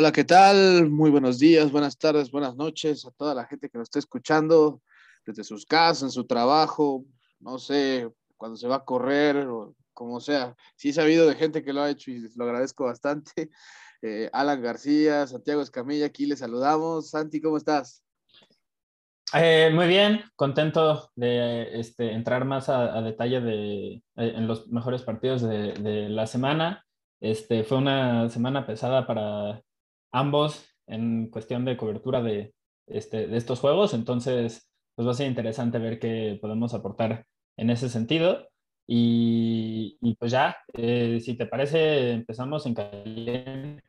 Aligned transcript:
Hola, 0.00 0.12
¿qué 0.12 0.24
tal? 0.24 0.88
Muy 0.88 1.10
buenos 1.10 1.38
días, 1.38 1.70
buenas 1.70 1.98
tardes, 1.98 2.30
buenas 2.30 2.56
noches 2.56 3.04
a 3.04 3.10
toda 3.10 3.34
la 3.34 3.44
gente 3.44 3.68
que 3.68 3.76
nos 3.76 3.88
está 3.88 3.98
escuchando 3.98 4.80
desde 5.26 5.44
sus 5.44 5.66
casas, 5.66 6.04
en 6.04 6.10
su 6.10 6.24
trabajo, 6.24 7.04
no 7.38 7.58
sé, 7.58 8.10
cuando 8.38 8.56
se 8.56 8.66
va 8.66 8.76
a 8.76 8.84
correr 8.86 9.46
o 9.46 9.74
como 9.92 10.18
sea. 10.18 10.56
Sí 10.74 10.88
he 10.88 10.92
sabido 10.94 11.28
de 11.28 11.34
gente 11.34 11.62
que 11.62 11.74
lo 11.74 11.82
ha 11.82 11.90
hecho 11.90 12.10
y 12.10 12.26
lo 12.34 12.44
agradezco 12.44 12.84
bastante. 12.84 13.50
Eh, 14.02 14.30
Alan 14.32 14.62
García, 14.62 15.26
Santiago 15.26 15.60
Escamilla, 15.60 16.06
aquí 16.06 16.24
les 16.24 16.38
saludamos. 16.38 17.10
Santi, 17.10 17.38
¿cómo 17.38 17.58
estás? 17.58 18.02
Eh, 19.34 19.70
muy 19.74 19.86
bien, 19.86 20.22
contento 20.36 21.10
de 21.14 21.78
este, 21.78 22.12
entrar 22.12 22.46
más 22.46 22.70
a, 22.70 23.02
detalle 23.02 23.42
de, 23.42 23.92
eh, 23.92 24.02
en 24.16 24.46
los 24.46 24.68
mejores 24.68 25.02
partidos 25.02 25.42
de, 25.42 25.74
de, 25.74 26.08
la 26.08 26.26
semana. 26.26 26.86
Este, 27.20 27.62
fue 27.62 27.76
una 27.76 28.30
semana 28.30 28.66
pesada 28.66 29.06
para 29.06 29.62
ambos 30.12 30.66
en 30.86 31.28
cuestión 31.28 31.64
de 31.64 31.76
cobertura 31.76 32.22
de, 32.22 32.54
este, 32.86 33.26
de 33.26 33.36
estos 33.36 33.60
juegos, 33.60 33.94
entonces 33.94 34.70
pues 34.94 35.06
va 35.06 35.12
a 35.12 35.14
ser 35.14 35.28
interesante 35.28 35.78
ver 35.78 35.98
qué 35.98 36.38
podemos 36.40 36.74
aportar 36.74 37.26
en 37.56 37.70
ese 37.70 37.88
sentido. 37.88 38.48
Y, 38.86 39.98
y 40.00 40.16
pues 40.16 40.32
ya, 40.32 40.56
eh, 40.72 41.20
si 41.22 41.36
te 41.36 41.46
parece, 41.46 42.10
empezamos 42.10 42.66
en 42.66 42.74
caliente 42.74 43.84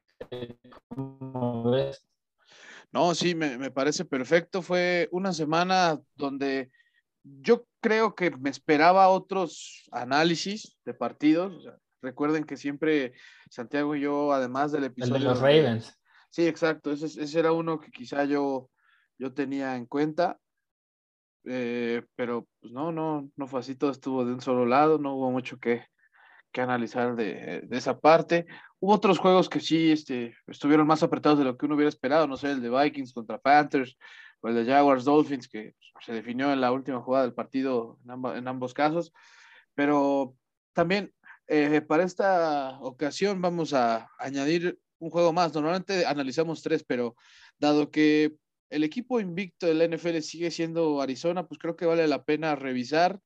no, 2.91 3.15
sí, 3.15 3.35
me, 3.35 3.71
parece 3.71 4.05
perfecto. 4.05 4.61
Fue 4.61 5.07
una 5.11 5.33
semana 5.33 5.99
donde 6.15 6.71
yo 7.23 7.65
creo 7.79 8.15
que 8.15 8.31
me 8.31 8.49
esperaba 8.49 9.07
otros 9.09 9.87
análisis 9.91 10.77
de 10.85 10.93
partidos. 10.93 11.67
recuerden 12.01 12.43
que 12.43 12.57
siempre 12.57 13.13
Santiago 13.49 13.95
y 13.95 14.01
yo, 14.01 14.33
además 14.33 14.71
del 14.71 14.85
episodio... 14.85 15.13
de 15.13 15.19
los 15.19 15.39
Ravens. 15.39 15.97
Sí, 16.31 16.47
exacto. 16.47 16.91
Ese, 16.91 17.39
era 17.39 17.51
uno 17.51 17.79
que 17.79 17.91
quizá 17.91 18.23
yo, 18.25 18.69
yo 19.17 19.33
tenía 19.33 19.75
en 19.75 19.85
cuenta. 19.85 20.39
Eh, 21.43 22.03
pero 22.15 22.47
pues 22.59 22.71
no, 22.71 22.91
no, 22.91 23.29
no 23.35 23.47
fue 23.47 23.59
así, 23.59 23.75
todo 23.75 23.91
estuvo 23.91 24.23
de 24.25 24.33
un 24.33 24.41
solo 24.41 24.65
lado, 24.65 24.99
no 24.99 25.15
hubo 25.15 25.31
mucho 25.31 25.57
que, 25.59 25.85
que 26.51 26.61
analizar 26.61 27.15
de, 27.15 27.61
de, 27.61 27.77
esa 27.77 27.99
parte. 27.99 28.45
Hubo 28.79 28.93
otros 28.93 29.19
juegos 29.19 29.49
que 29.49 29.59
sí 29.59 29.91
este, 29.91 30.35
estuvieron 30.47 30.87
más 30.87 31.03
apretados 31.03 31.39
de 31.39 31.45
lo 31.45 31.57
que 31.57 31.65
uno 31.65 31.75
hubiera 31.75 31.89
esperado, 31.89 32.27
no 32.27 32.37
sé, 32.37 32.51
el 32.51 32.61
de 32.61 32.69
Vikings 32.69 33.13
contra 33.13 33.39
Panthers 33.39 33.97
o 34.41 34.49
el 34.49 34.55
de 34.55 34.65
Jaguars 34.71 35.03
Dolphins, 35.03 35.47
que 35.47 35.75
se 36.01 36.13
definió 36.13 36.53
en 36.53 36.61
la 36.61 36.71
última 36.71 37.01
jugada 37.01 37.25
del 37.25 37.33
partido 37.33 37.99
en, 38.05 38.37
en 38.37 38.47
ambos 38.47 38.73
casos. 38.73 39.11
Pero 39.75 40.35
también 40.73 41.13
eh, 41.47 41.81
para 41.81 42.03
esta 42.03 42.79
ocasión 42.79 43.41
vamos 43.41 43.73
a 43.73 44.09
añadir 44.17 44.79
un 45.01 45.09
juego 45.09 45.33
más. 45.33 45.53
Normalmente 45.53 46.05
analizamos 46.05 46.61
tres, 46.61 46.83
pero 46.83 47.15
dado 47.59 47.91
que 47.91 48.35
el 48.69 48.83
equipo 48.83 49.19
invicto 49.19 49.67
del 49.67 49.91
NFL 49.91 50.19
sigue 50.19 50.51
siendo 50.51 51.01
Arizona, 51.01 51.45
pues 51.47 51.59
creo 51.59 51.75
que 51.75 51.85
vale 51.85 52.07
la 52.07 52.23
pena 52.23 52.55
revisar 52.55 53.19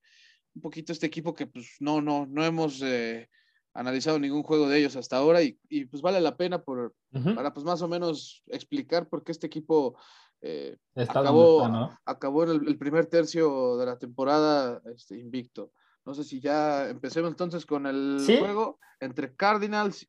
un 0.55 0.61
poquito 0.61 0.91
este 0.91 1.05
equipo 1.05 1.35
que 1.35 1.47
pues 1.47 1.75
no, 1.79 2.01
no, 2.01 2.25
no 2.25 2.43
hemos 2.43 2.81
eh, 2.81 3.29
analizado 3.73 4.17
ningún 4.17 4.41
juego 4.41 4.69
de 4.69 4.79
ellos 4.79 4.95
hasta 4.95 5.17
ahora 5.17 5.43
y, 5.43 5.59
y 5.69 5.85
pues 5.85 6.01
vale 6.01 6.21
la 6.21 6.37
pena 6.37 6.63
por, 6.63 6.95
para 7.35 7.53
pues 7.53 7.65
más 7.65 7.81
o 7.81 7.87
menos 7.89 8.41
explicar 8.47 9.09
por 9.09 9.23
qué 9.23 9.33
este 9.33 9.47
equipo 9.47 9.97
eh, 10.41 10.77
acabó, 10.95 11.91
acabó 12.05 12.43
en 12.43 12.67
el, 12.67 12.77
primer 12.77 13.07
tercio 13.07 13.77
de 13.77 13.85
la 13.85 13.97
temporada 13.97 14.81
este, 14.85 15.17
invicto. 15.19 15.71
No 16.05 16.13
sé 16.13 16.23
si 16.23 16.39
ya 16.39 16.87
empecemos 16.89 17.31
entonces 17.31 17.65
con 17.65 17.85
el 17.85 18.23
juego 18.25 18.79
entre 18.99 19.35
Cardinals 19.35 20.07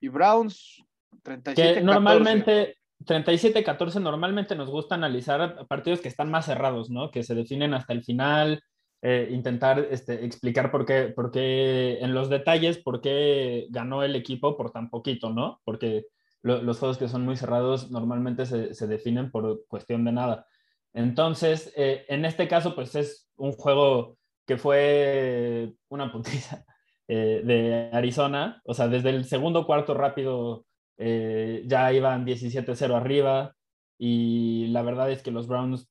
y 0.00 0.08
Browns. 0.08 0.84
37 1.22 1.74
que 1.74 1.80
normalmente 1.82 2.76
37-14 3.04 4.00
normalmente 4.00 4.54
nos 4.56 4.70
gusta 4.70 4.94
analizar 4.96 5.66
partidos 5.68 6.00
que 6.00 6.08
están 6.08 6.30
más 6.30 6.46
cerrados, 6.46 6.90
¿no? 6.90 7.10
Que 7.10 7.22
se 7.22 7.34
definen 7.34 7.74
hasta 7.74 7.92
el 7.92 8.02
final, 8.02 8.62
eh, 9.02 9.28
intentar 9.30 9.86
este, 9.90 10.24
explicar 10.24 10.70
por 10.70 10.84
qué, 10.84 11.04
por 11.14 11.30
qué, 11.30 11.98
en 12.00 12.14
los 12.14 12.28
detalles, 12.28 12.78
por 12.78 13.00
qué 13.00 13.66
ganó 13.70 14.02
el 14.02 14.16
equipo 14.16 14.56
por 14.56 14.72
tan 14.72 14.90
poquito, 14.90 15.30
¿no? 15.30 15.60
Porque 15.64 16.06
los 16.42 16.78
juegos 16.78 16.98
que 16.98 17.08
son 17.08 17.24
muy 17.24 17.36
cerrados 17.36 17.90
normalmente 17.90 18.46
se, 18.46 18.72
se 18.72 18.86
definen 18.86 19.30
por 19.30 19.66
cuestión 19.66 20.04
de 20.04 20.12
nada. 20.12 20.46
Entonces, 20.94 21.72
eh, 21.76 22.04
en 22.08 22.24
este 22.24 22.48
caso, 22.48 22.74
pues 22.74 22.94
es 22.94 23.28
un 23.36 23.52
juego 23.52 24.16
que 24.46 24.56
fue 24.56 25.74
una 25.88 26.10
putiza 26.10 26.64
eh, 27.08 27.42
de 27.44 27.90
Arizona. 27.92 28.60
O 28.64 28.74
sea, 28.74 28.88
desde 28.88 29.10
el 29.10 29.24
segundo 29.24 29.66
cuarto 29.66 29.94
rápido 29.94 30.64
ya 30.98 31.92
iban 31.92 32.26
17-0 32.26 32.94
arriba 32.94 33.54
y 33.98 34.66
la 34.68 34.82
verdad 34.82 35.10
es 35.10 35.22
que 35.22 35.30
los 35.30 35.46
Browns 35.46 35.88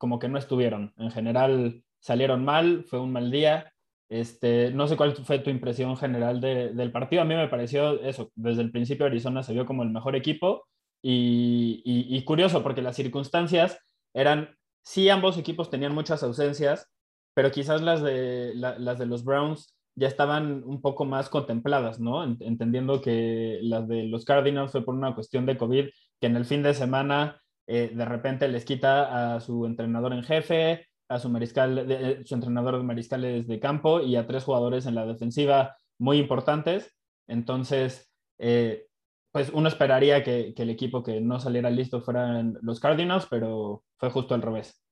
como 0.00 0.18
que 0.18 0.28
no 0.28 0.38
estuvieron. 0.38 0.94
En 0.96 1.10
general, 1.10 1.84
salieron 2.00 2.42
mal, 2.44 2.84
fue 2.84 2.98
un 3.00 3.12
mal 3.12 3.30
día. 3.30 3.72
Este, 4.08 4.72
no 4.72 4.88
sé 4.88 4.96
cuál 4.96 5.14
fue 5.14 5.38
tu 5.38 5.50
impresión 5.50 5.96
general 5.96 6.40
del 6.40 6.90
partido. 6.90 7.22
A 7.22 7.26
mí 7.26 7.34
me 7.34 7.48
pareció 7.48 8.00
eso, 8.00 8.32
desde 8.34 8.62
el 8.62 8.72
principio 8.72 9.06
Arizona 9.06 9.42
se 9.42 9.52
vio 9.52 9.66
como 9.66 9.82
el 9.82 9.90
mejor 9.90 10.16
equipo 10.16 10.66
y, 11.02 12.22
curioso 12.24 12.62
porque 12.62 12.82
las 12.82 12.96
circunstancias 12.96 13.78
eran, 14.14 14.56
sí, 14.82 15.08
ambos 15.10 15.36
equipos 15.36 15.70
tenían 15.70 15.94
muchas 15.94 16.22
ausencias, 16.22 16.90
pero 17.34 17.50
quizás 17.50 17.82
las 17.82 18.02
de, 18.02 18.52
las 18.54 18.98
de 18.98 19.06
los 19.06 19.22
Browns 19.22 19.76
ya 19.94 20.08
estaban 20.08 20.62
un 20.64 20.80
poco 20.80 21.04
más 21.04 21.28
contempladas, 21.28 22.00
¿no? 22.00 22.24
Entendiendo 22.24 23.00
que 23.00 23.58
las 23.62 23.88
de 23.88 24.04
los 24.04 24.24
Cardinals 24.24 24.72
fue 24.72 24.84
por 24.84 24.94
una 24.94 25.14
cuestión 25.14 25.46
de 25.46 25.56
COVID, 25.56 25.88
que 26.20 26.26
en 26.26 26.36
el 26.36 26.44
fin 26.44 26.62
de 26.62 26.74
semana 26.74 27.40
eh, 27.66 27.92
de 27.94 28.04
repente 28.04 28.48
les 28.48 28.64
quita 28.64 29.36
a 29.36 29.40
su 29.40 29.66
entrenador 29.66 30.12
en 30.12 30.24
jefe, 30.24 30.86
a 31.08 31.18
su 31.18 31.28
mariscal, 31.28 31.86
eh, 31.90 32.22
su 32.24 32.34
entrenador 32.34 32.76
de 32.76 32.84
mariscales 32.84 33.46
de 33.46 33.60
campo 33.60 34.00
y 34.00 34.16
a 34.16 34.26
tres 34.26 34.44
jugadores 34.44 34.86
en 34.86 34.94
la 34.94 35.06
defensiva 35.06 35.76
muy 35.98 36.18
importantes. 36.18 36.96
Entonces, 37.26 38.10
eh, 38.38 38.86
pues 39.32 39.50
uno 39.52 39.68
esperaría 39.68 40.24
que, 40.24 40.54
el 40.56 40.70
equipo 40.70 41.02
que 41.02 41.20
no 41.20 41.38
saliera 41.40 41.70
listo 41.70 42.00
fueran 42.00 42.58
los 42.62 42.80
Cardinals, 42.80 43.26
pero 43.30 43.84
fue 43.98 44.10
justo 44.10 44.34
al 44.34 44.42
revés. 44.42 44.82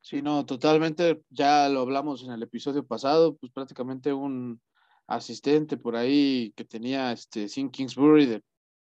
Sí, 0.00 0.22
no, 0.22 0.46
totalmente. 0.46 1.22
Ya 1.30 1.68
lo 1.68 1.80
hablamos 1.80 2.24
en 2.24 2.32
el 2.32 2.42
episodio 2.42 2.86
pasado, 2.86 3.36
pues 3.36 3.52
prácticamente 3.52 4.12
un 4.12 4.60
asistente 5.06 5.76
por 5.76 5.96
ahí 5.96 6.52
que 6.54 6.64
tenía 6.64 7.12
este 7.12 7.48
Sin 7.48 7.70
Kingsbury 7.70 8.26
de 8.26 8.42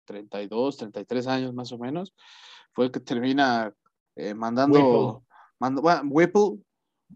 32, 0.06 0.78
33 0.78 1.28
años 1.28 1.54
más 1.54 1.72
o 1.72 1.78
menos, 1.78 2.14
fue 2.74 2.86
el 2.86 2.92
que 2.92 3.00
termina 3.00 3.74
eh, 4.16 4.34
mandando 4.34 5.24
Whipple, 6.04 6.64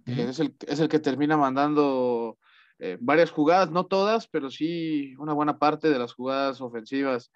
es, 0.06 0.40
el, 0.40 0.56
es, 0.67 0.79
el, 0.79 0.90
que 0.90 1.00
termina 1.00 1.38
mandando 1.38 2.38
eh, 2.79 2.97
varias 3.00 3.31
jugadas, 3.31 3.72
no 3.72 3.85
todas, 3.85 4.28
pero 4.28 4.49
sí 4.49 5.16
una 5.17 5.34
buena 5.34 5.58
parte 5.58 5.90
de 5.90 5.99
las 5.99 6.14
jugadas 6.14 6.61
ofensivas 6.61 7.31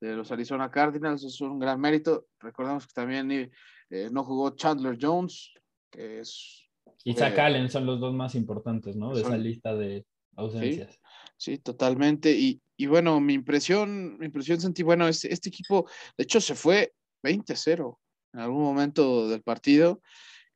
de 0.00 0.14
los 0.14 0.32
Arizona 0.32 0.70
Cardinals. 0.70 1.22
Es 1.24 1.40
un 1.40 1.58
gran 1.58 1.80
mérito. 1.80 2.26
Recordemos 2.40 2.86
que 2.86 2.92
también 2.92 3.30
eh, 3.30 4.08
no 4.10 4.24
jugó 4.24 4.50
Chandler 4.50 4.98
Jones, 5.00 5.52
que 5.90 6.20
es... 6.20 6.64
Y 7.04 7.14
Zach 7.14 7.38
Allen 7.38 7.70
son 7.70 7.86
los 7.86 8.00
dos 8.00 8.14
más 8.14 8.34
importantes, 8.34 8.96
¿no? 8.96 9.14
De 9.14 9.22
esa 9.22 9.36
lista 9.36 9.74
de 9.74 10.04
ausencias. 10.36 10.98
Sí, 11.36 11.58
totalmente. 11.58 12.32
Y, 12.32 12.60
y, 12.76 12.86
bueno, 12.86 13.20
mi 13.20 13.34
impresión, 13.34 14.18
mi 14.18 14.26
impresión 14.26 14.60
sentí, 14.60 14.82
bueno, 14.82 15.08
este, 15.08 15.32
este 15.32 15.48
equipo, 15.48 15.88
de 16.16 16.24
hecho, 16.24 16.40
se 16.40 16.54
fue 16.54 16.92
20-0 17.22 17.98
en 18.34 18.40
algún 18.40 18.62
momento 18.62 19.28
del 19.28 19.42
partido. 19.42 20.02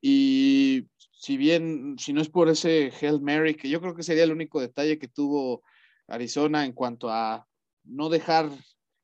Y 0.00 0.86
si 1.12 1.38
bien, 1.38 1.96
si 1.98 2.12
no 2.12 2.20
es 2.20 2.28
por 2.28 2.48
ese 2.48 2.92
Hail 3.00 3.22
Mary, 3.22 3.54
que 3.54 3.70
yo 3.70 3.80
creo 3.80 3.94
que 3.94 4.02
sería 4.02 4.24
el 4.24 4.32
único 4.32 4.60
detalle 4.60 4.98
que 4.98 5.08
tuvo 5.08 5.62
Arizona 6.06 6.64
en 6.66 6.72
cuanto 6.72 7.08
a 7.08 7.46
no 7.84 8.10
dejar 8.10 8.50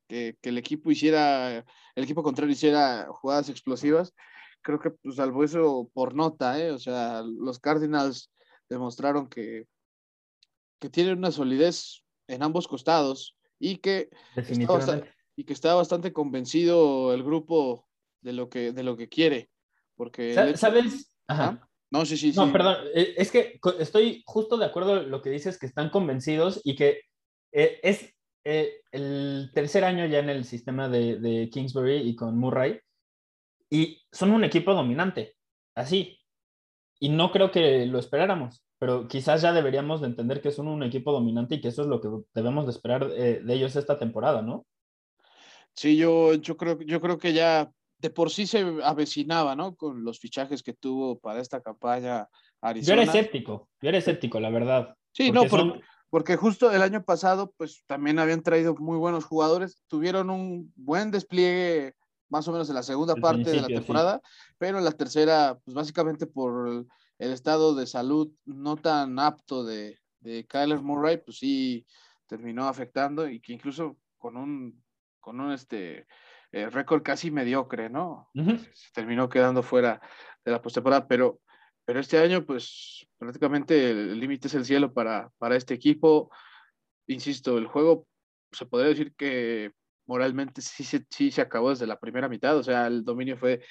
que, 0.06 0.36
el 0.42 0.58
equipo 0.58 0.90
hiciera, 0.90 1.64
el 1.94 2.04
equipo 2.04 2.22
contrario 2.22 2.52
hiciera 2.52 3.06
jugadas 3.10 3.48
explosivas, 3.48 4.12
creo 4.62 4.78
que 4.78 4.90
pues, 4.90 5.16
salvo 5.16 5.44
eso 5.44 5.90
por 5.92 6.14
nota, 6.14 6.60
¿eh? 6.60 6.70
o 6.70 6.78
sea, 6.78 7.22
los 7.22 7.58
Cardinals 7.58 8.32
demostraron 8.68 9.28
que, 9.28 9.66
que 10.78 10.90
tienen 10.90 11.18
una 11.18 11.30
solidez 11.30 12.02
en 12.28 12.42
ambos 12.42 12.68
costados 12.68 13.36
y 13.58 13.78
que 13.78 14.08
y 15.36 15.44
que 15.44 15.52
está 15.54 15.74
bastante 15.74 16.12
convencido 16.12 17.14
el 17.14 17.22
grupo 17.22 17.86
de 18.20 18.34
lo 18.34 18.50
que, 18.50 18.72
de 18.72 18.82
lo 18.82 18.96
que 18.96 19.08
quiere. 19.08 19.48
Porque 19.96 20.34
¿Sabes? 20.34 21.16
Ajá. 21.26 21.66
No, 21.90 22.06
sí, 22.06 22.16
sí, 22.16 22.32
no, 22.36 22.52
perdón, 22.52 22.76
eh, 22.94 23.14
es 23.16 23.32
que 23.32 23.58
estoy 23.80 24.22
justo 24.24 24.56
de 24.56 24.66
acuerdo 24.66 24.98
en 25.02 25.10
lo 25.10 25.22
que 25.22 25.30
dices, 25.30 25.58
que 25.58 25.66
están 25.66 25.90
convencidos 25.90 26.60
y 26.62 26.76
que 26.76 27.00
eh, 27.52 27.80
es 27.82 28.14
eh, 28.44 28.82
el 28.92 29.50
tercer 29.52 29.82
año 29.84 30.06
ya 30.06 30.20
en 30.20 30.28
el 30.28 30.44
sistema 30.44 30.88
de, 30.88 31.18
de, 31.18 31.50
Kingsbury 31.50 31.96
y 31.96 32.14
con 32.14 32.38
Murray, 32.38 32.78
y 33.70 34.02
son 34.12 34.32
un 34.32 34.44
equipo 34.44 34.74
dominante, 34.74 35.36
así. 35.74 36.18
Y 36.98 37.08
no 37.08 37.32
creo 37.32 37.50
que 37.50 37.86
lo 37.86 37.98
esperáramos, 37.98 38.62
pero 38.78 39.08
quizás 39.08 39.40
ya 39.40 39.52
deberíamos 39.52 40.00
de 40.00 40.08
entender 40.08 40.42
que 40.42 40.50
son 40.50 40.68
un 40.68 40.82
equipo 40.82 41.12
dominante 41.12 41.54
y 41.54 41.60
que 41.60 41.68
eso 41.68 41.82
es 41.82 41.88
lo 41.88 42.00
que 42.00 42.08
debemos 42.34 42.66
de 42.66 42.72
esperar 42.72 43.08
de 43.08 43.54
ellos 43.54 43.76
esta 43.76 43.98
temporada, 43.98 44.42
¿no? 44.42 44.66
Sí, 45.74 45.96
yo, 45.96 46.34
yo, 46.34 46.56
creo, 46.56 46.78
yo 46.80 47.00
creo 47.00 47.16
que 47.16 47.32
ya 47.32 47.70
de 47.98 48.10
por 48.10 48.30
sí 48.30 48.46
se 48.46 48.64
avecinaba, 48.82 49.54
¿no? 49.54 49.76
Con 49.76 50.04
los 50.04 50.18
fichajes 50.18 50.62
que 50.62 50.72
tuvo 50.72 51.18
para 51.18 51.40
esta 51.40 51.60
campaña 51.60 52.28
Arizona. 52.60 52.96
Yo 52.96 53.02
era 53.02 53.12
escéptico, 53.12 53.68
yo 53.80 53.88
era 53.88 53.98
escéptico, 53.98 54.40
la 54.40 54.50
verdad. 54.50 54.94
Sí, 55.12 55.32
no, 55.32 55.42
porque 56.10 56.36
justo 56.36 56.72
el 56.72 56.82
año 56.82 57.04
pasado, 57.04 57.54
pues 57.56 57.84
también 57.86 58.18
habían 58.18 58.42
traído 58.42 58.74
muy 58.74 58.98
buenos 58.98 59.24
jugadores, 59.24 59.82
tuvieron 59.86 60.28
un 60.28 60.72
buen 60.74 61.10
despliegue 61.10 61.94
más 62.30 62.48
o 62.48 62.52
menos 62.52 62.68
en 62.68 62.76
la 62.76 62.82
segunda 62.82 63.14
parte 63.16 63.50
de 63.50 63.60
la 63.60 63.66
temporada, 63.66 64.22
pero 64.56 64.78
en 64.78 64.84
la 64.84 64.92
tercera, 64.92 65.58
pues 65.64 65.74
básicamente 65.74 66.26
por 66.26 66.86
el, 67.18 67.32
estado 67.32 67.74
de 67.74 67.86
salud 67.86 68.32
no 68.46 68.76
tan 68.76 69.18
apto 69.18 69.64
de, 69.64 69.98
de 70.20 70.46
Kyler 70.46 70.80
Murray, 70.80 71.18
pues 71.18 71.38
sí 71.38 71.86
terminó 72.26 72.66
afectando 72.66 73.28
y 73.28 73.40
que 73.40 73.52
incluso 73.52 73.98
con 74.16 74.36
un, 74.36 74.82
con 75.18 75.40
un 75.40 75.52
este, 75.52 76.06
eh, 76.52 76.70
récord 76.70 77.02
casi 77.02 77.30
mediocre, 77.30 77.90
¿no? 77.90 78.28
Se 78.34 78.92
terminó 78.94 79.28
quedando 79.28 79.62
fuera 79.62 80.00
de 80.44 80.52
la 80.52 80.62
postemporada, 80.62 81.06
pero, 81.06 81.40
pero 81.84 82.00
este 82.00 82.18
año, 82.18 82.46
pues 82.46 83.06
prácticamente 83.18 83.90
el 83.90 84.18
límite 84.18 84.48
es 84.48 84.54
el 84.54 84.64
cielo 84.64 84.92
para, 84.92 85.30
para 85.38 85.56
este 85.56 85.74
equipo. 85.74 86.30
Insisto, 87.06 87.58
el 87.58 87.66
juego 87.66 88.06
se 88.52 88.66
podría 88.66 88.90
decir 88.90 89.14
que 89.14 89.72
moralmente 90.10 90.60
sí, 90.60 90.82
sí, 91.08 91.30
se 91.30 91.40
acabó 91.40 91.70
desde 91.70 91.86
la 91.86 92.00
primera 92.00 92.28
mitad, 92.28 92.56
o 92.56 92.64
sea, 92.64 92.88
el 92.88 93.04
dominio 93.04 93.36
fue 93.36 93.62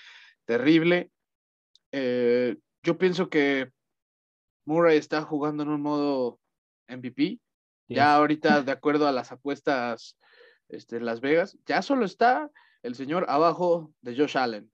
terrible. 0.45 1.12
Eh, 1.91 2.56
yo 2.81 2.97
pienso 2.97 3.30
que 3.30 3.74
Murray 4.63 4.97
está 4.97 5.21
jugando 5.24 5.63
en 5.63 5.69
un 5.69 5.81
modo 5.81 6.39
MVP. 6.88 7.41
Ya 7.89 8.15
ahorita, 8.15 8.62
de 8.62 8.71
acuerdo 8.71 9.06
a 9.06 9.12
las 9.12 9.33
apuestas 9.33 10.18
este, 10.69 11.01
Las 11.01 11.19
Vegas, 11.19 11.57
ya 11.65 11.81
solo 11.81 12.06
está 12.06 12.50
el 12.83 12.95
señor 12.95 13.25
abajo 13.27 13.91
de 14.01 14.15
Josh 14.15 14.38
Allen 14.38 14.71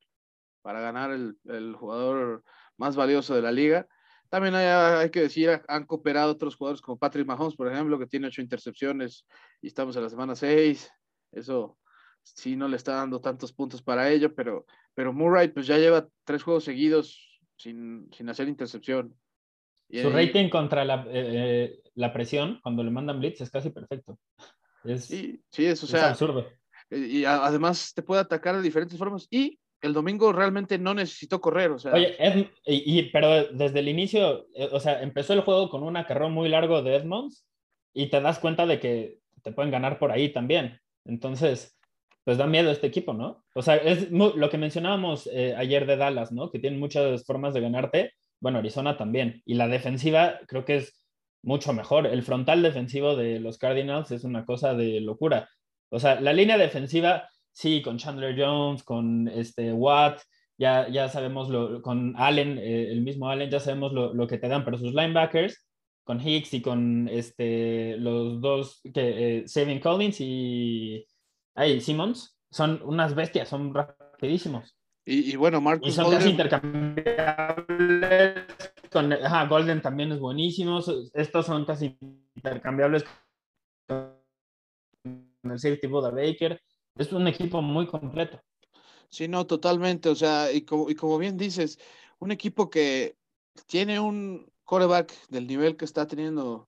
para 0.61 0.81
ganar 0.81 1.11
el, 1.11 1.75
jugador 1.75 2.43
más 2.77 2.95
valioso 2.95 3.33
de 3.33 3.41
la 3.41 3.51
liga. 3.51 3.87
También 4.29 4.53
hay, 4.53 5.09
que 5.09 5.21
decir, 5.21 5.61
han 5.67 5.85
cooperado 5.85 6.31
otros 6.31 6.57
jugadores 6.57 6.81
como 6.81 6.99
Patrick 6.99 7.25
Mahomes, 7.25 7.55
por 7.55 7.71
ejemplo, 7.71 7.97
que 7.97 8.05
tiene 8.05 8.27
ocho 8.27 8.41
intercepciones 8.41 9.25
y 9.61 9.67
estamos 9.67 9.95
en 9.95 10.03
la 10.03 10.09
semana 10.09 10.35
seis. 10.35 10.91
Eso 11.35 11.77
sí 12.23 12.55
no 12.55 12.67
le 12.67 12.77
está 12.77 12.95
dando 12.95 13.21
tantos 13.21 13.53
puntos 13.53 13.81
para 13.81 14.09
ello, 14.09 14.33
pero, 14.33 14.65
pero 14.93 15.13
Murray 15.13 15.49
pues 15.49 15.67
ya 15.67 15.77
lleva 15.77 16.07
tres 16.23 16.43
juegos 16.43 16.63
seguidos 16.63 17.39
sin, 17.57 18.09
hacer 18.27 18.47
intercepción. 18.47 19.15
Su 19.89 20.09
rating 20.09 20.49
contra 20.49 20.83
la, 20.83 21.05
eh, 21.09 21.09
eh, 21.13 21.79
la, 21.93 22.11
presión, 22.11 22.59
cuando 22.63 22.83
le 22.83 22.89
mandan 22.89 23.19
blitz, 23.19 23.41
es 23.41 23.51
casi 23.51 23.69
perfecto. 23.69 24.17
sí, 24.97 25.39
sí, 25.51 25.65
es, 25.65 25.83
o 25.83 25.87
sea, 25.87 26.09
absurdo. 26.09 26.47
Y 26.89 27.25
además 27.25 27.93
te 27.93 28.01
puede 28.01 28.21
atacar 28.21 28.55
de 28.55 28.61
diferentes 28.61 28.97
formas. 28.97 29.27
Y 29.29 29.59
el 29.81 29.93
domingo 29.93 30.33
realmente 30.33 30.77
no 30.77 30.93
necesitó 30.93 31.39
correr, 31.39 31.71
o 31.71 31.79
sea. 31.79 31.93
Oye, 31.93 32.15
y, 32.65 33.03
pero 33.11 33.45
desde 33.53 33.79
el 33.79 33.87
inicio, 33.87 34.47
eh, 34.55 34.69
o 34.71 34.79
sea, 34.79 35.01
empezó 35.01 35.33
el 35.33 35.41
juego 35.41 35.69
con 35.69 35.83
un 35.83 35.97
acarrón 35.97 36.33
muy 36.33 36.49
largo 36.49 36.81
de 36.81 36.95
Edmonds 36.95 37.45
y 37.93 38.07
te 38.07 38.21
das 38.21 38.39
cuenta 38.39 38.65
de 38.65 38.79
que 38.79 39.19
te 39.43 39.51
pueden 39.51 39.71
ganar 39.71 39.99
por 39.99 40.11
ahí 40.11 40.29
también. 40.29 40.79
Entonces, 41.05 41.77
pues 42.23 42.37
da 42.37 42.47
miedo 42.47 42.71
este 42.71 42.87
equipo, 42.87 43.13
¿no? 43.13 43.45
O 43.53 43.61
sea, 43.61 43.77
es 43.77 44.11
lo 44.11 44.49
que 44.49 44.57
mencionábamos 44.57 45.29
eh, 45.31 45.53
ayer 45.55 45.85
de 45.85 45.97
Dallas, 45.97 46.31
¿no? 46.31 46.51
Que 46.51 46.59
tienen 46.59 46.79
muchas 46.79 47.25
formas 47.25 47.53
de 47.53 47.61
ganarte. 47.61 48.13
Bueno, 48.39 48.59
Arizona 48.59 48.97
también. 48.97 49.41
Y 49.45 49.53
la 49.53 49.67
defensiva 49.67 50.39
creo 50.47 50.65
que 50.65 50.77
es 50.77 51.05
mucho 51.43 51.71
mejor. 51.73 52.07
El 52.07 52.23
frontal 52.23 52.61
defensivo 52.61 53.15
de 53.15 53.39
los 53.39 53.57
Cardinals 53.57 54.11
es 54.11 54.23
una 54.23 54.45
cosa 54.45 54.73
de 54.73 54.99
locura. 55.01 55.47
O 55.89 55.99
sea, 55.99 56.19
la 56.19 56.33
línea 56.33 56.57
defensiva, 56.57 57.29
sí, 57.51 57.81
con 57.81 57.97
Chandler 57.97 58.35
Jones, 58.37 58.83
con 58.83 59.27
este 59.27 59.71
Watt, 59.71 60.19
ya, 60.57 60.87
ya 60.89 61.09
sabemos, 61.09 61.49
lo, 61.49 61.81
con 61.81 62.15
Allen, 62.17 62.57
eh, 62.57 62.91
el 62.91 63.01
mismo 63.01 63.29
Allen, 63.29 63.49
ya 63.49 63.59
sabemos 63.59 63.93
lo, 63.93 64.27
que 64.27 64.37
te 64.37 64.47
dan, 64.47 64.65
pero 64.65 64.77
sus 64.77 64.93
linebackers, 64.93 65.65
con 66.05 66.25
Hicks 66.25 66.53
y 66.53 66.61
con 66.61 67.09
este, 67.09 67.97
los 67.97 68.39
dos, 68.39 68.79
que 68.93 69.39
eh, 69.39 69.47
Saving 69.47 69.81
Collins 69.81 70.21
y 70.21 71.05
ahí, 71.55 71.81
Simmons, 71.81 72.37
son 72.49 72.79
unas 72.85 73.15
bestias, 73.15 73.49
son 73.49 73.73
rapidísimos. 73.73 74.77
Y, 75.07 75.35
bueno, 75.35 75.61
Marcus 75.61 75.89
Y 75.89 75.91
son 75.91 76.09
casi 76.09 76.29
intercambiables. 76.29 78.45
Con, 78.91 79.13
ajá, 79.13 79.45
Golden 79.45 79.79
también 79.81 80.11
es 80.11 80.19
buenísimo. 80.19 80.79
Estos 81.13 81.45
son 81.45 81.63
casi 81.65 81.95
intercambiables 82.35 83.05
el 85.51 85.59
safety 85.59 85.87
Boda 85.87 86.09
Baker. 86.09 86.59
Es 86.97 87.13
un 87.13 87.27
equipo 87.27 87.61
muy 87.61 87.85
completo. 87.85 88.41
Sí, 89.09 89.27
no, 89.27 89.45
totalmente. 89.45 90.09
O 90.09 90.15
sea, 90.15 90.51
y 90.51 90.61
como, 90.61 90.89
y 90.89 90.95
como 90.95 91.19
bien 91.19 91.37
dices, 91.37 91.77
un 92.19 92.31
equipo 92.31 92.69
que 92.69 93.15
tiene 93.67 93.99
un 93.99 94.51
quarterback 94.65 95.13
del 95.29 95.47
nivel 95.47 95.77
que 95.77 95.85
está 95.85 96.07
teniendo 96.07 96.67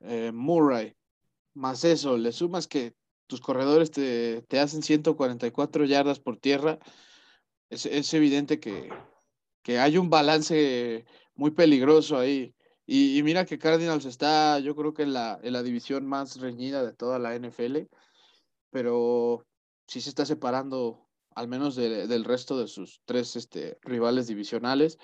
eh, 0.00 0.32
Murray, 0.32 0.94
más 1.54 1.84
eso, 1.84 2.16
le 2.16 2.32
sumas 2.32 2.68
que 2.68 2.94
tus 3.26 3.40
corredores 3.40 3.90
te, 3.90 4.42
te 4.42 4.60
hacen 4.60 4.82
144 4.82 5.84
yardas 5.84 6.20
por 6.20 6.38
tierra, 6.38 6.78
es, 7.70 7.86
es 7.86 8.12
evidente 8.14 8.60
que, 8.60 8.88
que, 9.62 9.78
hay 9.78 9.98
un 9.98 10.08
balance 10.10 11.04
muy 11.34 11.50
peligroso 11.50 12.18
ahí. 12.18 12.54
Y, 12.86 13.22
mira 13.22 13.44
que 13.44 13.58
Cardinals 13.58 14.06
está, 14.06 14.58
yo 14.60 14.74
creo 14.74 14.94
que 14.94 15.02
en 15.02 15.12
la, 15.12 15.38
en 15.42 15.52
la 15.52 15.62
división 15.62 16.06
más 16.06 16.40
reñida 16.40 16.84
de 16.84 16.94
toda 16.94 17.18
la 17.18 17.38
NFL 17.38 17.88
pero 18.70 19.46
sí 19.86 20.00
se 20.00 20.10
está 20.10 20.26
separando 20.26 21.08
al 21.34 21.48
menos 21.48 21.76
del 21.76 22.24
resto 22.24 22.58
de 22.58 22.66
sus 22.66 23.00
tres 23.04 23.36
este, 23.36 23.78
rivales 23.82 24.26
divisionales. 24.26 24.98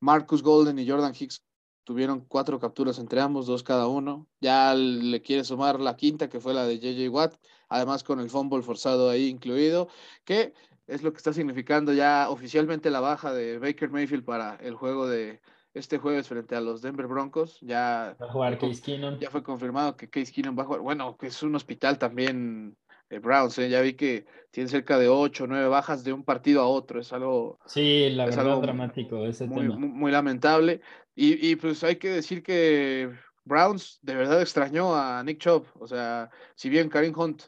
Marcus 0.00 0.42
Golden 0.42 0.78
y 0.78 0.88
Jordan 0.88 1.14
Hicks 1.18 1.44
tuvieron 1.88 2.20
cuatro 2.20 2.60
capturas 2.60 2.98
entre 2.98 3.18
ambos, 3.18 3.46
dos 3.46 3.62
cada 3.62 3.86
uno. 3.86 4.26
Ya 4.42 4.74
le 4.74 5.22
quiere 5.22 5.42
sumar 5.42 5.80
la 5.80 5.96
quinta, 5.96 6.28
que 6.28 6.38
fue 6.38 6.52
la 6.52 6.66
de 6.66 6.78
JJ 6.78 7.08
Watt, 7.08 7.36
además 7.70 8.04
con 8.04 8.20
el 8.20 8.28
fumble 8.28 8.60
forzado 8.60 9.08
ahí 9.08 9.28
incluido, 9.28 9.88
que 10.26 10.52
es 10.86 11.02
lo 11.02 11.12
que 11.12 11.16
está 11.16 11.32
significando 11.32 11.94
ya 11.94 12.28
oficialmente 12.28 12.90
la 12.90 13.00
baja 13.00 13.32
de 13.32 13.58
Baker 13.58 13.88
Mayfield 13.88 14.22
para 14.22 14.56
el 14.56 14.74
juego 14.74 15.08
de 15.08 15.40
este 15.72 15.96
jueves 15.96 16.28
frente 16.28 16.54
a 16.54 16.60
los 16.60 16.82
Denver 16.82 17.06
Broncos. 17.06 17.58
Ya, 17.62 18.14
va 18.20 18.26
a 18.26 18.32
jugar 18.32 18.58
Case 18.58 18.82
Keenum. 18.82 19.18
Ya 19.18 19.30
fue 19.30 19.42
confirmado 19.42 19.96
que 19.96 20.10
Case 20.10 20.30
Keenum 20.30 20.58
va 20.58 20.64
a 20.64 20.66
jugar. 20.66 20.82
Bueno, 20.82 21.16
que 21.16 21.28
es 21.28 21.42
un 21.42 21.54
hospital 21.54 21.98
también 21.98 22.76
Browns. 23.16 23.58
¿eh? 23.58 23.70
Ya 23.70 23.80
vi 23.80 23.94
que 23.94 24.26
tiene 24.50 24.68
cerca 24.68 24.98
de 24.98 25.08
ocho 25.08 25.44
o 25.44 25.46
9 25.46 25.68
bajas 25.68 26.04
de 26.04 26.12
un 26.12 26.24
partido 26.24 26.60
a 26.60 26.68
otro. 26.68 27.00
Es 27.00 27.12
algo. 27.12 27.58
Sí, 27.66 28.10
la 28.10 28.26
verdad, 28.26 28.60
dramático 28.60 29.24
ese 29.26 29.46
muy, 29.46 29.68
Muy, 29.68 30.12
lamentable. 30.12 30.80
Y, 31.20 31.50
y, 31.50 31.56
pues 31.56 31.82
hay 31.82 31.96
que 31.96 32.10
decir 32.10 32.44
que 32.44 33.12
Browns 33.44 33.98
de 34.02 34.14
verdad 34.14 34.40
extrañó 34.40 34.94
a 34.94 35.20
Nick 35.24 35.40
Chubb. 35.40 35.66
O 35.80 35.84
sea, 35.88 36.30
si 36.54 36.68
bien 36.68 36.88
Karim 36.88 37.12
Hunt 37.18 37.42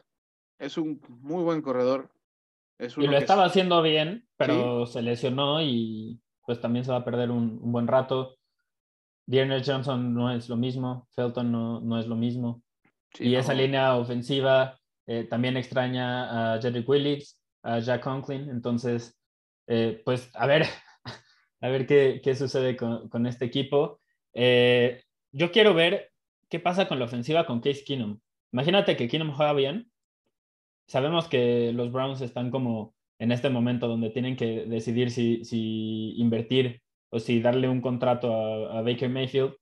es 0.59 0.77
un 0.77 0.99
muy 1.07 1.41
buen 1.41 1.61
corredor. 1.61 2.11
Es 2.77 2.97
y 2.97 3.07
lo 3.07 3.17
estaba 3.17 3.45
haciendo 3.45 3.81
bien, 3.81 4.27
pero 4.35 4.85
se 4.85 5.01
lesionó 5.01 5.61
y 5.61 6.19
pues 6.45 6.59
también 6.59 6.83
se 6.83 6.91
va 6.91 6.97
a 6.97 7.05
perder 7.05 7.31
un, 7.31 7.61
un 7.61 7.71
buen 7.71 7.87
rato. 7.87 8.35
Dearness 9.25 9.65
Johnson 9.65 10.13
no 10.13 10.35
es 10.35 10.49
lo 10.49 10.57
mismo, 10.57 11.07
Felton 11.11 11.49
no, 11.49 11.79
no 11.79 11.97
es 11.97 12.07
lo 12.07 12.17
mismo. 12.17 12.61
y 13.19 13.35
esa 13.35 13.53
línea 13.53 13.95
ofensiva 13.95 14.77
eh, 15.07 15.23
también 15.29 15.55
extraña 15.55 16.55
a 16.55 16.61
Jerry 16.61 16.83
Willis, 16.85 17.41
a 17.63 17.79
Jack 17.79 18.03
Conklin. 18.03 18.49
Entonces, 18.49 19.17
eh, 19.67 20.01
pues 20.03 20.29
a 20.33 20.45
ver, 20.45 20.65
a 21.61 21.69
ver 21.69 21.87
qué, 21.87 22.21
qué 22.23 22.35
sucede 22.35 22.75
con, 22.75 23.09
con, 23.09 23.25
este 23.25 23.45
equipo. 23.45 23.99
Eh, 24.33 25.03
yo 25.31 25.51
quiero 25.51 25.73
ver 25.73 26.11
qué 26.49 26.59
pasa 26.59 26.87
con 26.87 26.99
la 26.99 27.05
ofensiva 27.05 27.45
con 27.45 27.61
Case 27.61 27.83
Keenum. 27.85 28.19
Imagínate 28.51 28.97
que 28.97 29.07
Keenum 29.07 29.31
juega 29.31 29.53
bien. 29.53 29.91
Sabemos 30.87 31.27
que 31.27 31.71
los 31.73 31.91
Browns 31.91 32.21
están 32.21 32.51
como 32.51 32.95
en 33.19 33.31
este 33.31 33.49
momento 33.49 33.87
donde 33.87 34.09
tienen 34.09 34.35
que 34.35 34.65
decidir 34.65 35.11
si, 35.11 35.45
si 35.45 36.15
invertir 36.17 36.81
o 37.09 37.19
si 37.19 37.39
darle 37.39 37.69
un 37.69 37.81
contrato 37.81 38.33
a, 38.33 38.79
a 38.79 38.81
Baker 38.81 39.09
Mayfield. 39.09 39.55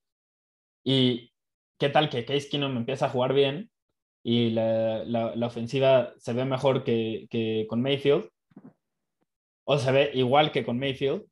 Y 0.83 1.31
qué 1.77 1.89
tal 1.89 2.09
que 2.09 2.25
Case 2.25 2.49
Keenum 2.49 2.77
empieza 2.77 3.07
a 3.07 3.09
jugar 3.09 3.33
bien 3.33 3.69
y 4.23 4.51
la, 4.51 5.03
la, 5.05 5.47
ofensiva 5.47 6.13
se 6.17 6.33
ve 6.33 6.45
mejor 6.45 6.83
que, 6.83 7.27
que, 7.29 7.65
con 7.69 7.81
Mayfield, 7.81 8.29
o 9.63 9.77
se 9.77 9.91
ve 9.91 10.11
igual 10.13 10.51
que 10.51 10.65
con 10.65 10.77
Mayfield, 10.77 11.23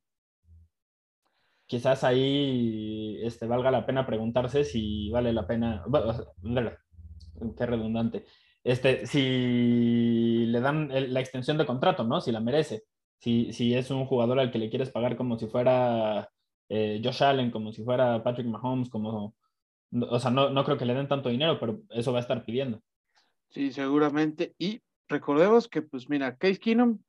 quizás 1.67 2.03
ahí 2.03 3.19
este, 3.21 3.45
valga 3.45 3.69
la 3.71 3.85
pena 3.85 4.05
preguntarse 4.05 4.63
si 4.63 5.09
vale 5.11 5.33
la 5.33 5.45
pena, 5.45 5.83
qué 7.57 7.65
redundante, 7.65 8.25
este, 8.63 9.05
si 9.05 10.45
le 10.47 10.59
dan 10.59 10.89
la 11.13 11.19
extensión 11.19 11.57
de 11.57 11.65
contrato, 11.65 12.03
¿no? 12.03 12.21
Si 12.21 12.31
la 12.31 12.39
merece, 12.39 12.83
si, 13.19 13.53
si 13.53 13.73
es 13.73 13.91
un 13.91 14.05
jugador 14.05 14.39
al 14.39 14.51
que 14.51 14.59
le 14.59 14.69
quieres 14.69 14.89
pagar 14.89 15.15
como 15.15 15.37
si 15.37 15.47
fuera 15.47 16.29
eh, 16.69 17.01
Josh 17.03 17.23
Allen, 17.23 17.51
como 17.51 17.71
si 17.71 17.83
fuera 17.83 18.23
Patrick 18.23 18.47
Mahomes, 18.47 18.89
como, 18.89 19.35
o 20.09 20.19
sea, 20.19 20.31
no, 20.31 20.49
no 20.49 20.63
creo 20.63 20.77
que 20.77 20.85
le 20.85 20.93
den 20.93 21.07
tanto 21.07 21.29
dinero, 21.29 21.59
pero 21.59 21.81
eso 21.89 22.11
va 22.11 22.19
a 22.19 22.21
estar 22.21 22.43
pidiendo. 22.43 22.81
Sí, 23.49 23.71
seguramente. 23.71 24.53
Y 24.57 24.81
recordemos 25.07 25.67
que, 25.67 25.81
pues 25.81 26.09
mira, 26.09 26.35
Case 26.35 26.59
Keenum, 26.59 26.99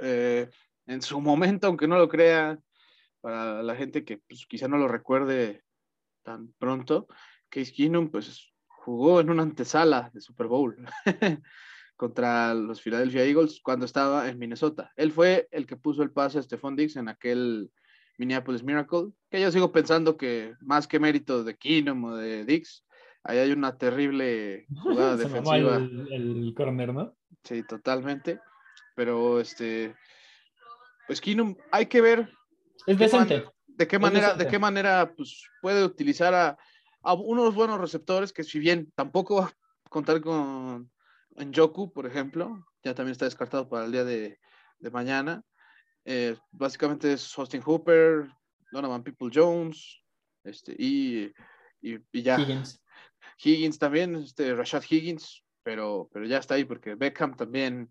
eh, 0.00 0.48
en 0.86 1.02
su 1.02 1.20
momento, 1.20 1.66
aunque 1.66 1.88
no 1.88 1.98
lo 1.98 2.08
crea, 2.08 2.58
para 3.24 3.62
la 3.62 3.74
gente 3.74 4.04
que 4.04 4.18
pues, 4.18 4.44
quizá 4.46 4.68
no 4.68 4.76
lo 4.76 4.86
recuerde 4.86 5.64
tan 6.22 6.52
pronto, 6.58 7.08
Case 7.48 7.72
Keenum, 7.72 8.10
pues 8.10 8.52
jugó 8.66 9.18
en 9.18 9.30
una 9.30 9.42
antesala 9.42 10.10
de 10.12 10.20
Super 10.20 10.46
Bowl 10.46 10.76
contra 11.96 12.52
los 12.52 12.82
Philadelphia 12.82 13.24
Eagles 13.24 13.62
cuando 13.62 13.86
estaba 13.86 14.28
en 14.28 14.38
Minnesota. 14.38 14.92
Él 14.94 15.10
fue 15.10 15.48
el 15.52 15.66
que 15.66 15.76
puso 15.76 16.02
el 16.02 16.10
pase 16.10 16.38
a 16.38 16.42
Stephon 16.42 16.76
Diggs 16.76 16.96
en 16.96 17.08
aquel 17.08 17.70
Minneapolis 18.18 18.62
Miracle, 18.62 19.12
que 19.30 19.40
yo 19.40 19.50
sigo 19.50 19.72
pensando 19.72 20.18
que 20.18 20.52
más 20.60 20.86
que 20.86 21.00
mérito 21.00 21.44
de 21.44 21.56
Keenum 21.56 22.04
o 22.04 22.16
de 22.16 22.44
Diggs, 22.44 22.84
ahí 23.22 23.38
hay 23.38 23.52
una 23.52 23.78
terrible 23.78 24.66
jugada 24.82 25.16
defensiva. 25.16 25.76
El, 25.76 26.12
el, 26.12 26.54
corner, 26.54 26.92
¿no? 26.92 27.16
Sí, 27.42 27.62
totalmente. 27.62 28.38
Pero 28.94 29.40
este, 29.40 29.94
pues 31.06 31.22
Keenum, 31.22 31.56
hay 31.72 31.86
que 31.86 32.02
ver. 32.02 32.30
Es 32.86 32.98
decente. 32.98 33.44
de 33.66 33.86
qué 33.88 33.98
manera, 33.98 34.34
de 34.34 34.46
qué 34.46 34.58
manera 34.58 35.14
pues, 35.16 35.48
puede 35.60 35.84
utilizar 35.84 36.34
a, 36.34 36.58
a, 37.02 37.14
unos 37.14 37.54
buenos 37.54 37.80
receptores 37.80 38.32
que 38.32 38.44
si 38.44 38.58
bien 38.58 38.92
tampoco 38.94 39.36
va 39.36 39.46
a 39.46 39.88
contar 39.88 40.20
con 40.20 40.90
en 41.36 41.52
Joku, 41.52 41.92
por 41.92 42.06
ejemplo, 42.06 42.64
ya 42.82 42.94
también 42.94 43.12
está 43.12 43.24
descartado 43.24 43.68
para 43.68 43.86
el 43.86 43.92
día 43.92 44.04
de, 44.04 44.38
de 44.78 44.90
mañana. 44.90 45.42
Eh, 46.04 46.36
básicamente 46.52 47.12
es 47.12 47.36
Austin 47.38 47.62
Hooper, 47.62 48.28
Donovan 48.70 49.02
People 49.02 49.30
Jones, 49.32 50.02
este, 50.44 50.74
y, 50.78 51.32
y, 51.80 51.98
y 52.12 52.22
ya. 52.22 52.38
Higgins 53.42 53.78
también, 53.78 54.14
este, 54.16 54.54
Rashad 54.54 54.84
Higgins, 54.88 55.42
pero, 55.62 56.08
pero 56.12 56.26
ya 56.26 56.38
está 56.38 56.54
ahí 56.54 56.64
porque 56.64 56.94
Beckham 56.94 57.36
también 57.36 57.90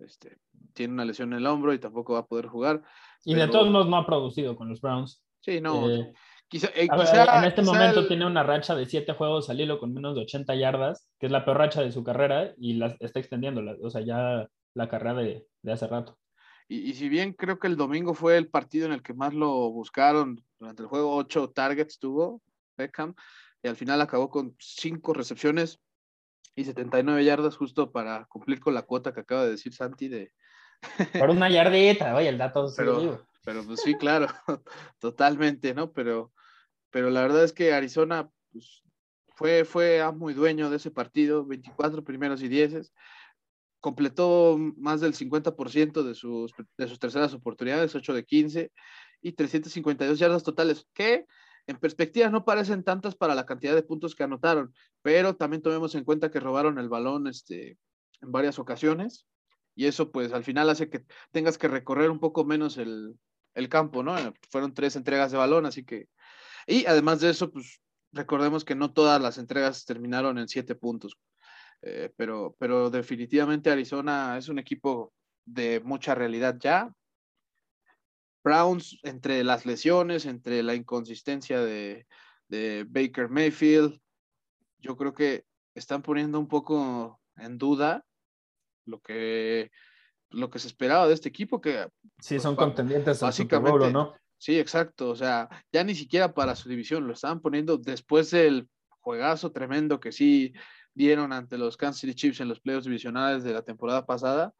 este, 0.00 0.38
tiene 0.72 0.94
una 0.94 1.04
lesión 1.04 1.32
en 1.32 1.38
el 1.38 1.46
hombro 1.46 1.72
y 1.72 1.78
tampoco 1.78 2.14
va 2.14 2.20
a 2.20 2.26
poder 2.26 2.46
jugar. 2.46 2.82
Y 3.24 3.34
de 3.34 3.48
todos 3.48 3.70
modos 3.70 3.88
no 3.88 3.96
ha 3.96 4.06
producido 4.06 4.56
con 4.56 4.68
los 4.68 4.80
Browns. 4.80 5.22
Sí, 5.40 5.60
no. 5.60 5.90
Eh, 5.90 6.12
quizá, 6.48 6.68
eh, 6.68 6.88
en 6.88 7.44
este 7.44 7.62
momento 7.62 8.06
tiene 8.06 8.26
una 8.26 8.42
racha 8.42 8.74
de 8.74 8.86
siete 8.86 9.12
juegos 9.12 9.50
al 9.50 9.60
hilo 9.60 9.78
con 9.78 9.92
menos 9.92 10.14
de 10.14 10.22
80 10.22 10.54
yardas, 10.56 11.08
que 11.18 11.26
es 11.26 11.32
la 11.32 11.44
peor 11.44 11.58
racha 11.58 11.82
de 11.82 11.92
su 11.92 12.02
carrera 12.04 12.52
y 12.56 12.74
la, 12.74 12.96
está 13.00 13.20
extendiendo, 13.20 13.62
o 13.82 13.90
sea, 13.90 14.00
ya 14.02 14.48
la 14.74 14.88
carrera 14.88 15.14
de, 15.14 15.46
de 15.62 15.72
hace 15.72 15.86
rato. 15.86 16.18
Y, 16.68 16.90
y, 16.90 16.94
si 16.94 17.08
bien 17.08 17.32
creo 17.32 17.58
que 17.58 17.66
el 17.66 17.76
domingo 17.76 18.14
fue 18.14 18.36
el 18.36 18.48
partido 18.48 18.86
en 18.86 18.92
el 18.92 19.02
que 19.02 19.14
más 19.14 19.32
lo 19.32 19.70
buscaron 19.70 20.42
durante 20.58 20.82
el 20.82 20.88
juego, 20.88 21.16
ocho 21.16 21.48
targets 21.50 21.98
tuvo 21.98 22.42
Beckham, 22.76 23.14
y 23.62 23.68
al 23.68 23.76
final 23.76 24.00
acabó 24.00 24.28
con 24.28 24.54
cinco 24.58 25.14
recepciones 25.14 25.80
y 26.58 26.64
79 26.64 27.24
yardas 27.24 27.56
justo 27.56 27.92
para 27.92 28.24
cumplir 28.24 28.58
con 28.58 28.74
la 28.74 28.82
cuota 28.82 29.14
que 29.14 29.20
acaba 29.20 29.44
de 29.44 29.52
decir 29.52 29.72
Santi 29.72 30.08
de... 30.08 30.32
Por 31.20 31.30
una 31.30 31.48
yardita, 31.48 32.14
oye, 32.16 32.28
el 32.28 32.38
dato 32.38 32.72
pero, 32.76 33.24
pero 33.44 33.64
pues 33.64 33.80
sí, 33.80 33.94
claro, 33.94 34.26
totalmente, 34.98 35.72
¿no? 35.72 35.92
Pero, 35.92 36.32
pero 36.90 37.10
la 37.10 37.22
verdad 37.22 37.44
es 37.44 37.52
que 37.52 37.72
Arizona 37.72 38.28
pues, 38.52 38.82
fue, 39.36 39.64
fue 39.64 40.02
muy 40.12 40.34
dueño 40.34 40.68
de 40.68 40.78
ese 40.78 40.90
partido, 40.90 41.46
24 41.46 42.02
primeros 42.02 42.42
y 42.42 42.48
10 42.48 42.92
completó 43.80 44.58
más 44.76 45.00
del 45.00 45.14
50% 45.14 46.02
de 46.02 46.14
sus, 46.16 46.52
de 46.76 46.88
sus 46.88 46.98
terceras 46.98 47.32
oportunidades, 47.34 47.94
8 47.94 48.14
de 48.14 48.24
15 48.24 48.72
y 49.22 49.32
352 49.32 50.18
yardas 50.18 50.42
totales, 50.42 50.88
que 50.92 51.26
en 51.68 51.76
perspectiva 51.78 52.30
no 52.30 52.46
parecen 52.46 52.82
tantas 52.82 53.14
para 53.14 53.34
la 53.34 53.44
cantidad 53.44 53.74
de 53.74 53.82
puntos 53.82 54.14
que 54.14 54.24
anotaron, 54.24 54.74
pero 55.02 55.36
también 55.36 55.62
tomemos 55.62 55.94
en 55.94 56.02
cuenta 56.02 56.30
que 56.30 56.40
robaron 56.40 56.78
el 56.78 56.88
balón 56.88 57.26
este, 57.26 57.78
en 58.22 58.32
varias 58.32 58.58
ocasiones 58.58 59.26
y 59.74 59.84
eso 59.86 60.10
pues 60.10 60.32
al 60.32 60.44
final 60.44 60.70
hace 60.70 60.88
que 60.88 61.04
tengas 61.30 61.58
que 61.58 61.68
recorrer 61.68 62.10
un 62.10 62.20
poco 62.20 62.44
menos 62.44 62.78
el, 62.78 63.18
campo, 63.68 64.02
¿no? 64.02 64.16
Fueron 64.50 64.72
tres 64.72 64.94
entregas 64.94 65.32
de 65.32 65.38
balón, 65.38 65.66
así 65.66 65.84
que... 65.84 66.06
Y 66.66 66.86
además 66.86 67.20
de 67.20 67.30
eso, 67.30 67.50
pues 67.50 67.80
recordemos 68.12 68.64
que 68.64 68.76
no 68.76 68.92
todas 68.92 69.20
las 69.20 69.36
entregas 69.36 69.84
terminaron 69.84 70.38
en 70.38 70.46
siete 70.46 70.76
puntos, 70.76 71.18
eh, 71.82 72.10
pero, 72.16 72.56
pero 72.58 72.88
definitivamente 72.88 73.70
Arizona 73.70 74.38
es 74.38 74.48
un 74.48 74.60
equipo 74.60 75.12
de 75.44 75.80
mucha 75.80 76.14
realidad 76.14 76.56
ya, 76.60 76.92
Browns, 78.42 78.98
entre 79.02 79.44
las 79.44 79.66
lesiones, 79.66 80.26
entre 80.26 80.62
la 80.62 80.74
inconsistencia 80.74 81.60
de, 81.60 82.06
Baker 82.48 83.28
Mayfield, 83.28 84.00
yo 84.78 84.96
creo 84.96 85.12
que 85.12 85.44
están 85.74 86.02
poniendo 86.02 86.38
un 86.38 86.48
poco 86.48 87.20
en 87.36 87.58
duda 87.58 88.04
lo 88.86 89.00
que, 89.00 89.70
lo 90.30 90.48
que 90.48 90.58
se 90.58 90.68
esperaba 90.68 91.06
de 91.06 91.14
este 91.14 91.28
equipo, 91.28 91.60
que 91.60 91.88
sí 92.20 92.36
pues, 92.36 92.42
son 92.42 92.56
contendientes 92.56 93.20
básicamente, 93.20 93.92
¿no? 93.92 94.14
Sí, 94.38 94.58
exacto. 94.58 95.10
O 95.10 95.16
sea, 95.16 95.48
ya 95.72 95.84
ni 95.84 95.94
siquiera 95.94 96.32
para 96.32 96.56
su 96.56 96.68
división 96.68 97.06
lo 97.06 97.12
estaban 97.12 97.40
poniendo 97.40 97.76
después 97.76 98.30
del 98.30 98.68
juegazo 99.00 99.52
tremendo 99.52 100.00
que 100.00 100.12
sí 100.12 100.54
dieron 100.94 101.32
ante 101.32 101.58
los 101.58 101.76
Kansas 101.76 102.00
City 102.00 102.14
Chiefs 102.14 102.40
en 102.40 102.48
los 102.48 102.60
playoffs 102.60 102.86
divisionales 102.86 103.44
de 103.44 103.52
la 103.52 103.62
temporada 103.62 104.06
pasada. 104.06 104.54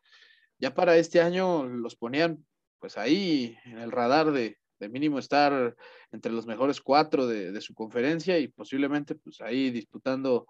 Ya 0.59 0.75
para 0.75 0.97
este 0.97 1.21
año 1.21 1.65
los 1.65 1.97
ponían 1.97 2.45
pues 2.79 2.97
ahí 2.97 3.57
en 3.65 3.79
el 3.79 3.91
radar 3.91 4.33
de, 4.33 4.57
mínimo 4.89 5.19
estar 5.19 5.75
entre 6.13 6.31
los 6.33 6.47
mejores 6.47 6.81
cuatro 6.81 7.27
de, 7.27 7.61
su 7.61 7.75
conferencia 7.75 8.39
y 8.39 8.49
posiblemente 8.49 9.17
pues 9.17 9.41
ahí 9.41 9.71
disputando 9.71 10.47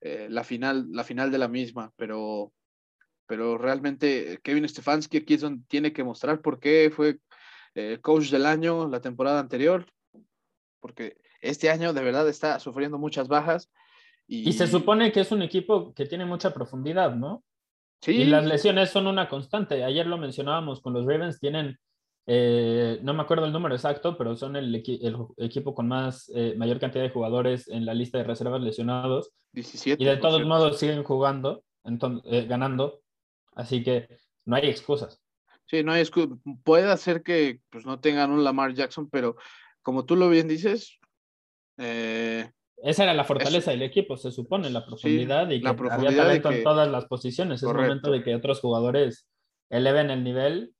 eh, 0.00 0.28
la, 0.30 0.44
final, 0.44 0.86
la 0.90 1.04
final 1.04 1.30
de 1.30 1.38
la 1.38 1.48
misma, 1.48 1.92
pero, 1.96 2.52
pero 3.26 3.58
realmente 3.58 4.40
Kevin 4.42 4.68
Stefanski 4.68 5.18
aquí 5.18 5.34
es 5.34 5.42
donde 5.42 5.64
tiene 5.68 5.92
que 5.92 6.04
mostrar 6.04 6.40
por 6.40 6.58
qué 6.58 6.90
fue 6.94 7.18
eh, 7.74 7.98
coach 8.00 8.30
del 8.30 8.46
año 8.46 8.88
la 8.88 9.00
temporada 9.00 9.40
anterior, 9.40 9.86
porque 10.80 11.18
este 11.42 11.68
año 11.68 11.92
de 11.92 12.02
verdad 12.02 12.26
está 12.28 12.58
sufriendo 12.58 12.98
muchas 12.98 13.28
bajas. 13.28 13.70
Y, 14.26 14.48
y 14.48 14.52
se 14.54 14.66
supone 14.66 15.12
que 15.12 15.20
es 15.20 15.30
un 15.30 15.42
equipo 15.42 15.92
que 15.92 16.06
tiene 16.06 16.24
mucha 16.24 16.54
profundidad, 16.54 17.14
¿no? 17.14 17.44
Y 18.06 18.24
las 18.24 18.44
lesiones 18.44 18.90
son 18.90 19.06
una 19.06 19.28
constante. 19.28 19.82
Ayer 19.84 20.06
lo 20.06 20.18
mencionábamos 20.18 20.80
con 20.80 20.92
los 20.92 21.06
Ravens, 21.06 21.40
tienen, 21.40 21.78
eh, 22.26 22.98
no 23.02 23.14
me 23.14 23.22
acuerdo 23.22 23.46
el 23.46 23.52
número 23.52 23.74
exacto, 23.74 24.16
pero 24.16 24.36
son 24.36 24.56
el, 24.56 24.74
equipo 24.74 25.74
con 25.74 25.88
más, 25.88 26.30
eh, 26.34 26.54
mayor 26.56 26.78
cantidad 26.78 27.02
de 27.02 27.10
jugadores 27.10 27.68
en 27.68 27.84
la 27.84 27.94
lista 27.94 28.18
de 28.18 28.24
reservas 28.24 28.60
lesionados. 28.60 29.32
17, 29.52 30.02
y 30.02 30.06
de 30.06 30.16
todos 30.18 30.44
modos 30.44 30.78
siguen 30.78 31.02
jugando, 31.02 31.64
entonces, 31.84 32.22
eh, 32.32 32.46
ganando. 32.46 33.00
Así 33.54 33.82
que 33.82 34.08
no 34.44 34.56
hay 34.56 34.68
excusas. 34.68 35.20
Sí, 35.64 35.82
no 35.82 35.92
hay 35.92 36.02
excusas. 36.02 36.38
Puede 36.62 36.96
ser 36.96 37.22
que 37.22 37.60
pues, 37.70 37.86
no 37.86 37.98
tengan 38.00 38.30
un 38.30 38.44
Lamar 38.44 38.74
Jackson, 38.74 39.08
pero 39.10 39.36
como 39.82 40.04
tú 40.04 40.14
lo 40.14 40.28
bien 40.28 40.46
dices, 40.46 40.98
eh, 41.78 42.50
esa 42.78 43.04
era 43.04 43.14
la 43.14 43.24
fortaleza 43.24 43.70
del 43.70 43.82
equipo, 43.82 44.16
se 44.16 44.30
supone, 44.30 44.70
la 44.70 44.84
profundidad 44.84 45.50
y 45.50 45.60
que 45.60 45.68
había 45.68 46.16
talento 46.16 46.50
en 46.50 46.62
todas 46.62 46.88
las 46.88 47.06
posiciones. 47.06 47.62
Es 47.62 47.68
momento 47.68 48.10
de 48.10 48.22
que 48.22 48.34
otros 48.34 48.60
jugadores 48.60 49.28
eleven 49.70 50.10
el 50.10 50.22
nivel. 50.22 50.74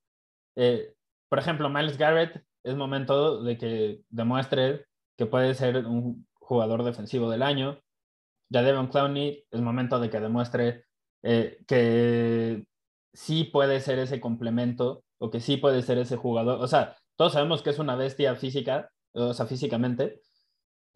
Eh, 0.56 0.92
por 1.28 1.38
ejemplo, 1.38 1.68
Miles 1.68 1.98
Garrett, 1.98 2.42
es 2.62 2.76
momento 2.76 3.42
de 3.42 3.56
que 3.56 4.00
demuestre 4.08 4.86
que 5.16 5.26
puede 5.26 5.54
ser 5.54 5.86
un 5.86 6.26
jugador 6.34 6.84
defensivo 6.84 7.30
del 7.30 7.42
año. 7.42 7.80
Ya 8.50 8.62
Devon 8.62 8.88
Clowney, 8.88 9.44
es 9.50 9.60
momento 9.60 9.98
de 9.98 10.10
que 10.10 10.20
demuestre 10.20 10.84
eh, 11.22 11.58
que 11.66 12.64
sí 13.12 13.44
puede 13.44 13.80
ser 13.80 13.98
ese 13.98 14.20
complemento 14.20 15.04
o 15.18 15.30
que 15.30 15.40
sí 15.40 15.56
puede 15.56 15.82
ser 15.82 15.98
ese 15.98 16.16
jugador. 16.16 16.60
O 16.60 16.68
sea, 16.68 16.96
todos 17.16 17.32
sabemos 17.32 17.62
que 17.62 17.70
es 17.70 17.78
una 17.78 17.96
bestia 17.96 18.36
física, 18.36 18.90
o 19.12 19.32
sea, 19.32 19.46
físicamente, 19.46 20.20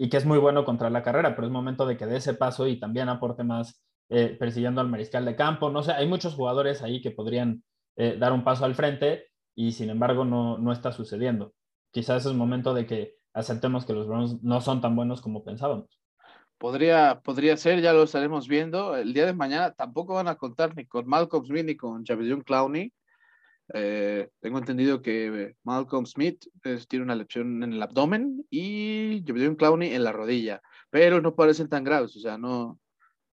y 0.02 0.08
que 0.08 0.16
es 0.16 0.24
muy 0.24 0.38
bueno 0.38 0.64
contra 0.64 0.88
la 0.88 1.02
carrera, 1.02 1.34
pero 1.34 1.46
es 1.46 1.52
momento 1.52 1.84
de 1.84 1.98
que 1.98 2.06
dé 2.06 2.16
ese 2.16 2.32
paso 2.32 2.66
y 2.66 2.80
también 2.80 3.10
aporte 3.10 3.44
más 3.44 3.84
eh, 4.08 4.34
persiguiendo 4.40 4.80
al 4.80 4.88
mariscal 4.88 5.26
de 5.26 5.36
campo. 5.36 5.68
No 5.68 5.82
sé, 5.82 5.92
hay 5.92 6.08
muchos 6.08 6.34
jugadores 6.34 6.80
ahí 6.80 7.02
que 7.02 7.10
podrían 7.10 7.62
eh, 7.96 8.16
dar 8.18 8.32
un 8.32 8.42
paso 8.42 8.64
al 8.64 8.74
frente 8.74 9.26
y 9.54 9.72
sin 9.72 9.90
embargo 9.90 10.24
no, 10.24 10.56
no 10.56 10.72
está 10.72 10.90
sucediendo. 10.90 11.52
Quizás 11.90 12.24
es 12.24 12.32
momento 12.32 12.72
de 12.72 12.86
que 12.86 13.16
aceptemos 13.34 13.84
que 13.84 13.92
los 13.92 14.06
Browns 14.06 14.42
no 14.42 14.62
son 14.62 14.80
tan 14.80 14.96
buenos 14.96 15.20
como 15.20 15.44
pensábamos. 15.44 16.00
podría, 16.56 17.20
podría 17.22 17.58
ser, 17.58 17.82
ya 17.82 17.92
lo 17.92 18.04
estaremos 18.04 18.48
viendo. 18.48 18.96
El 18.96 19.12
día 19.12 19.26
de 19.26 19.34
mañana 19.34 19.72
tampoco 19.72 20.14
van 20.14 20.28
a 20.28 20.36
contar 20.36 20.74
ni 20.74 20.86
con 20.86 21.06
Malcolm 21.06 21.44
Smith 21.44 21.66
ni 21.66 21.76
con 21.76 22.06
Javier 22.06 22.42
Clowney. 22.42 22.90
Eh, 23.72 24.28
tengo 24.40 24.58
entendido 24.58 25.00
que 25.00 25.54
Malcolm 25.62 26.06
Smith 26.06 26.44
tiene 26.88 27.04
una 27.04 27.14
lesión 27.14 27.62
en 27.62 27.72
el 27.72 27.82
abdomen 27.82 28.44
y 28.50 29.22
Javier 29.26 29.56
Clowney 29.56 29.94
en 29.94 30.04
la 30.04 30.12
rodilla, 30.12 30.60
pero 30.90 31.20
no 31.20 31.34
parecen 31.34 31.68
tan 31.68 31.84
graves, 31.84 32.16
o 32.16 32.20
sea, 32.20 32.36
no, 32.36 32.80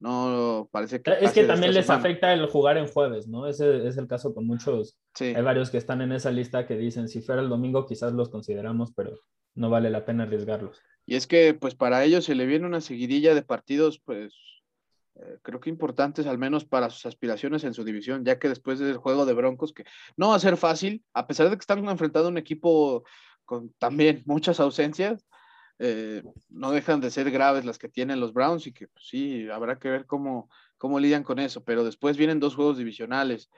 no 0.00 0.69
parece 0.73 1.00
que... 1.00 1.12
Es 1.21 1.33
que 1.33 1.45
también 1.45 1.73
les 1.73 1.88
afecta 1.88 2.33
el 2.33 2.47
jugar 2.47 2.79
en 2.79 2.88
jueves, 2.88 3.29
¿no? 3.29 3.47
Ese 3.47 3.87
es 3.87 3.97
el 3.97 4.09
caso 4.09 4.35
con 4.35 4.47
muchos. 4.47 4.99
Hay 5.21 5.41
varios 5.43 5.71
que 5.71 5.79
están 5.79 6.00
en 6.03 6.12
esa 6.12 6.31
lista 6.31 6.67
que 6.67 6.76
dicen, 6.76 7.09
si 7.09 7.23
fuera 7.23 7.41
el 7.41 7.49
domingo 7.49 7.87
quizás 7.87 8.12
los 8.12 8.29
consideramos, 8.29 8.93
pero 8.95 9.19
no 9.55 9.71
vale 9.71 9.88
la 9.88 10.05
pena 10.05 10.25
arriesgarlos. 10.25 10.83
Y 11.07 11.14
es 11.14 11.26
que, 11.26 11.55
pues 11.55 11.75
para 11.75 12.03
ellos 12.03 12.25
se 12.25 12.35
le 12.35 12.47
viene 12.47 12.67
una 12.67 12.81
seguidilla 12.81 13.35
de 13.35 13.43
partidos, 13.43 14.00
pues 14.05 14.35
eh, 15.16 15.38
creo 15.42 15.61
que 15.61 15.71
importantes, 15.71 16.26
al 16.26 16.38
menos 16.38 16.64
para 16.64 16.90
sus 16.90 17.06
aspiraciones 17.06 17.64
en 17.64 17.75
su 17.75 17.85
división, 17.85 18.25
ya 18.25 18.38
que 18.38 18.49
después 18.49 18.78
del 18.78 18.97
juego 18.97 19.26
de 19.26 19.35
Broncos, 19.35 19.73
que 19.73 19.85
no 20.16 20.30
va 20.30 20.37
a 20.37 20.40
ser 20.40 20.56
fácil, 20.56 21.04
a 21.12 21.26
pesar 21.26 21.49
de 21.50 21.56
que 21.56 21.61
están 21.61 21.88
enfrentando 21.88 22.28
un 22.28 22.38
equipo 22.38 23.04
con 23.44 23.71
también 23.78 24.23
muchas 24.26 24.59
ausencias, 24.61 25.25
eh, 25.78 26.23
no 26.49 26.71
dejan 26.71 27.00
de 27.00 27.11
ser 27.11 27.30
graves 27.30 27.64
las 27.64 27.78
que 27.78 27.88
tienen 27.88 28.21
los 28.21 28.33
Browns 28.33 28.66
y 28.66 28.73
que 28.73 28.88
pues, 28.88 29.06
sí, 29.09 29.49
habrá 29.50 29.78
que 29.78 29.90
ver 29.90 30.06
cómo, 30.06 30.49
cómo 30.78 31.00
lidian 31.00 31.25
con 31.25 31.38
eso. 31.38 31.64
Pero 31.64 31.85
después 31.85 32.16
vienen 32.16 32.40
dos 32.40 32.54
juegos 32.54 32.78
divisionales, 32.78 33.50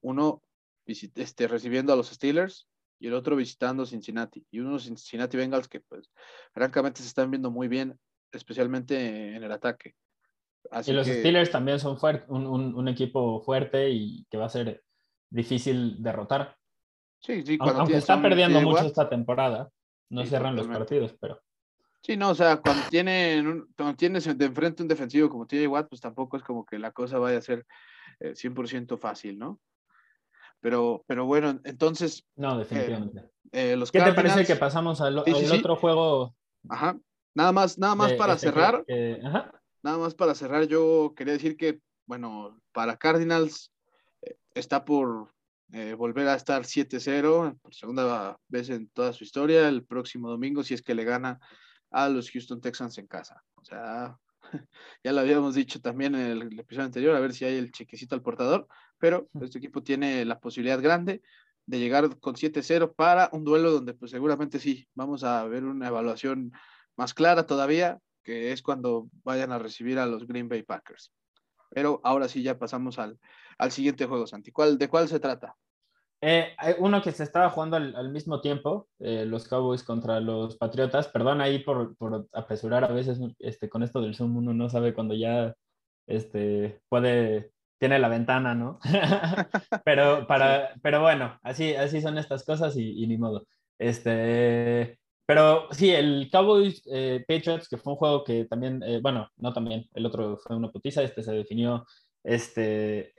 uno 0.00 0.42
este, 0.86 1.48
recibiendo 1.48 1.92
a 1.92 1.96
los 1.96 2.08
Steelers 2.08 2.66
y 2.98 3.08
el 3.08 3.14
otro 3.14 3.36
visitando 3.36 3.86
Cincinnati. 3.86 4.46
Y 4.50 4.60
unos 4.60 4.84
Cincinnati 4.84 5.36
Bengals 5.36 5.68
que 5.68 5.80
pues 5.80 6.10
francamente 6.52 7.02
se 7.02 7.08
están 7.08 7.30
viendo 7.30 7.50
muy 7.50 7.68
bien, 7.68 7.98
especialmente 8.32 9.36
en 9.36 9.42
el 9.42 9.52
ataque. 9.52 9.94
Y 10.86 10.92
los 10.92 11.06
Steelers 11.06 11.50
también 11.50 11.80
son 11.80 11.98
un, 12.28 12.74
un, 12.74 12.88
equipo 12.88 13.40
fuerte 13.40 13.90
y 13.90 14.26
que 14.30 14.36
va 14.36 14.46
a 14.46 14.50
ser 14.50 14.82
difícil 15.30 16.02
derrotar. 16.02 16.56
Sí, 17.20 17.42
sí, 17.42 17.58
Aunque 17.60 17.96
está 17.96 18.20
perdiendo 18.20 18.60
mucho 18.60 18.84
esta 18.84 19.08
temporada, 19.08 19.70
no 20.10 20.24
cierran 20.24 20.56
los 20.56 20.66
partidos, 20.66 21.14
pero... 21.20 21.40
Sí, 22.00 22.16
no, 22.16 22.30
o 22.30 22.34
sea, 22.34 22.58
cuando, 22.58 22.84
tienen 22.88 23.66
cuando 23.76 23.96
tienes 23.96 24.38
de 24.38 24.44
enfrente 24.44 24.82
un 24.82 24.88
defensivo 24.88 25.28
como 25.28 25.46
TJ 25.46 25.66
Watt, 25.66 25.88
pues 25.88 26.00
tampoco 26.00 26.36
es 26.36 26.44
como 26.44 26.64
que 26.64 26.78
la 26.78 26.92
cosa 26.92 27.18
vaya 27.18 27.38
a 27.38 27.42
ser 27.42 27.66
100% 28.20 28.94
eh, 28.94 28.96
fácil, 28.96 29.38
¿no? 29.38 29.60
Pero, 30.60 31.04
pero 31.06 31.26
bueno, 31.26 31.60
entonces... 31.64 32.24
No, 32.36 32.54
eh, 32.54 32.58
definitivamente. 32.58 33.30
Eh, 33.52 33.76
¿Qué 33.92 34.00
te 34.00 34.12
parece 34.12 34.44
que 34.44 34.56
pasamos 34.56 35.00
al, 35.00 35.18
otro 35.18 35.76
juego? 35.76 36.34
Ajá. 36.68 36.96
Nada 37.34 37.52
más, 37.52 37.78
nada 37.78 37.94
más 37.94 38.12
para 38.14 38.34
este 38.34 38.48
cerrar. 38.48 38.84
Nada 39.82 39.98
más 39.98 40.14
para 40.14 40.34
cerrar, 40.34 40.66
yo 40.66 41.14
quería 41.16 41.34
decir 41.34 41.56
que, 41.56 41.80
bueno, 42.06 42.60
para 42.72 42.96
Cardinals 42.96 43.72
está 44.54 44.84
por 44.84 45.32
volver 45.96 46.28
a 46.28 46.34
estar 46.34 46.62
7-0 46.62 47.58
por 47.60 47.74
segunda 47.74 48.38
vez 48.48 48.70
en 48.70 48.88
toda 48.88 49.12
su 49.12 49.24
historia 49.24 49.68
el 49.68 49.84
próximo 49.84 50.30
domingo, 50.30 50.62
si 50.62 50.74
es 50.74 50.82
que 50.82 50.94
le 50.94 51.04
gana 51.04 51.38
a 51.90 52.08
los 52.08 52.30
Houston 52.30 52.60
Texans 52.60 52.98
en 52.98 53.06
casa. 53.06 53.42
O 53.54 53.64
sea, 53.64 54.18
ya 55.04 55.12
lo 55.12 55.20
habíamos 55.20 55.54
dicho 55.54 55.80
también 55.80 56.14
en 56.14 56.42
el, 56.42 56.60
episodio 56.60 56.86
anterior, 56.86 57.16
a 57.16 57.20
ver 57.20 57.32
si 57.32 57.44
hay 57.44 57.56
el 57.56 57.72
chequecito 57.72 58.14
al 58.14 58.22
portador, 58.22 58.66
pero 58.98 59.28
este 59.40 59.58
equipo 59.58 59.82
tiene 59.82 60.24
la 60.24 60.40
posibilidad 60.40 60.80
grande 60.80 61.22
de 61.66 61.78
llegar 61.78 62.18
con 62.18 62.34
7-0 62.34 62.94
para 62.94 63.28
un 63.32 63.44
duelo 63.44 63.70
donde 63.70 63.92
pues 63.92 64.10
seguramente 64.10 64.58
sí, 64.58 64.88
vamos 64.94 65.22
a 65.22 65.44
ver 65.44 65.64
una 65.64 65.88
evaluación 65.88 66.52
más 66.96 67.12
clara 67.12 67.46
todavía, 67.46 67.98
que 68.28 68.52
es 68.52 68.60
cuando 68.60 69.08
vayan 69.24 69.52
a 69.52 69.58
recibir 69.58 69.98
a 69.98 70.04
los 70.04 70.26
Green 70.26 70.50
Bay 70.50 70.62
Packers. 70.62 71.10
Pero 71.70 71.98
ahora 72.04 72.28
sí 72.28 72.42
ya 72.42 72.58
pasamos 72.58 72.98
al, 72.98 73.18
al 73.56 73.70
siguiente 73.70 74.04
juego, 74.04 74.26
Santi. 74.26 74.52
¿Cuál, 74.52 74.76
¿De 74.76 74.86
cuál 74.86 75.08
se 75.08 75.18
trata? 75.18 75.56
Eh, 76.20 76.54
uno 76.78 77.00
que 77.00 77.12
se 77.12 77.22
estaba 77.22 77.48
jugando 77.48 77.76
al, 77.76 78.10
mismo 78.10 78.42
tiempo, 78.42 78.86
eh, 78.98 79.24
los 79.24 79.48
Cowboys 79.48 79.82
contra 79.82 80.20
los 80.20 80.58
Patriotas. 80.58 81.08
Perdón 81.08 81.40
ahí 81.40 81.60
por, 81.60 81.96
por, 81.96 82.28
apresurar 82.34 82.84
a 82.84 82.92
veces 82.92 83.18
este, 83.38 83.70
con 83.70 83.82
esto 83.82 84.02
del 84.02 84.14
Zoom, 84.14 84.36
uno 84.36 84.52
no 84.52 84.68
sabe 84.68 84.92
cuando 84.92 85.14
ya 85.14 85.54
este, 86.06 86.82
puede, 86.90 87.52
tiene 87.78 87.98
la 87.98 88.08
ventana, 88.08 88.54
¿no? 88.54 88.78
pero, 89.86 90.26
para, 90.26 90.74
pero 90.82 91.00
bueno, 91.00 91.38
así, 91.42 91.74
así 91.74 92.02
son 92.02 92.18
estas 92.18 92.44
cosas 92.44 92.76
y, 92.76 93.06
ni 93.06 93.16
modo. 93.16 93.46
Este, 93.78 94.98
pero 95.28 95.68
sí, 95.72 95.90
el 95.90 96.30
Cowboys 96.32 96.82
eh, 96.86 97.22
Patriots, 97.28 97.68
que 97.68 97.76
fue 97.76 97.92
un 97.92 97.98
juego 97.98 98.24
que 98.24 98.46
también, 98.46 98.82
bueno, 99.02 99.28
no 99.36 99.52
también, 99.52 99.86
el 99.92 100.06
otro 100.06 100.38
fue 100.38 100.56
una 100.56 100.72
putiza, 100.72 101.02
este 101.02 101.22
se 101.22 101.32
definió 101.32 101.84
este, 102.24 103.12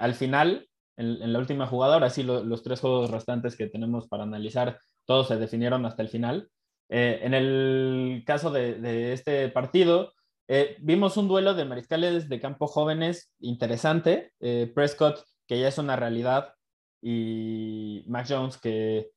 al 0.00 0.14
final 0.14 0.68
en, 0.96 1.32
la 1.32 1.38
última 1.38 1.66
jugada. 1.66 1.94
Ahora 1.94 2.10
sí, 2.10 2.22
los 2.22 2.62
tres 2.62 2.80
juegos 2.80 3.10
restantes 3.10 3.56
que 3.56 3.68
tenemos 3.68 4.08
para 4.08 4.24
analizar, 4.24 4.80
todos 5.04 5.28
se 5.28 5.36
definieron 5.36 5.86
hasta 5.86 6.02
el 6.02 6.08
final. 6.08 6.50
Eh, 6.88 7.20
en 7.22 7.34
el 7.34 8.22
caso 8.26 8.50
de, 8.50 9.12
este 9.12 9.48
partido, 9.48 10.12
eh, 10.48 10.76
vimos 10.80 11.16
un 11.16 11.28
duelo 11.28 11.54
de 11.54 11.64
mariscales 11.64 12.28
de 12.28 12.40
campo 12.40 12.66
jóvenes 12.66 13.32
interesante. 13.40 14.32
Eh, 14.40 14.70
Prescott, 14.74 15.24
que 15.46 15.60
ya 15.60 15.68
es 15.68 15.78
una 15.78 15.96
realidad, 15.96 16.54
y 17.02 18.04
Mac 18.08 18.26
Jones, 18.28 18.58
que 18.58 19.10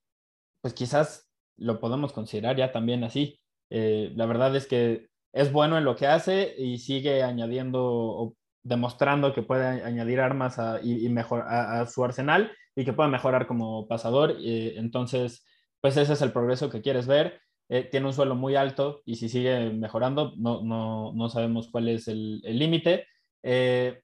pues 0.62 0.74
quizás 0.74 1.29
lo 1.60 1.80
podemos 1.80 2.13
considerar 2.13 2.56
ya 2.58 2.72
también 2.72 3.04
así. 3.04 3.39
la 3.69 4.26
verdad 4.26 4.56
es 4.56 4.67
que 4.67 5.10
es 5.34 5.52
bueno 5.52 5.78
en 5.78 5.86
lo 5.86 5.95
que 5.95 6.08
hace 6.08 6.56
y 6.58 6.80
sigue 6.80 7.24
añadiendo 7.24 8.36
demostrando 8.63 9.34
que 9.34 9.43
puede 9.43 9.65
añadir 9.84 10.19
armas 10.19 10.58
y, 10.84 11.08
mejor, 11.10 11.43
a, 11.48 11.86
su 11.86 12.04
arsenal 12.04 12.52
y 12.76 12.86
que 12.86 12.93
puede 12.93 13.10
mejorar 13.10 13.48
como 13.48 13.88
pasador. 13.88 14.36
entonces, 14.39 15.45
pues 15.82 15.98
ese 15.98 16.13
es 16.13 16.22
el 16.22 16.32
progreso 16.32 16.69
que 16.69 16.82
quieres 16.82 17.08
ver. 17.08 17.41
Eh, 17.69 17.84
tiene 17.84 18.08
un 18.08 18.13
suelo 18.13 18.36
muy 18.36 18.56
alto 18.56 19.02
y 19.06 19.15
si 19.17 19.30
sigue 19.30 19.69
mejorando, 19.72 20.34
no, 20.38 20.63
no, 20.63 21.13
no 21.13 21.30
sabemos 21.30 21.69
cuál 21.69 21.89
es 21.89 22.08
el 22.08 22.41
límite. 22.43 23.06
Eh, 23.43 24.02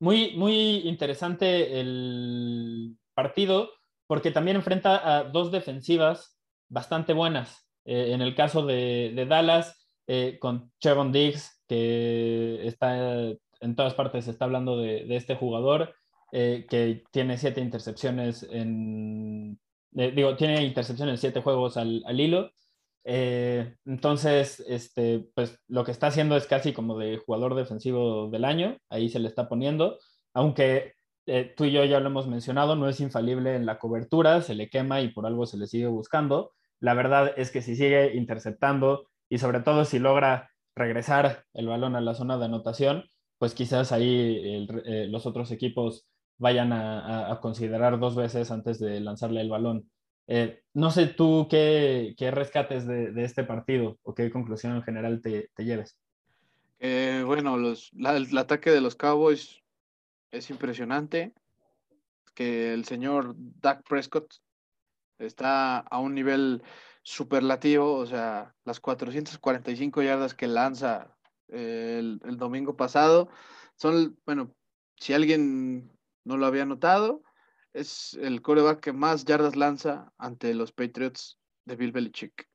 muy, 0.00 0.36
muy 0.36 0.88
interesante 0.88 1.80
el 1.80 2.96
partido 3.14 3.70
porque 4.06 4.30
también 4.30 4.56
enfrenta 4.56 5.18
a 5.18 5.24
dos 5.24 5.52
defensivas 5.52 6.39
bastante 6.70 7.12
buenas. 7.12 7.68
Eh, 7.84 8.12
en 8.12 8.22
el 8.22 8.34
caso 8.34 8.64
de, 8.64 9.12
de 9.14 9.26
Dallas, 9.26 9.76
con 10.40 10.72
Chevron 10.80 11.12
Diggs, 11.12 11.62
que 11.68 12.66
está 12.66 13.30
en 13.60 13.76
todas 13.76 13.94
partes 13.94 14.24
se 14.24 14.30
está 14.30 14.46
hablando 14.46 14.78
de, 14.78 15.04
este 15.14 15.36
jugador 15.36 15.94
eh, 16.32 16.66
que 16.68 17.04
tiene 17.10 17.38
siete 17.38 17.60
intercepciones 17.60 18.46
en, 18.50 19.58
eh, 19.96 20.12
digo, 20.14 20.36
tiene 20.36 20.64
intercepciones 20.64 21.14
en 21.14 21.18
siete 21.18 21.42
juegos 21.42 21.76
al, 21.76 22.02
hilo. 22.18 22.50
Eh, 23.04 23.76
entonces, 23.84 24.62
este, 24.66 25.30
pues 25.34 25.58
lo 25.68 25.84
que 25.84 25.90
está 25.90 26.08
haciendo 26.08 26.36
es 26.36 26.46
casi 26.46 26.72
como 26.72 26.98
de 26.98 27.18
jugador 27.18 27.54
defensivo 27.54 28.28
del 28.30 28.44
año, 28.44 28.76
ahí 28.88 29.08
se 29.08 29.18
le 29.18 29.28
está 29.28 29.48
poniendo, 29.48 29.98
aunque 30.34 30.94
tú 31.56 31.64
y 31.64 31.70
yo 31.70 31.84
ya 31.84 32.00
lo 32.00 32.08
hemos 32.08 32.26
mencionado, 32.26 32.74
no 32.74 32.88
es 32.88 32.98
infalible 33.00 33.54
en 33.54 33.64
la 33.64 33.78
cobertura, 33.78 34.42
se 34.42 34.54
le 34.54 34.68
quema 34.68 35.00
y 35.00 35.08
por 35.12 35.26
algo 35.26 35.46
se 35.46 35.58
le 35.58 35.68
sigue 35.68 35.86
buscando. 35.86 36.52
La 36.80 36.94
verdad 36.94 37.32
es 37.36 37.50
que 37.50 37.62
si 37.62 37.76
sigue 37.76 38.14
interceptando 38.16 39.08
y 39.28 39.38
sobre 39.38 39.60
todo 39.60 39.84
si 39.84 39.98
logra 39.98 40.50
regresar 40.74 41.44
el 41.52 41.68
balón 41.68 41.94
a 41.94 42.00
la 42.00 42.14
zona 42.14 42.38
de 42.38 42.46
anotación, 42.46 43.04
pues 43.38 43.54
quizás 43.54 43.92
ahí 43.92 44.66
eh, 44.84 45.06
los 45.08 45.26
otros 45.26 45.50
equipos 45.50 46.06
vayan 46.38 46.72
a, 46.72 47.38
considerar 47.42 47.98
dos 47.98 48.16
veces 48.16 48.50
antes 48.50 48.80
de 48.80 48.98
lanzarle 49.00 49.42
el 49.42 49.50
balón. 49.50 49.90
Eh, 50.26 50.62
no 50.72 50.90
sé 50.90 51.06
tú 51.06 51.48
qué, 51.50 52.14
rescates 52.32 52.86
de, 52.86 53.12
este 53.22 53.44
partido 53.44 53.98
o 54.02 54.14
qué 54.14 54.30
conclusión 54.30 54.74
en 54.74 54.82
general 54.82 55.20
te, 55.20 55.50
lleves. 55.58 55.98
Eh, 56.78 57.22
bueno, 57.26 57.58
los, 57.58 57.92
el 57.92 58.38
ataque 58.38 58.70
de 58.70 58.80
los 58.80 58.94
Cowboys 58.94 59.62
es 60.30 60.48
impresionante. 60.50 61.34
Que 62.34 62.72
el 62.72 62.84
señor 62.86 63.34
Dak 63.36 63.86
Prescott 63.86 64.32
está 65.20 65.78
a 65.78 65.98
un 65.98 66.14
nivel 66.14 66.62
superlativo, 67.02 67.94
o 67.94 68.06
sea, 68.06 68.54
las 68.64 68.80
445 68.80 70.02
yardas 70.02 70.34
que 70.34 70.46
lanza 70.46 71.16
el, 71.48 72.20
domingo 72.36 72.76
pasado. 72.76 73.28
Son, 73.76 74.18
bueno, 74.26 74.54
si 74.96 75.12
alguien 75.14 75.96
no 76.24 76.36
lo 76.36 76.46
había 76.46 76.66
notado, 76.66 77.22
es 77.72 78.14
el 78.14 78.42
coreback 78.42 78.80
que 78.80 78.92
más 78.92 79.24
yardas 79.24 79.56
lanza 79.56 80.12
ante 80.18 80.54
los 80.54 80.72
Patriots 80.72 81.38
de 81.64 81.76
Bill 81.76 81.92
Belichick. 81.92 82.48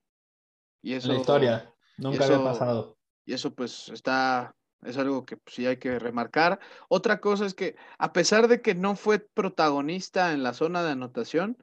Y 0.82 0.94
eso, 0.94 1.10
la 1.10 1.20
historia, 1.20 1.74
nunca 1.98 2.26
había 2.26 2.44
pasado. 2.44 2.98
Y 3.26 3.34
eso 3.34 3.56
pues 3.56 3.90
está, 3.90 4.56
es 4.84 4.98
algo 4.98 5.26
que 5.26 5.38
pues, 5.38 5.56
sí 5.56 5.66
hay 5.66 5.78
que 5.78 5.98
remarcar. 5.98 6.60
Otra 6.90 7.20
cosa 7.20 7.46
es 7.46 7.56
que 7.56 7.76
a 7.98 8.14
pesar 8.14 8.48
de 8.48 8.62
que 8.62 8.76
no 8.76 8.96
fue 8.96 9.20
protagonista 9.20 10.34
en 10.34 10.44
la 10.44 10.54
zona 10.54 10.84
de 10.84 10.92
anotación, 10.92 11.58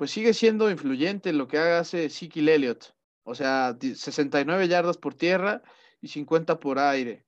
pues 0.00 0.12
sigue 0.12 0.32
siendo 0.32 0.70
influyente 0.70 1.28
en 1.28 1.36
lo 1.36 1.46
que 1.46 1.58
hace 1.58 2.08
Siki 2.08 2.40
Elliott. 2.48 2.94
O 3.22 3.34
sea, 3.34 3.76
69 3.78 4.66
yardas 4.66 4.96
por 4.96 5.12
tierra 5.12 5.60
y 6.00 6.08
50 6.08 6.58
por 6.58 6.78
aire. 6.78 7.26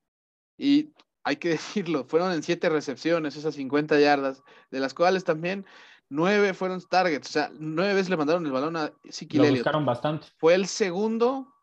Y 0.57 0.95
hay 1.23 1.37
que 1.37 1.49
decirlo, 1.59 2.05
fueron 2.05 2.33
en 2.33 2.43
siete 2.43 2.71
recepciones 2.71 3.37
esas 3.37 3.57
50 3.57 4.01
yardas, 4.01 4.43
de 4.71 4.81
las 4.81 4.95
cuales 4.95 5.23
también 5.23 5.67
nueve 6.09 6.55
fueron 6.55 6.81
targets, 6.81 7.29
o 7.29 7.33
sea, 7.33 7.53
nueve 7.59 7.93
veces 7.93 8.09
le 8.09 8.17
mandaron 8.17 8.47
el 8.47 8.53
balón 8.53 8.79
a 8.79 8.91
Siki 9.11 9.37
Lo 9.37 9.51
buscaron 9.51 9.85
bastante. 9.85 10.29
Fue 10.39 10.55
el 10.55 10.67
segundo, 10.67 11.55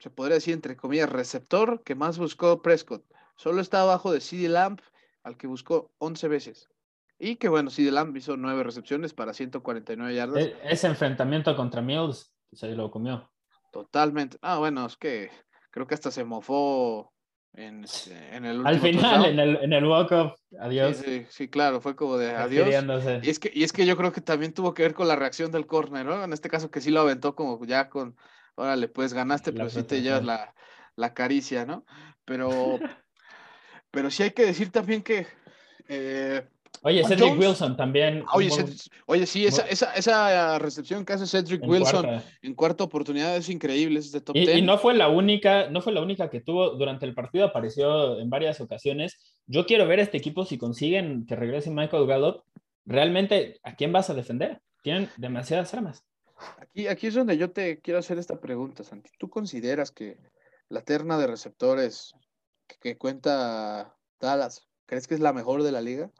se 0.00 0.10
podría 0.10 0.34
decir 0.34 0.52
entre 0.52 0.76
comillas, 0.76 1.08
receptor 1.08 1.80
que 1.84 1.94
más 1.94 2.18
buscó 2.18 2.60
Prescott. 2.60 3.04
Solo 3.36 3.60
está 3.60 3.82
abajo 3.82 4.10
de 4.10 4.20
CD 4.20 4.48
Lamp, 4.48 4.80
al 5.22 5.36
que 5.36 5.46
buscó 5.46 5.92
11 5.98 6.26
veces. 6.26 6.68
Y 7.18 7.36
que 7.36 7.48
bueno, 7.48 7.70
CD 7.70 7.90
Lamb 7.90 8.16
hizo 8.16 8.36
nueve 8.36 8.62
recepciones 8.62 9.14
para 9.14 9.32
149 9.32 10.14
yardas. 10.14 10.44
E-, 10.44 10.56
ese 10.64 10.86
enfrentamiento 10.86 11.56
contra 11.56 11.80
Mills 11.80 12.32
se 12.52 12.68
lo 12.74 12.90
comió. 12.90 13.30
Totalmente. 13.72 14.38
Ah, 14.42 14.58
bueno, 14.58 14.86
es 14.86 14.96
que 14.96 15.30
creo 15.70 15.86
que 15.86 15.94
hasta 15.94 16.10
se 16.10 16.24
mofó 16.24 17.12
en, 17.54 17.84
este, 17.84 18.36
en 18.36 18.44
el 18.44 18.58
último 18.58 18.68
Al 18.68 18.80
final, 18.80 19.24
en 19.24 19.38
el, 19.38 19.56
en 19.56 19.72
el 19.72 19.84
walk-off, 19.84 20.34
adiós. 20.60 20.96
Sí, 20.98 21.26
sí, 21.30 21.48
claro, 21.48 21.80
fue 21.80 21.96
como 21.96 22.18
de 22.18 22.30
adiós. 22.30 22.68
Y 23.22 23.30
es, 23.30 23.38
que, 23.38 23.50
y 23.54 23.64
es 23.64 23.72
que 23.72 23.86
yo 23.86 23.96
creo 23.96 24.12
que 24.12 24.20
también 24.20 24.52
tuvo 24.52 24.74
que 24.74 24.82
ver 24.82 24.94
con 24.94 25.08
la 25.08 25.16
reacción 25.16 25.50
del 25.50 25.66
corner, 25.66 26.04
¿no? 26.04 26.22
En 26.22 26.32
este 26.32 26.50
caso 26.50 26.70
que 26.70 26.80
sí 26.80 26.90
lo 26.90 27.00
aventó 27.00 27.34
como 27.34 27.64
ya 27.64 27.88
con, 27.88 28.16
órale, 28.56 28.88
pues 28.88 29.14
ganaste, 29.14 29.52
pero 29.52 29.70
sí 29.70 29.82
te 29.82 30.02
llevas 30.02 30.24
la, 30.24 30.54
la 30.96 31.14
caricia, 31.14 31.64
¿no? 31.64 31.84
Pero, 32.24 32.50
pero 33.90 34.10
sí 34.10 34.22
hay 34.22 34.32
que 34.32 34.44
decir 34.44 34.70
también 34.70 35.02
que 35.02 35.26
eh, 35.88 36.46
Oye, 36.82 37.04
Cedric 37.04 37.38
Wilson 37.38 37.76
también. 37.76 38.24
Oye, 38.32 39.26
sí, 39.26 39.46
esa, 39.46 39.62
esa, 39.68 39.92
esa, 39.94 40.58
recepción 40.58 41.04
que 41.04 41.12
hace 41.14 41.26
Cedric 41.26 41.66
Wilson 41.66 42.22
en 42.42 42.54
cuarta 42.54 42.84
oportunidad 42.84 43.36
es 43.36 43.48
increíble, 43.48 43.98
es 43.98 44.12
de 44.12 44.20
top 44.20 44.36
y, 44.36 44.50
y, 44.50 44.62
no 44.62 44.78
fue 44.78 44.94
la 44.94 45.08
única, 45.08 45.68
no 45.70 45.80
fue 45.80 45.92
la 45.92 46.02
única 46.02 46.30
que 46.30 46.40
tuvo 46.40 46.70
durante 46.70 47.06
el 47.06 47.14
partido, 47.14 47.46
apareció 47.46 48.18
en 48.18 48.30
varias 48.30 48.60
ocasiones. 48.60 49.18
Yo 49.46 49.66
quiero 49.66 49.86
ver 49.86 50.00
a 50.00 50.02
este 50.02 50.18
equipo 50.18 50.44
si 50.44 50.58
consiguen 50.58 51.26
que 51.26 51.36
regrese 51.36 51.70
Michael 51.70 52.06
Gallup. 52.06 52.42
Realmente, 52.84 53.58
¿a 53.62 53.74
quién 53.74 53.92
vas 53.92 54.10
a 54.10 54.14
defender? 54.14 54.60
Tienen 54.82 55.08
demasiadas 55.16 55.74
armas. 55.74 56.04
Aquí, 56.58 56.86
aquí 56.86 57.06
es 57.08 57.14
donde 57.14 57.36
yo 57.36 57.50
te 57.50 57.80
quiero 57.80 57.98
hacer 57.98 58.18
esta 58.18 58.40
pregunta, 58.40 58.84
Santi. 58.84 59.10
¿Tú 59.18 59.28
consideras 59.28 59.90
que 59.90 60.18
la 60.68 60.82
terna 60.82 61.18
de 61.18 61.26
receptores 61.26 62.14
que 62.80 62.96
cuenta 62.96 63.96
Dallas, 64.20 64.66
crees 64.86 65.06
que 65.06 65.14
es 65.14 65.20
la 65.20 65.32
mejor 65.32 65.62
de 65.62 65.72
la 65.72 65.80
liga? 65.80 66.10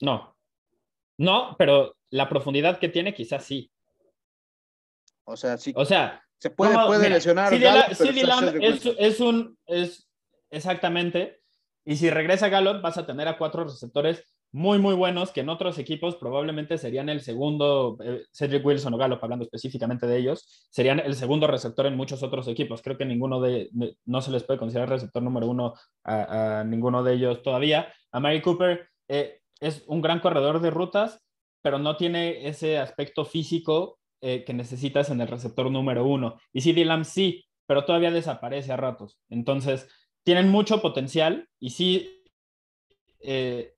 No. 0.00 0.36
No, 1.18 1.56
pero 1.58 1.96
la 2.10 2.28
profundidad 2.28 2.78
que 2.78 2.88
tiene 2.88 3.14
quizás 3.14 3.44
sí. 3.44 3.70
O 5.24 5.36
sea, 5.36 5.58
sí. 5.58 5.72
O 5.76 5.84
sea, 5.84 6.22
se 6.38 6.50
puede, 6.50 6.74
puede 6.86 7.10
lesionar. 7.10 7.52
es, 7.52 9.20
un. 9.20 9.58
Es 9.66 10.08
exactamente. 10.50 11.40
Y 11.84 11.96
si 11.96 12.10
regresa 12.10 12.48
Gallup, 12.48 12.80
vas 12.80 12.98
a 12.98 13.06
tener 13.06 13.28
a 13.28 13.38
cuatro 13.38 13.64
receptores 13.64 14.24
muy, 14.52 14.78
muy 14.78 14.94
buenos 14.94 15.30
que 15.30 15.40
en 15.40 15.48
otros 15.48 15.78
equipos 15.78 16.16
probablemente 16.16 16.78
serían 16.78 17.08
el 17.08 17.20
segundo, 17.20 17.98
eh, 18.02 18.24
Cedric 18.32 18.64
Wilson 18.64 18.94
o 18.94 18.96
Gallup, 18.96 19.22
hablando 19.22 19.44
específicamente 19.44 20.06
de 20.06 20.16
ellos, 20.16 20.68
serían 20.70 21.00
el 21.00 21.14
segundo 21.14 21.46
receptor 21.46 21.86
en 21.86 21.96
muchos 21.96 22.22
otros 22.22 22.48
equipos. 22.48 22.80
Creo 22.80 22.96
que 22.96 23.04
ninguno 23.04 23.40
de, 23.40 23.70
no 24.06 24.22
se 24.22 24.30
les 24.30 24.44
puede 24.44 24.58
considerar 24.58 24.88
receptor 24.88 25.22
número 25.22 25.46
uno 25.48 25.74
a, 26.04 26.64
ninguno 26.66 27.02
de 27.02 27.14
ellos 27.14 27.42
todavía. 27.42 27.92
A 28.12 28.20
Mary 28.20 28.40
Cooper, 28.40 28.88
eh, 29.08 29.40
es 29.60 29.84
un 29.86 30.00
gran 30.00 30.20
corredor 30.20 30.60
de 30.60 30.70
rutas, 30.70 31.20
pero 31.62 31.78
no 31.78 31.96
tiene 31.96 32.46
ese 32.48 32.78
aspecto 32.78 33.24
físico 33.24 33.98
eh, 34.20 34.44
que 34.44 34.54
necesitas 34.54 35.10
en 35.10 35.20
el 35.20 35.28
receptor 35.28 35.70
número 35.70 36.04
uno. 36.04 36.38
Y 36.52 36.60
CD 36.60 36.84
Lamb 36.84 37.04
sí, 37.04 37.46
pero 37.66 37.84
todavía 37.84 38.10
desaparece 38.10 38.72
a 38.72 38.76
ratos. 38.76 39.18
Entonces, 39.28 39.88
tienen 40.22 40.48
mucho 40.48 40.80
potencial 40.80 41.48
y 41.58 41.70
sí. 41.70 42.22
Eh, 43.20 43.74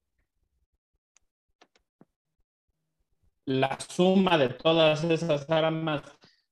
la 3.47 3.79
suma 3.81 4.39
de 4.39 4.51
todas 4.51 5.03
esas 5.05 5.49
armas 5.51 6.03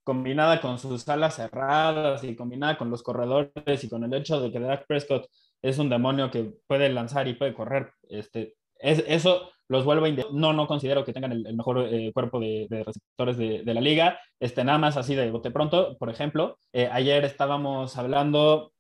combinada 0.03 0.61
con 0.61 0.79
sus 0.79 1.09
alas 1.09 1.37
cerradas 1.37 2.25
y 2.25 2.35
combinada 2.35 2.79
con 2.79 2.91
los 2.91 3.03
corredores 3.03 3.85
y 3.85 3.88
con 3.88 4.05
el 4.05 4.14
hecho 4.14 4.41
de 4.41 4.51
que 4.51 4.59
Dak 4.59 4.87
Prescott 4.87 5.29
es 5.62 5.79
un 5.79 5.91
demonio 5.91 6.31
que 6.31 6.55
puede 6.67 6.88
lanzar 6.88 7.29
y 7.29 7.35
puede 7.35 7.55
correr, 7.55 7.93
este, 8.09 8.57
eso 8.79 9.51
los 9.69 9.85
vuelve 9.85 10.25
no 10.33 10.53
no 10.53 10.67
considero 10.67 11.05
que 11.05 11.12
tengan 11.12 11.33
el, 11.33 11.57
mejor 11.57 11.87
eh, 11.91 12.11
cuerpo 12.12 12.41
de, 12.41 12.67
receptores 12.71 13.37
de, 13.37 13.62
la 13.75 13.81
liga 13.81 14.19
este 14.41 14.64
nada 14.64 14.79
más 14.79 14.97
así 14.97 15.14
de 15.14 15.31
bote 15.31 15.51
pronto. 15.51 15.97
Por 15.99 16.11
ejemplo 16.11 16.59
eh, 16.73 16.88
ayer 16.91 17.25
estábamos 17.25 17.97
hablando 17.97 18.73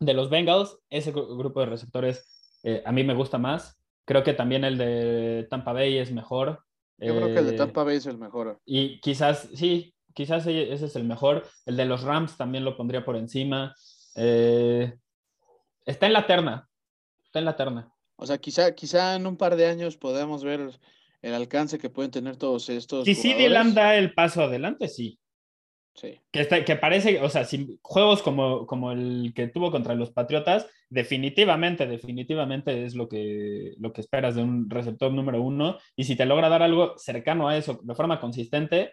de 0.00 0.14
los 0.14 0.30
Bengals 0.30 0.78
ese 0.90 1.12
grupo 1.12 1.60
de 1.60 1.66
receptores 1.66 2.58
eh, 2.64 2.82
a 2.84 2.92
mí 2.92 3.04
me 3.04 3.14
gusta 3.14 3.38
más. 3.38 3.78
Creo 4.04 4.24
que 4.24 4.32
también 4.32 4.64
el 4.64 4.78
de 4.78 5.46
Tampa 5.48 5.72
Bay 5.72 5.98
es 5.98 6.10
mejor 6.12 6.60
yo 6.98 7.16
creo 7.16 7.34
que 7.34 7.38
el 7.38 7.46
de 7.46 7.56
Tampa 7.56 7.82
Bay 7.82 7.96
es 7.96 8.06
el 8.06 8.18
mejor. 8.18 8.60
y 8.64 9.00
quizás 9.00 9.48
sí 9.54 9.94
quizás 10.14 10.46
ese 10.46 10.84
es 10.84 10.96
el 10.96 11.04
mejor. 11.04 11.46
El 11.66 11.76
de 11.76 11.86
los 11.86 12.02
Rams 12.02 12.36
también 12.36 12.64
lo 12.64 12.76
pondría 12.76 13.04
por 13.04 13.16
encima. 13.16 13.74
Está 14.14 16.06
en 16.06 16.12
la 16.12 16.26
terna 16.26 16.68
está 17.32 17.38
en 17.38 17.44
la 17.46 17.56
terna 17.56 17.91
o 18.22 18.26
sea, 18.26 18.38
quizá, 18.38 18.72
quizá 18.72 19.16
en 19.16 19.26
un 19.26 19.36
par 19.36 19.56
de 19.56 19.66
años 19.66 19.96
podamos 19.96 20.44
ver 20.44 20.70
el 21.22 21.34
alcance 21.34 21.78
que 21.78 21.90
pueden 21.90 22.12
tener 22.12 22.36
todos 22.36 22.68
estos. 22.68 23.04
Si 23.04 23.16
sí, 23.16 23.34
Dylan 23.34 23.74
da 23.74 23.96
el 23.96 24.14
paso 24.14 24.44
adelante, 24.44 24.86
sí. 24.86 25.18
Sí. 25.94 26.20
Que, 26.30 26.40
está, 26.40 26.64
que 26.64 26.76
parece, 26.76 27.20
o 27.20 27.28
sea, 27.28 27.44
si 27.44 27.80
juegos 27.82 28.22
como, 28.22 28.64
como 28.64 28.92
el 28.92 29.32
que 29.34 29.48
tuvo 29.48 29.72
contra 29.72 29.96
los 29.96 30.12
Patriotas, 30.12 30.68
definitivamente, 30.88 31.86
definitivamente 31.86 32.86
es 32.86 32.94
lo 32.94 33.08
que, 33.08 33.74
lo 33.78 33.92
que 33.92 34.00
esperas 34.00 34.36
de 34.36 34.42
un 34.42 34.70
receptor 34.70 35.12
número 35.12 35.42
uno. 35.42 35.78
Y 35.96 36.04
si 36.04 36.14
te 36.14 36.24
logra 36.24 36.48
dar 36.48 36.62
algo 36.62 36.96
cercano 36.98 37.48
a 37.48 37.56
eso 37.56 37.80
de 37.82 37.94
forma 37.96 38.20
consistente, 38.20 38.92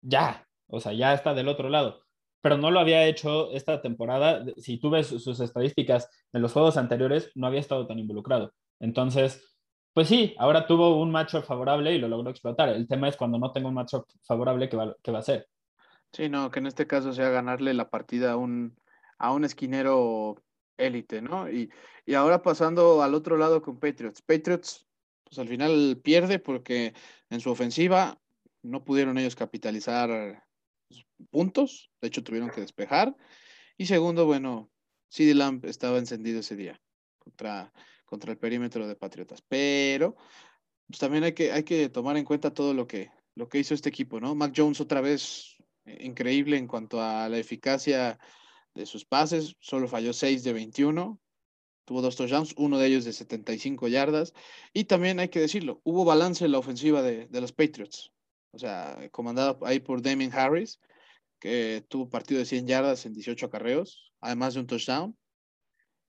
ya, 0.00 0.46
o 0.68 0.78
sea, 0.78 0.92
ya 0.92 1.12
está 1.12 1.34
del 1.34 1.48
otro 1.48 1.68
lado 1.68 2.03
pero 2.44 2.58
no 2.58 2.70
lo 2.70 2.78
había 2.78 3.06
hecho 3.06 3.50
esta 3.52 3.80
temporada. 3.80 4.44
Si 4.58 4.76
tú 4.76 4.90
ves 4.90 5.06
sus 5.06 5.40
estadísticas 5.40 6.10
de 6.30 6.40
los 6.40 6.52
juegos 6.52 6.76
anteriores, 6.76 7.32
no 7.34 7.46
había 7.46 7.60
estado 7.60 7.86
tan 7.86 7.98
involucrado. 7.98 8.52
Entonces, 8.80 9.56
pues 9.94 10.08
sí, 10.08 10.34
ahora 10.36 10.66
tuvo 10.66 11.00
un 11.00 11.10
matchup 11.10 11.44
favorable 11.44 11.94
y 11.94 11.98
lo 11.98 12.06
logró 12.06 12.28
explotar. 12.28 12.68
El 12.68 12.86
tema 12.86 13.08
es 13.08 13.16
cuando 13.16 13.38
no 13.38 13.50
tenga 13.50 13.68
un 13.68 13.74
matchup 13.74 14.04
favorable, 14.24 14.68
¿qué 14.68 14.76
va, 14.76 14.94
qué 15.02 15.10
va 15.10 15.16
a 15.16 15.20
hacer? 15.20 15.48
Sí, 16.12 16.28
no, 16.28 16.50
que 16.50 16.58
en 16.58 16.66
este 16.66 16.86
caso 16.86 17.14
sea 17.14 17.30
ganarle 17.30 17.72
la 17.72 17.88
partida 17.88 18.32
a 18.32 18.36
un, 18.36 18.78
a 19.16 19.32
un 19.32 19.46
esquinero 19.46 20.36
élite, 20.76 21.22
¿no? 21.22 21.50
Y, 21.50 21.70
y 22.04 22.12
ahora 22.12 22.42
pasando 22.42 23.02
al 23.02 23.14
otro 23.14 23.38
lado 23.38 23.62
con 23.62 23.80
Patriots. 23.80 24.20
Patriots, 24.20 24.86
pues 25.24 25.38
al 25.38 25.48
final 25.48 25.98
pierde 26.04 26.38
porque 26.40 26.92
en 27.30 27.40
su 27.40 27.50
ofensiva 27.50 28.18
no 28.60 28.84
pudieron 28.84 29.16
ellos 29.16 29.34
capitalizar 29.34 30.44
puntos, 31.24 31.90
de 32.00 32.08
hecho 32.08 32.22
tuvieron 32.22 32.50
que 32.50 32.60
despejar. 32.60 33.16
Y 33.76 33.86
segundo, 33.86 34.26
bueno, 34.26 34.70
CD 35.08 35.34
Lamp 35.34 35.64
estaba 35.64 35.98
encendido 35.98 36.40
ese 36.40 36.56
día 36.56 36.80
contra, 37.18 37.72
contra 38.04 38.32
el 38.32 38.38
perímetro 38.38 38.86
de 38.86 38.96
Patriotas. 38.96 39.42
Pero 39.42 40.16
pues, 40.86 40.98
también 40.98 41.24
hay 41.24 41.32
que, 41.32 41.52
hay 41.52 41.64
que 41.64 41.88
tomar 41.88 42.16
en 42.16 42.24
cuenta 42.24 42.52
todo 42.52 42.74
lo 42.74 42.86
que, 42.86 43.10
lo 43.34 43.48
que 43.48 43.58
hizo 43.58 43.74
este 43.74 43.88
equipo, 43.88 44.20
¿no? 44.20 44.34
Mac 44.34 44.52
Jones 44.56 44.80
otra 44.80 45.00
vez 45.00 45.56
eh, 45.86 45.98
increíble 46.00 46.56
en 46.56 46.66
cuanto 46.66 47.00
a 47.00 47.28
la 47.28 47.38
eficacia 47.38 48.18
de 48.74 48.86
sus 48.86 49.04
pases, 49.04 49.56
solo 49.60 49.88
falló 49.88 50.12
6 50.12 50.42
de 50.44 50.52
21, 50.52 51.20
tuvo 51.84 52.02
dos 52.02 52.16
touchdowns, 52.16 52.54
uno 52.56 52.78
de 52.78 52.86
ellos 52.86 53.04
de 53.04 53.12
75 53.12 53.88
yardas. 53.88 54.32
Y 54.72 54.84
también 54.84 55.20
hay 55.20 55.28
que 55.28 55.40
decirlo, 55.40 55.80
hubo 55.84 56.04
balance 56.04 56.44
en 56.44 56.52
la 56.52 56.58
ofensiva 56.58 57.02
de, 57.02 57.26
de 57.26 57.40
los 57.40 57.52
Patriots 57.52 58.14
o 58.54 58.58
sea, 58.58 58.96
comandado 59.10 59.58
ahí 59.66 59.80
por 59.80 60.00
Damien 60.00 60.32
Harris, 60.32 60.78
que 61.44 61.84
tuvo 61.88 62.08
partido 62.08 62.38
de 62.38 62.46
100 62.46 62.66
yardas 62.66 63.04
en 63.04 63.12
18 63.12 63.44
acarreos, 63.44 64.10
además 64.22 64.54
de 64.54 64.60
un 64.60 64.66
touchdown. 64.66 65.14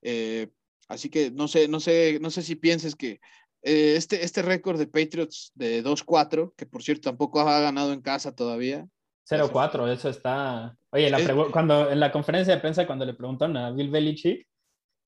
Eh, 0.02 0.48
así 0.88 1.10
que 1.10 1.30
no 1.30 1.50
sé, 1.50 1.68
no 1.68 1.82
sé, 1.82 2.20
no 2.22 2.30
sé 2.30 2.42
si 2.42 2.56
pienses 2.56 2.96
que 2.96 3.20
eh, 3.62 3.96
este, 3.98 4.24
este 4.24 4.42
récord 4.42 4.80
de 4.80 4.88
Patriots 4.88 5.52
de 5.54 5.84
2-4, 5.84 6.54
que 6.56 6.66
por 6.66 6.84
cierto 6.84 7.10
tampoco 7.10 7.42
ha 7.42 7.60
ganado 7.60 7.92
en 7.92 8.00
casa 8.00 8.34
todavía. 8.34 8.88
0-4, 9.30 9.92
eso 9.92 10.08
está. 10.08 10.78
Oye, 10.92 11.12
cuando 11.52 11.92
en 11.92 12.00
la 12.00 12.14
conferencia 12.14 12.56
de 12.56 12.62
prensa, 12.62 12.88
cuando 12.88 13.04
le 13.04 13.14
preguntaron 13.14 13.58
a 13.58 13.72
Bill 13.72 13.92
Belichick, 13.92 14.48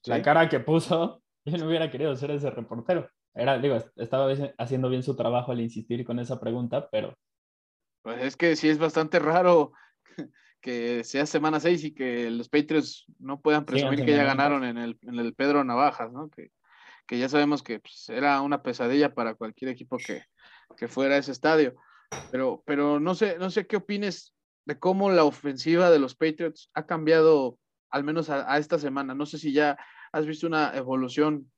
la 0.08 0.22
cara 0.22 0.50
que 0.50 0.60
puso, 0.60 1.24
yo 1.46 1.58
no 1.58 1.70
hubiera 1.70 1.90
querido 1.90 2.13
ser 2.18 2.32
ese 2.32 2.50
reportero. 2.50 3.10
Era, 3.34 3.60
digo, 3.60 3.82
estaba 3.96 4.30
haciendo 4.58 4.90
bien 4.90 5.04
su 5.04 5.16
trabajo 5.16 5.54
al 5.54 5.62
insistir 5.62 6.04
con 6.04 6.20
esa 6.20 6.38
pregunta, 6.38 6.90
pero 6.90 7.18
pues 8.08 8.24
es 8.24 8.38
que 8.38 8.56
sí 8.56 8.70
es 8.70 8.78
bastante 8.78 9.20
raro 9.20 9.74
que 10.62 11.04
sea 11.04 11.26
semana 11.26 11.60
6 11.60 11.84
y 11.86 11.94
que 11.94 12.30
los 12.30 12.50
Patriots 12.50 13.06
no 13.20 13.40
puedan 13.40 13.66
presumir 13.66 14.04
que 14.04 14.12
ya 14.12 14.24
ganaron 14.24 14.64
en 14.64 14.78
el, 14.78 14.98
en 15.02 15.20
el 15.20 15.34
Pedro 15.34 15.64
Navajas, 15.64 16.12
¿no? 16.12 16.30
Que, 16.30 16.52
que 17.06 17.18
ya 17.18 17.30
sabemos 17.30 17.64
que 17.64 17.80
pues, 17.80 18.10
era 18.10 18.42
una 18.42 18.62
pesadilla 18.62 19.14
para 19.14 19.36
cualquier 19.36 19.72
equipo 19.72 19.98
que, 19.98 20.24
que 20.76 20.88
fuera 20.88 21.16
a 21.16 21.20
ese 21.20 21.32
estadio. 21.32 21.76
Pero, 22.32 22.64
pero 22.66 23.00
no 23.00 23.16
sé, 23.16 23.38
no 23.38 23.50
sé 23.50 23.68
qué 23.68 23.78
opines 23.78 24.34
de 24.66 24.78
cómo 24.78 25.10
la 25.10 25.24
ofensiva 25.24 25.90
de 25.90 26.00
los 26.00 26.16
Patriots 26.16 26.70
ha 26.74 26.86
cambiado, 26.86 27.58
al 27.90 28.04
menos 28.04 28.30
a, 28.30 28.58
esta 28.58 28.78
semana. 28.78 29.16
No 29.16 29.26
sé 29.26 29.38
si 29.38 29.54
ya 29.54 29.78
has 30.12 30.26
visto 30.26 30.48
una 30.48 30.76
evolución 30.76 31.52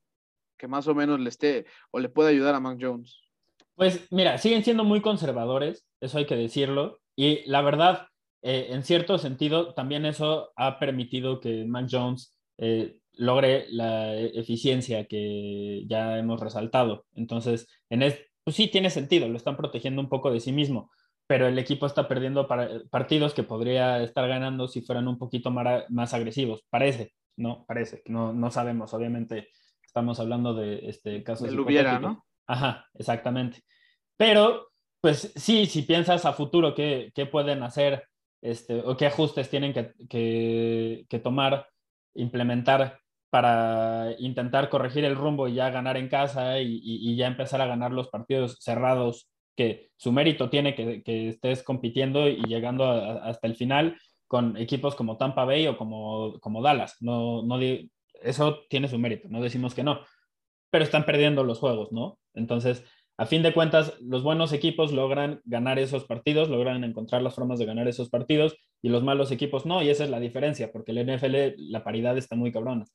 que 0.58 0.68
más 0.68 0.88
o 0.88 0.96
menos 0.96 1.20
le 1.20 1.30
esté 1.30 1.66
o 1.92 2.00
le 2.00 2.10
puede 2.10 2.30
ayudar 2.30 2.54
a 2.54 2.60
Mac 2.60 2.78
Jones. 2.80 3.20
Pues 3.76 4.08
mira, 4.12 4.38
siguen 4.38 4.64
siendo 4.64 4.84
muy 4.84 5.02
conservadores, 5.02 5.86
eso 6.02 6.18
hay 6.18 6.26
que 6.26 6.36
decirlo. 6.36 7.00
Y 7.16 7.50
la 7.50 7.62
verdad, 7.62 8.08
eh, 8.42 8.68
en 8.70 8.84
cierto 8.84 9.18
sentido, 9.18 9.74
también 9.74 10.06
eso 10.06 10.52
ha 10.56 10.80
permitido 10.80 11.40
que 11.40 11.66
Mac 11.66 11.88
Jones 11.90 12.38
eh, 12.58 12.98
logre 13.14 13.66
la 13.70 14.16
eficiencia 14.16 15.06
que 15.06 15.84
ya 15.88 16.18
hemos 16.18 16.40
resaltado. 16.40 17.06
Entonces, 17.16 17.68
en 17.90 18.00
pues 18.44 18.56
sí 18.56 18.68
tiene 18.68 18.90
sentido, 18.90 19.28
lo 19.28 19.38
están 19.38 19.58
protegiendo 19.58 20.02
un 20.02 20.10
poco 20.10 20.32
de 20.32 20.40
sí 20.40 20.52
mismo, 20.54 20.90
pero 21.28 21.48
el 21.48 21.60
equipo 21.60 21.86
está 21.86 22.08
perdiendo 22.08 22.48
partidos 22.90 23.34
que 23.34 23.44
podría 23.44 24.02
estar 24.02 24.28
ganando 24.28 24.68
si 24.68 24.82
fueran 24.82 25.08
un 25.08 25.18
poquito 25.18 25.52
más, 25.52 26.14
agresivos. 26.14 26.66
Parece, 26.70 27.14
no, 27.36 27.66
parece, 27.68 28.02
no, 28.06 28.34
no 28.34 28.50
sabemos, 28.52 28.94
obviamente 28.94 29.50
estamos 29.84 30.20
hablando 30.20 30.54
de 30.54 30.88
este 30.90 31.24
caso. 31.24 31.46
De 31.46 31.60
hubiera, 31.60 32.00
¿no? 32.00 32.26
Ajá, 32.48 32.88
exactamente. 32.96 33.64
Pero, 34.18 34.72
pues 35.02 35.32
sí, 35.36 35.66
si 35.66 35.84
piensas 35.84 36.26
a 36.26 36.34
futuro 36.34 36.74
qué, 36.74 37.12
qué 37.14 37.26
pueden 37.26 37.64
hacer 37.64 38.09
este, 38.42 38.82
o 38.82 38.96
qué 38.98 39.06
ajustes 39.08 39.50
tienen 39.50 39.74
que, 39.74 39.94
que, 40.10 41.06
que 41.10 41.20
tomar, 41.20 41.68
implementar 42.14 43.00
para 43.30 44.16
intentar 44.18 44.70
corregir 44.70 45.06
el 45.06 45.16
rumbo 45.16 45.48
y 45.48 45.56
ya 45.56 45.70
ganar 45.70 45.98
en 45.98 46.10
casa 46.10 46.60
y, 46.60 47.16
ya 47.16 47.28
empezar 47.28 47.62
a 47.62 47.68
ganar 47.68 47.92
los 47.92 48.10
partidos 48.10 48.58
cerrados 48.60 49.30
que 49.56 49.92
su 49.98 50.12
mérito 50.12 50.50
tiene 50.50 50.74
que, 50.74 51.30
estés 51.30 51.64
compitiendo 51.64 52.28
y 52.28 52.42
llegando 52.44 52.90
hasta 52.90 53.48
el 53.48 53.56
final 53.56 53.98
con 54.28 54.58
equipos 54.58 54.96
como 54.96 55.18
Tampa 55.18 55.46
Bay 55.46 55.68
o 55.68 55.78
como, 55.78 56.40
como 56.40 56.62
Dallas. 56.62 56.96
No, 57.02 57.44
no, 57.44 57.60
eso 58.22 58.62
tiene 58.70 58.88
su 58.88 58.98
mérito, 58.98 59.28
no 59.30 59.42
decimos 59.42 59.76
que 59.76 59.84
no, 59.84 60.02
pero 60.72 60.84
están 60.84 61.06
perdiendo 61.06 61.44
los 61.44 61.60
juegos, 61.60 61.92
¿no? 61.92 62.20
Entonces, 62.34 62.84
a 63.20 63.26
fin 63.26 63.44
de 63.44 63.54
cuentas, 63.54 64.00
los 64.00 64.24
buenos 64.24 64.54
equipos 64.54 64.94
logran 64.94 65.42
ganar 65.44 65.78
esos 65.78 66.06
partidos, 66.06 66.48
logran 66.48 66.86
encontrar 66.86 67.22
las 67.22 67.36
formas 67.36 67.60
de 67.60 67.66
ganar 67.66 67.86
esos 67.90 68.10
partidos 68.10 68.56
y 68.82 68.88
los 68.88 69.04
malos 69.04 69.30
equipos 69.32 69.66
no, 69.66 69.84
y 69.84 69.90
esa 69.90 70.06
es 70.06 70.10
la 70.10 70.22
diferencia, 70.22 70.72
porque 70.72 70.94
el 70.94 71.06
NFL 71.06 71.62
la 71.70 71.84
paridad 71.84 72.18
está 72.18 72.38
muy 72.38 72.54
cabrona. 72.54 72.86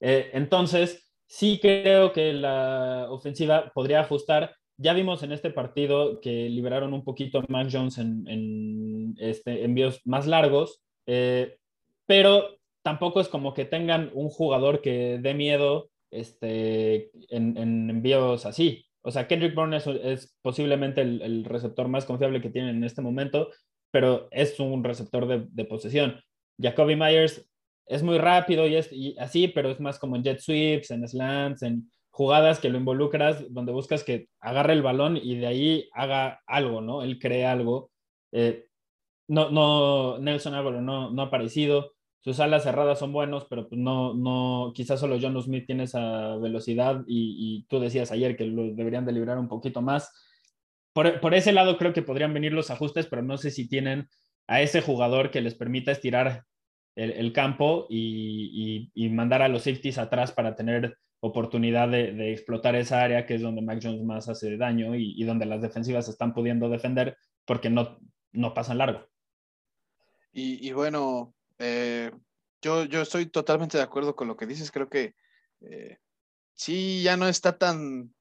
Eh, 0.00 0.32
entonces, 0.34 1.10
sí 1.26 1.60
creo 1.62 2.12
que 2.12 2.34
la 2.34 3.06
ofensiva 3.08 3.72
podría 3.74 4.00
ajustar. 4.00 4.54
Ya 4.76 4.92
vimos 4.92 5.22
en 5.22 5.32
este 5.32 5.48
partido 5.48 6.20
que 6.20 6.50
liberaron 6.50 6.92
un 6.92 7.02
poquito 7.02 7.38
a 7.38 7.46
Mac 7.48 7.70
Jones 7.72 7.96
en, 7.96 9.14
este, 9.18 9.64
envíos 9.64 10.02
más 10.04 10.26
largos, 10.26 10.82
eh, 11.06 11.56
pero 12.04 12.50
tampoco 12.82 13.22
es 13.22 13.28
como 13.28 13.54
que 13.54 13.64
tengan 13.64 14.10
un 14.12 14.28
jugador 14.28 14.82
que 14.82 15.18
dé 15.22 15.32
miedo 15.32 15.88
este, 16.10 17.10
en, 17.30 17.56
envíos 17.56 18.44
así. 18.44 18.84
O 19.02 19.10
sea, 19.10 19.26
Kendrick 19.26 19.54
Bourne 19.54 19.78
es, 19.78 20.36
posiblemente 20.42 21.00
el, 21.00 21.44
receptor 21.44 21.88
más 21.88 22.04
confiable 22.04 22.40
que 22.40 22.50
tienen 22.50 22.76
en 22.76 22.84
este 22.84 23.02
momento, 23.02 23.50
pero 23.90 24.28
es 24.30 24.58
un 24.60 24.84
receptor 24.84 25.26
de, 25.26 25.64
posesión. 25.64 26.20
Jacoby 26.60 26.96
Myers 26.96 27.48
es 27.86 28.02
muy 28.02 28.18
rápido 28.18 28.66
y, 28.66 28.76
es, 28.76 28.90
así, 29.18 29.48
pero 29.48 29.70
es 29.70 29.80
más 29.80 29.98
como 29.98 30.16
en 30.16 30.22
jet 30.22 30.40
sweeps, 30.40 30.90
en 30.90 31.08
slants, 31.08 31.62
en 31.62 31.90
jugadas 32.10 32.60
que 32.60 32.68
lo 32.68 32.78
involucras, 32.78 33.52
donde 33.52 33.72
buscas 33.72 34.04
que 34.04 34.28
agarre 34.40 34.74
el 34.74 34.82
balón 34.82 35.16
y 35.16 35.36
de 35.36 35.46
ahí 35.46 35.88
haga 35.92 36.40
algo, 36.46 36.80
¿no? 36.80 37.02
Él 37.02 37.18
cree 37.18 37.46
algo. 37.46 37.90
Eh, 38.32 38.66
no, 39.28 39.50
no, 39.50 40.18
Nelson 40.18 40.54
Álvaro 40.54 40.82
no, 40.82 41.10
no 41.10 41.22
ha 41.22 41.26
aparecido. 41.26 41.92
Sus 42.20 42.38
alas 42.40 42.64
cerradas 42.64 42.98
son 42.98 43.12
buenos, 43.12 43.46
pero 43.48 43.68
pues 43.68 43.80
no, 43.80 44.14
no, 44.14 44.72
quizás 44.74 45.00
solo 45.00 45.18
John 45.20 45.40
Smith 45.42 45.66
tiene 45.66 45.84
esa 45.84 46.36
velocidad 46.36 47.02
y, 47.06 47.64
tú 47.68 47.80
decías 47.80 48.12
ayer 48.12 48.36
que 48.36 48.44
lo 48.44 48.74
deberían 48.74 49.06
de 49.06 49.12
librar 49.12 49.38
un 49.38 49.48
poquito 49.48 49.80
más. 49.80 50.12
Por, 50.92 51.20
por, 51.20 51.34
ese 51.34 51.52
lado 51.52 51.78
creo 51.78 51.92
que 51.92 52.02
podrían 52.02 52.34
venir 52.34 52.52
los 52.52 52.70
ajustes, 52.70 53.06
pero 53.06 53.22
no 53.22 53.38
sé 53.38 53.50
si 53.50 53.68
tienen 53.68 54.08
a 54.46 54.60
ese 54.60 54.82
jugador 54.82 55.30
que 55.30 55.40
les 55.40 55.54
permita 55.54 55.92
estirar 55.92 56.44
el, 56.96 57.32
campo 57.32 57.86
y, 57.88 58.90
mandar 59.12 59.42
a 59.42 59.48
los 59.48 59.62
safeties 59.62 59.98
atrás 59.98 60.32
para 60.32 60.54
tener 60.54 60.96
oportunidad 61.20 61.88
de, 61.88 62.32
explotar 62.32 62.74
esa 62.74 63.02
área 63.02 63.26
que 63.26 63.34
es 63.34 63.42
donde 63.42 63.62
Mac 63.62 63.80
Jones 63.82 64.02
más 64.02 64.28
hace 64.28 64.56
daño 64.56 64.94
y, 64.94 65.22
donde 65.24 65.46
las 65.46 65.62
defensivas 65.62 66.08
están 66.08 66.34
pudiendo 66.34 66.68
defender 66.68 67.16
porque 67.44 67.70
no, 67.70 67.98
no 68.32 68.54
pasan 68.54 68.78
largo. 68.78 69.06
Y, 70.32 70.70
bueno, 70.72 71.34
eh, 71.60 72.10
yo, 72.62 72.84
yo 72.84 73.02
estoy 73.02 73.26
totalmente 73.26 73.76
de 73.76 73.84
acuerdo 73.84 74.16
con 74.16 74.28
lo 74.28 74.36
que 74.36 74.46
dices. 74.46 74.70
Creo 74.70 74.88
que 74.88 75.14
eh, 75.60 75.98
sí, 76.54 77.02
ya 77.02 77.16
no 77.16 77.28
está 77.28 77.58
tan, 77.58 78.14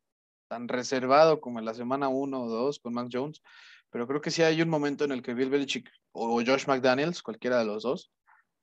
tan 0.50 0.68
reservado 0.68 1.40
como 1.42 1.60
en 1.60 1.66
la 1.66 1.74
semana 1.74 2.10
1 2.10 2.42
o 2.42 2.50
2 2.50 2.80
con 2.80 2.94
Mac 2.94 3.10
Jones, 3.12 3.42
pero 3.90 4.08
creo 4.08 4.22
que 4.22 4.32
sí 4.32 4.44
hay 4.44 4.62
un 4.62 4.70
momento 4.70 5.06
en 5.06 5.12
el 5.12 5.22
que 5.22 5.34
Bill 5.34 5.50
Belichick 5.50 5.90
o 6.12 6.42
Josh 6.46 6.68
McDaniels, 6.68 7.24
cualquiera 7.24 7.60
de 7.60 7.66
los 7.66 7.84
dos, 7.84 8.12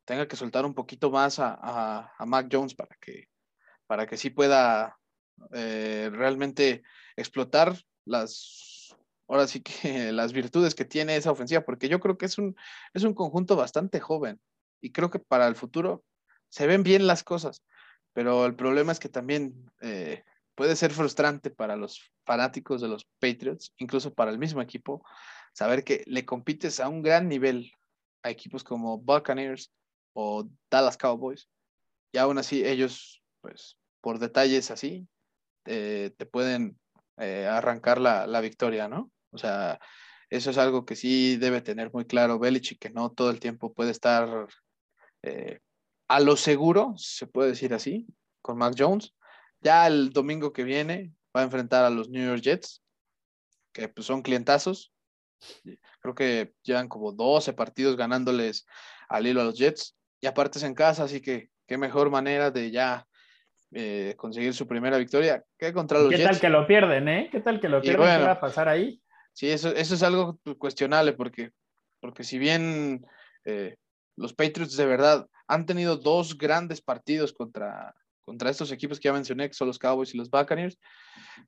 tenga 0.04 0.28
que 0.28 0.36
soltar 0.36 0.66
un 0.66 0.74
poquito 0.74 1.10
más 1.10 1.38
a, 1.38 2.12
a, 2.18 2.26
Mac 2.26 2.48
Jones 2.52 2.74
para 2.74 2.96
que, 3.00 3.28
para 3.86 4.06
que 4.06 4.16
sí 4.16 4.30
pueda 4.30 4.98
eh, 5.52 6.10
realmente 6.12 6.82
explotar 7.16 7.76
las, 8.04 8.94
ahora 9.26 9.46
sí 9.46 9.62
que 9.62 10.12
las 10.12 10.32
virtudes 10.32 10.74
que 10.74 10.84
tiene 10.84 11.16
esa 11.16 11.32
ofensiva, 11.32 11.62
porque 11.62 11.88
yo 11.88 11.98
creo 11.98 12.18
que 12.18 12.26
es 12.26 12.36
un, 12.38 12.54
es 12.92 13.04
un 13.04 13.14
conjunto 13.14 13.56
bastante 13.56 14.00
joven 14.00 14.40
y 14.80 14.92
creo 14.92 15.10
que 15.10 15.18
para 15.18 15.46
el 15.46 15.56
futuro 15.56 16.04
se 16.48 16.66
ven 16.66 16.82
bien 16.82 17.06
las 17.06 17.24
cosas, 17.24 17.62
pero 18.12 18.46
el 18.46 18.54
problema 18.54 18.92
es 18.92 19.00
que 19.00 19.08
también 19.08 19.70
eh, 19.80 20.24
puede 20.54 20.76
ser 20.76 20.92
frustrante 20.92 21.50
para 21.50 21.76
los 21.76 22.10
fanáticos 22.24 22.80
de 22.80 22.88
los 22.88 23.06
Patriots, 23.18 23.72
incluso 23.78 24.14
para 24.14 24.30
el 24.30 24.38
mismo 24.38 24.62
equipo, 24.62 25.04
saber 25.52 25.84
que 25.84 26.02
le 26.06 26.24
compites 26.24 26.80
a 26.80 26.88
un 26.88 27.02
gran 27.02 27.28
nivel 27.28 27.70
a 28.22 28.30
equipos 28.30 28.64
como 28.64 28.98
Buccaneers, 28.98 29.70
o 30.16 30.48
Dallas 30.70 30.96
Cowboys. 30.96 31.48
Y 32.10 32.18
aún 32.18 32.38
así 32.38 32.64
ellos, 32.64 33.22
pues, 33.42 33.76
por 34.00 34.18
detalles 34.18 34.70
así, 34.70 35.06
te 35.64 36.26
pueden 36.30 36.78
eh, 37.18 37.46
arrancar 37.46 38.00
la, 38.00 38.26
la, 38.26 38.40
victoria, 38.40 38.88
¿no? 38.88 39.10
O 39.30 39.38
sea, 39.38 39.80
eso 40.30 40.50
es 40.50 40.58
algo 40.58 40.86
que 40.86 40.96
sí 40.96 41.36
debe 41.36 41.60
tener 41.60 41.92
muy 41.92 42.06
claro 42.06 42.38
Belichick, 42.38 42.78
que 42.78 42.90
no 42.90 43.10
todo 43.10 43.30
el 43.30 43.40
tiempo 43.40 43.74
puede 43.74 43.90
estar 43.90 44.48
eh, 45.26 45.58
a 46.08 46.20
lo 46.20 46.36
seguro, 46.36 46.94
se 46.96 47.26
puede 47.26 47.50
decir 47.50 47.74
así, 47.74 48.06
con 48.40 48.58
Mac 48.58 48.74
Jones. 48.78 49.14
Ya 49.60 49.86
el 49.86 50.10
domingo 50.10 50.52
que 50.52 50.62
viene 50.62 51.12
va 51.36 51.40
a 51.40 51.44
enfrentar 51.44 51.84
a 51.84 51.90
los 51.90 52.08
New 52.08 52.24
York 52.24 52.42
Jets, 52.42 52.82
que 53.72 53.88
pues, 53.88 54.06
son 54.06 54.22
clientazos. 54.22 54.92
Creo 56.00 56.14
que 56.14 56.54
llevan 56.62 56.88
como 56.88 57.12
12 57.12 57.52
partidos 57.52 57.96
ganándoles 57.96 58.66
al 59.08 59.26
hilo 59.26 59.40
a 59.40 59.44
los 59.44 59.58
Jets 59.58 59.96
y 60.20 60.26
aparte 60.26 60.58
es 60.58 60.64
en 60.64 60.74
casa, 60.74 61.04
así 61.04 61.20
que 61.20 61.50
qué 61.66 61.76
mejor 61.76 62.08
manera 62.10 62.50
de 62.50 62.70
ya 62.70 63.06
eh, 63.72 64.14
conseguir 64.16 64.54
su 64.54 64.66
primera 64.66 64.96
victoria 64.96 65.44
que 65.58 65.72
contra 65.72 65.98
los 65.98 66.10
¿Qué 66.10 66.22
tal 66.22 66.40
que 66.40 66.48
lo 66.48 66.66
pierden, 66.66 67.08
eh? 67.08 67.28
¿Qué 67.30 67.40
tal 67.40 67.60
que 67.60 67.68
lo 67.68 67.82
pierden? 67.82 68.18
¿Qué 68.18 68.24
va 68.24 68.32
a 68.32 68.40
pasar 68.40 68.68
ahí? 68.68 69.02
Sí, 69.32 69.50
eso, 69.50 69.74
eso 69.74 69.94
es 69.94 70.02
algo 70.02 70.38
cuestionable 70.56 71.12
porque, 71.12 71.50
porque 72.00 72.24
si 72.24 72.38
bien 72.38 73.04
eh, 73.44 73.76
los 74.16 74.34
Patriots 74.34 74.76
de 74.76 74.86
verdad 74.86 75.26
han 75.46 75.66
tenido 75.66 75.96
dos 75.96 76.36
grandes 76.36 76.80
partidos 76.80 77.32
contra, 77.32 77.94
contra 78.24 78.50
estos 78.50 78.72
equipos 78.72 78.98
que 78.98 79.08
ya 79.08 79.12
mencioné, 79.12 79.48
que 79.48 79.54
son 79.54 79.68
los 79.68 79.78
Cowboys 79.78 80.14
y 80.14 80.18
los 80.18 80.30
Buccaneers, 80.30 80.78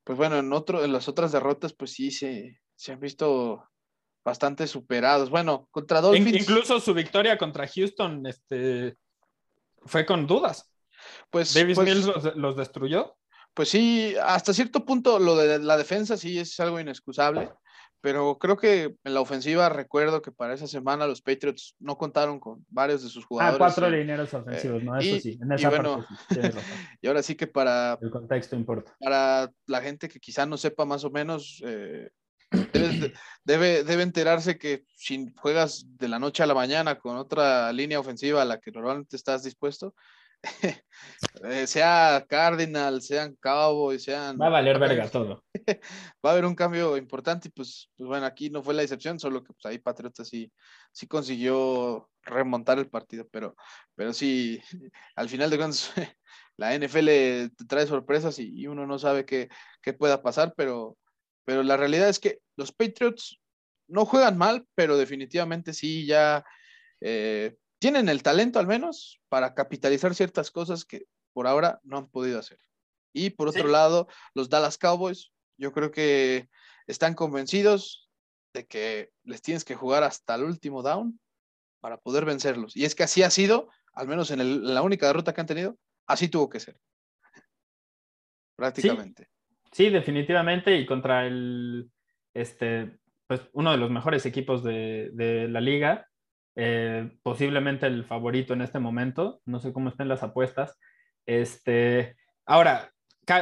pues 0.05 0.17
bueno, 0.17 0.39
en, 0.39 0.53
otro, 0.53 0.85
en 0.85 0.93
las 0.93 1.09
otras 1.09 1.33
derrotas, 1.33 1.73
pues 1.73 1.93
sí 1.93 2.11
se, 2.11 2.61
se 2.77 2.93
han 2.93 3.01
visto 3.01 3.69
bastante 4.25 4.67
superados. 4.67 5.31
Bueno, 5.31 5.69
contra 5.71 6.01
Dolphins. 6.01 6.43
Incluso 6.43 6.81
su 6.81 6.95
victoria 6.95 7.39
contra 7.39 7.67
Houston 7.67 8.27
este, 8.27 8.97
fue 9.85 10.05
con 10.05 10.27
dudas. 10.27 10.71
Pues, 11.31 11.55
Davis 11.55 11.77
pues 11.77 11.89
Mills 11.89 12.37
los, 12.37 12.57
destruyó. 12.57 13.17
Pues 13.55 13.71
sí, 13.71 14.15
hasta 14.23 14.53
cierto 14.53 14.85
punto 14.85 15.19
lo 15.19 15.35
de 15.37 15.59
la 15.59 15.77
defensa 15.77 16.17
sí 16.17 16.39
es 16.39 16.61
algo 16.61 16.79
inexcusable, 16.79 17.51
pero 18.01 18.39
creo 18.39 18.57
que 18.57 18.95
en 19.05 19.15
la 19.15 19.21
ofensiva 19.21 19.69
recuerdo 19.69 20.23
que 20.23 20.31
para 20.31 20.55
esa 20.55 20.67
semana 20.67 21.07
los 21.07 21.21
Patriots 21.21 21.75
no 21.81 21.99
contaron 21.99 22.39
con 22.39 22.65
varios 22.69 23.03
de 23.03 23.09
sus 23.09 23.25
ah, 23.25 23.27
jugadores. 23.29 23.55
Ah, 23.55 23.59
cuatro 23.59 23.91
lineros 23.91 24.33
ofensivos, 24.33 24.83
¿no? 24.83 24.97
Eso 24.97 25.21
sí, 25.21 25.39
en 25.41 25.53
esa 25.53 25.71
parte 25.71 26.07
y 27.03 27.07
ahora 27.07 27.23
sí 27.23 27.35
que 27.35 27.47
para... 27.47 27.99
El 28.01 28.11
contexto 28.11 28.55
importa. 28.55 28.95
Para 29.01 29.51
la 29.67 29.81
gente 29.81 30.09
que 30.09 30.21
quizá 30.21 30.47
no 30.47 30.57
sepa 30.57 30.85
más 30.85 31.05
o 31.05 31.11
menos, 31.11 31.63
eh, 31.65 32.11
debe, 33.45 33.85
debe 33.85 34.03
enterarse 34.03 34.59
que 34.59 34.85
si 34.95 35.33
juegas 35.37 35.85
de 35.97 36.09
la 36.09 36.19
noche 36.19 36.43
a 36.43 36.47
la 36.47 36.55
mañana 36.55 36.99
con 36.99 37.17
otra 37.17 37.73
línea 37.73 38.01
ofensiva 38.01 38.43
a 38.43 38.45
la 38.45 38.59
que 38.61 38.71
normalmente 38.71 39.17
estás 39.17 39.43
dispuesto, 39.43 39.89
eh, 39.89 40.18
sea 41.67 42.25
Cardinal, 42.29 43.03
sean 43.03 43.37
Cowboys, 43.41 44.05
sean... 44.05 44.39
Va 44.41 44.47
a 44.47 44.51
valer 44.51 44.79
verga 44.79 45.09
todo. 45.09 45.45
Va 46.25 46.31
a 46.31 46.33
haber 46.33 46.45
un 46.45 46.55
cambio 46.55 46.97
importante 46.97 47.49
y 47.49 47.51
pues, 47.51 47.91
pues 47.97 48.09
bueno, 48.09 48.27
aquí 48.27 48.51
no 48.51 48.63
fue 48.63 48.75
la 48.75 48.83
excepción, 48.83 49.19
solo 49.19 49.43
que 49.43 49.53
pues 49.53 49.67
ahí 49.67 49.79
Patriotas 49.79 50.29
sí, 50.29 50.53
sí 50.93 51.07
consiguió 51.07 52.09
remontar 52.23 52.79
el 52.79 52.89
partido, 52.89 53.27
pero, 53.31 53.57
pero 53.95 54.13
sí, 54.13 54.61
al 55.17 55.29
final 55.29 55.51
de 55.51 55.57
cuentas, 55.57 55.93
la 56.57 56.75
NFL 56.75 57.55
trae 57.67 57.87
sorpresas 57.87 58.39
y, 58.39 58.67
uno 58.67 58.87
no 58.87 58.99
sabe 58.99 59.25
qué, 59.25 59.49
qué 59.83 59.93
pueda 59.93 60.23
pasar, 60.23 60.55
pero, 60.57 60.97
pero 61.45 61.63
la 61.63 61.77
realidad 61.77 62.09
es 62.09 62.19
que 62.19 62.41
los 62.57 62.73
Patriots 62.73 63.39
no 63.89 64.05
juegan 64.05 64.37
mal, 64.37 64.67
pero 64.75 64.97
definitivamente 64.97 65.73
sí 65.73 66.07
ya 66.07 66.45
eh, 67.01 67.57
tienen 67.79 68.09
el 68.09 68.23
talento 68.23 68.59
al 68.59 68.67
menos 68.67 69.21
para 69.29 69.55
capitalizar 69.55 70.15
ciertas 70.15 70.51
cosas 70.51 70.85
que 70.85 71.07
por 71.33 71.47
ahora 71.47 71.81
no 71.85 71.99
han 71.99 72.09
podido 72.09 72.39
hacer. 72.39 72.59
Y 73.13 73.31
por 73.31 73.49
otro 73.49 73.69
lado, 73.69 74.09
los 74.35 74.49
Dallas 74.49 74.79
Cowboys, 74.79 75.33
yo 75.57 75.73
creo 75.73 75.91
que 75.91 76.49
están 76.87 77.15
convencidos 77.15 78.09
de 78.53 78.67
que 78.67 79.11
les 79.25 79.43
tienes 79.43 79.65
que 79.65 79.75
jugar 79.75 80.03
hasta 80.03 80.35
el 80.35 80.45
último 80.45 80.83
down 80.83 81.19
para 81.81 81.99
poder 81.99 82.25
vencerlos. 82.25 82.77
Y 82.77 82.85
es 82.85 82.95
que 82.95 83.05
así 83.05 83.23
ha 83.23 83.31
sido, 83.31 83.71
al 83.93 84.09
menos 84.09 84.31
en, 84.31 84.75
la 84.75 84.83
única 84.83 85.07
derrota 85.07 85.33
que 85.33 85.41
han 85.41 85.47
tenido, 85.47 85.79
así 86.07 86.29
tuvo 86.29 86.49
que 86.49 86.61
ser. 86.61 86.79
Prácticamente. 88.57 89.29
Sí, 89.73 89.91
definitivamente. 89.91 90.77
Y 90.77 90.87
contra 90.87 91.27
el, 91.27 91.91
este, 92.35 92.99
pues 93.27 93.43
uno 93.53 93.71
de 93.71 93.77
los 93.77 93.91
mejores 93.91 94.27
equipos 94.27 94.65
de, 94.65 95.47
la 95.49 95.61
liga, 95.61 96.09
eh, 96.61 97.09
posiblemente 97.23 97.87
el 97.87 98.05
favorito 98.05 98.53
en 98.53 98.63
este 98.63 98.81
momento. 98.81 99.41
No 99.45 99.61
sé 99.61 99.73
cómo 99.73 99.91
estén 99.91 100.09
las 100.09 100.25
apuestas. 100.25 100.77
Este, 101.25 102.17
ahora, 102.45 102.93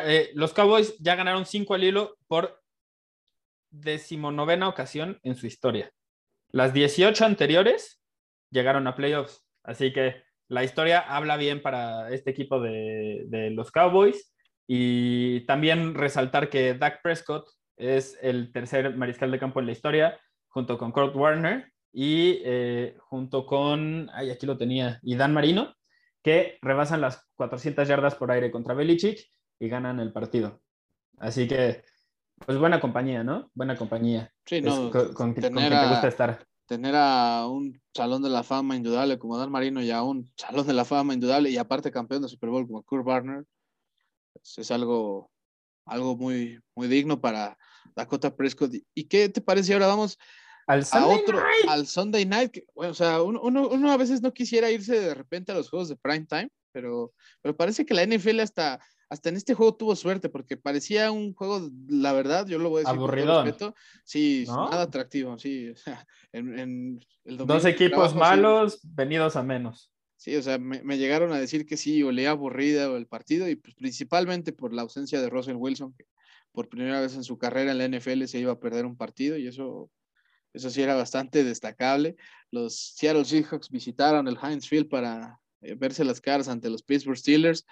eh, 0.05 0.33
los 0.35 0.52
Cowboys 0.52 0.98
ya 0.98 1.16
ganaron 1.16 1.46
cinco 1.46 1.72
al 1.72 1.85
hilo 1.85 2.18
por 2.29 2.62
decimonovena 3.70 4.68
ocasión 4.68 5.18
en 5.22 5.35
su 5.35 5.46
historia. 5.46 5.90
Las 6.50 6.74
18 6.74 7.24
anteriores 7.24 8.02
llegaron 8.50 8.87
a 8.87 8.94
playoffs. 8.94 9.46
Así 9.62 9.94
que 9.94 10.22
la 10.48 10.62
historia 10.62 11.00
habla 11.00 11.38
bien 11.38 11.62
para 11.62 12.11
este 12.12 12.33
equipo 12.33 12.61
de, 12.61 13.24
de 13.29 13.48
los 13.48 13.70
Cowboys. 13.70 14.35
Y 14.66 15.40
también 15.46 15.94
resaltar 15.94 16.50
que 16.50 16.74
Dak 16.74 17.00
Prescott 17.00 17.48
es 17.79 18.18
el 18.20 18.52
tercer 18.52 18.94
mariscal 18.94 19.31
de 19.31 19.38
campo 19.38 19.61
en 19.61 19.66
la 19.66 19.72
historia, 19.72 20.20
junto 20.48 20.76
con 20.76 20.92
Kurt 20.92 21.16
Warner 21.16 21.72
y 21.99 22.43
eh, 22.45 22.95
junto 22.99 23.47
con, 23.47 24.11
ay, 24.13 24.31
aquí 24.31 24.45
lo 24.45 24.59
tenía, 24.59 25.01
y 25.03 25.17
Dan 25.17 25.33
Marino, 25.33 25.75
que 26.23 26.59
rebasan 26.61 27.01
las 27.01 27.27
400 27.37 27.89
yardas 27.89 28.15
por 28.17 28.31
aire 28.31 28.51
contra 28.51 28.75
Belichick 28.75 29.19
y 29.59 29.69
ganan 29.71 29.99
el 29.99 30.13
partido. 30.13 30.61
Así 31.17 31.49
que, 31.49 31.83
pues 32.45 32.59
buena 32.59 32.81
compañía, 32.81 33.25
¿no? 33.25 33.51
Buena 33.55 33.77
compañía. 33.77 34.31
Sí, 34.45 34.61
no, 34.61 34.91
con, 34.91 35.33
quien 35.33 35.55
te 35.55 35.89
gusta 35.89 36.09
estar. 36.09 36.47
Tener 36.67 36.95
a 36.95 37.47
un 37.47 37.81
salón 37.95 38.23
de 38.23 38.29
la 38.29 38.43
fama 38.43 38.77
indudable 38.77 39.19
como 39.19 39.39
Dan 39.39 39.51
Marino 39.51 39.81
y 39.81 39.91
a 39.91 40.03
un 40.03 40.31
salón 40.37 40.67
de 40.67 40.75
la 40.75 40.85
fama 40.85 41.15
indudable 41.15 41.49
y 41.49 41.57
aparte 41.57 41.91
campeón 41.91 42.21
de 42.21 42.29
Super 42.29 42.51
Bowl 42.51 42.67
como 42.67 42.83
Kurt 42.83 43.07
Warner, 43.07 43.47
pues, 44.35 44.59
es 44.59 44.71
algo 44.71 45.31
algo 45.87 46.15
muy, 46.15 46.61
muy 46.75 46.89
digno 46.89 47.23
para 47.23 47.57
Dakota 47.95 48.37
Prescott. 48.37 48.75
¿Y 48.95 49.05
qué 49.05 49.31
te 49.31 49.41
parece? 49.41 49.73
Ahora 49.73 49.87
vamos 49.87 50.19
al 50.66 50.85
a 50.90 51.07
otro, 51.07 51.42
al 51.68 51.87
Sunday 51.87 52.26
Night. 52.26 52.59
bueno, 52.74 52.92
o 52.92 52.94
sea, 52.94 53.22
uno, 53.22 53.40
uno, 53.42 53.90
a 53.92 53.96
veces 53.96 54.20
no 54.20 54.33
quisiera 54.33 54.70
irse 54.70 54.98
de 54.98 55.14
repente 55.14 55.52
a 55.52 55.55
los 55.55 55.70
juegos 55.70 55.88
de 55.88 55.96
prime 55.96 56.26
time, 56.26 56.50
pero, 56.72 57.12
pero 57.40 57.57
parece 57.57 57.87
que 57.87 57.94
la 57.94 58.05
NFL 58.05 58.40
hasta, 58.40 58.81
hasta 59.09 59.29
en 59.29 59.37
este 59.37 59.55
juego 59.55 59.76
tuvo 59.76 59.94
suerte, 59.94 60.29
porque 60.29 60.57
parecía 60.57 61.12
un 61.12 61.35
juego, 61.35 61.70
la 61.88 62.12
verdad, 62.12 62.46
yo 62.46 62.59
lo 62.59 62.70
voy 62.70 62.79
a 62.79 62.85
decir 62.85 62.98
Aburrido. 62.98 63.44
respeto, 63.44 63.74
sí, 64.05 64.44
nada 64.46 64.83
atractivo, 64.83 65.38
sí. 65.38 65.70
O 65.74 65.76
sea, 65.76 66.07
en, 66.33 67.00
el 67.24 67.37
Dos 67.37 67.64
equipos 67.64 68.14
malos, 68.14 68.81
venidos 68.83 69.37
a 69.37 69.42
menos. 69.42 69.92
Sí, 70.16 70.35
o 70.35 70.42
sea, 70.42 70.59
me, 70.59 70.98
llegaron 70.98 71.33
a 71.33 71.38
decir 71.38 71.66
que 71.66 71.76
sí, 71.76 72.02
olía 72.02 72.31
aburrida 72.31 72.87
el 72.96 73.07
partido 73.07 73.48
y 73.48 73.57
pues, 73.57 73.74
principalmente 73.74 74.52
por 74.52 74.72
la 74.72 74.83
ausencia 74.83 75.20
de 75.20 75.29
Russell 75.29 75.57
Wilson, 75.57 75.94
que 75.96 76.07
por 76.52 76.68
primera 76.68 77.00
vez 77.00 77.14
en 77.14 77.22
su 77.22 77.37
carrera 77.37 77.72
en 77.72 77.79
la 77.79 77.87
NFL 77.87 78.24
se 78.24 78.38
iba 78.38 78.52
a 78.52 78.59
perder 78.59 78.87
un 78.87 78.96
partido 78.96 79.37
y 79.37 79.46
eso, 79.46 79.90
eso 80.57 80.71
sí 80.71 80.83
era 80.83 80.95
bastante 80.95 81.45
destacable. 81.45 82.16
Los 82.51 82.95
Seattle 82.97 83.25
Seahawks 83.25 83.71
visitaron 83.71 84.27
el 84.27 84.38
Heinz 84.42 84.66
Field 84.66 84.88
para 84.88 85.38
eh, 85.61 85.75
verse 85.75 86.05
las 86.05 86.21
caras 86.21 86.49
ante 86.49 86.71
los 86.71 86.83
Pittsburgh 86.83 87.19
Steelers 87.19 87.66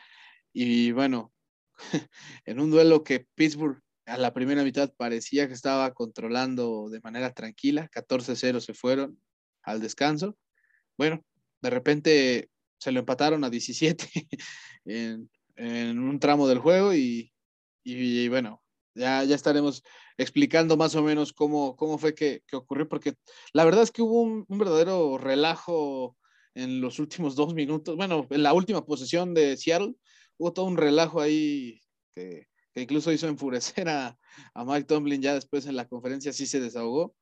y 0.52 0.92
bueno, 0.92 1.32
en 2.44 2.60
un 2.60 2.70
duelo 2.70 3.02
que 3.02 3.26
Pittsburgh 3.34 3.80
a 4.06 4.18
la 4.18 4.34
primera 4.34 4.62
mitad 4.62 4.92
parecía 4.96 5.48
que 5.48 5.54
estaba 5.54 5.92
controlando 5.94 6.90
de 6.90 7.00
manera 7.00 7.32
tranquila, 7.32 7.88
14-0 7.90 8.60
se 8.60 8.74
fueron 8.74 9.18
al 9.62 9.80
descanso. 9.80 10.36
Bueno, 10.98 11.24
de 11.62 11.70
repente 11.70 12.50
se 12.78 12.92
lo 12.92 13.00
empataron 13.00 13.44
a 13.44 13.50
17 13.50 14.06
en, 14.84 15.98
un 15.98 16.20
tramo 16.20 16.46
del 16.46 16.58
juego 16.58 16.92
y, 16.94 17.32
bueno, 18.28 18.62
ya, 18.94 19.24
ya 19.24 19.34
estaremos 19.34 19.82
explicando 20.16 20.76
más 20.76 20.94
o 20.94 21.02
menos 21.02 21.32
cómo, 21.32 21.76
cómo 21.76 21.98
fue 21.98 22.14
que, 22.14 22.42
ocurrió, 22.52 22.88
porque 22.88 23.14
la 23.52 23.64
verdad 23.64 23.82
es 23.82 23.90
que 23.90 24.02
hubo 24.02 24.22
un, 24.22 24.46
verdadero 24.48 25.18
relajo 25.18 26.16
en 26.54 26.80
los 26.80 26.98
últimos 26.98 27.34
dos 27.34 27.54
minutos, 27.54 27.96
bueno, 27.96 28.26
en 28.30 28.42
la 28.42 28.52
última 28.52 28.84
posesión 28.84 29.34
de 29.34 29.56
Seattle, 29.56 29.94
hubo 30.38 30.52
todo 30.52 30.66
un 30.66 30.76
relajo 30.76 31.20
ahí 31.20 31.80
que, 32.14 32.48
incluso 32.76 33.12
hizo 33.12 33.28
enfurecer 33.28 33.88
a, 33.88 34.16
a, 34.54 34.64
Mike 34.64 34.84
Tomlin 34.84 35.22
ya 35.22 35.34
después 35.34 35.66
en 35.66 35.76
la 35.76 35.88
conferencia, 35.88 36.32
sí 36.32 36.46
se 36.46 36.60
desahogó, 36.60 37.14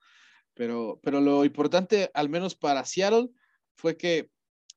pero, 0.54 1.00
pero 1.02 1.20
lo 1.20 1.44
importante, 1.44 2.10
al 2.14 2.28
menos 2.28 2.54
para 2.54 2.84
Seattle, 2.84 3.28
fue 3.76 3.96
que 3.96 4.30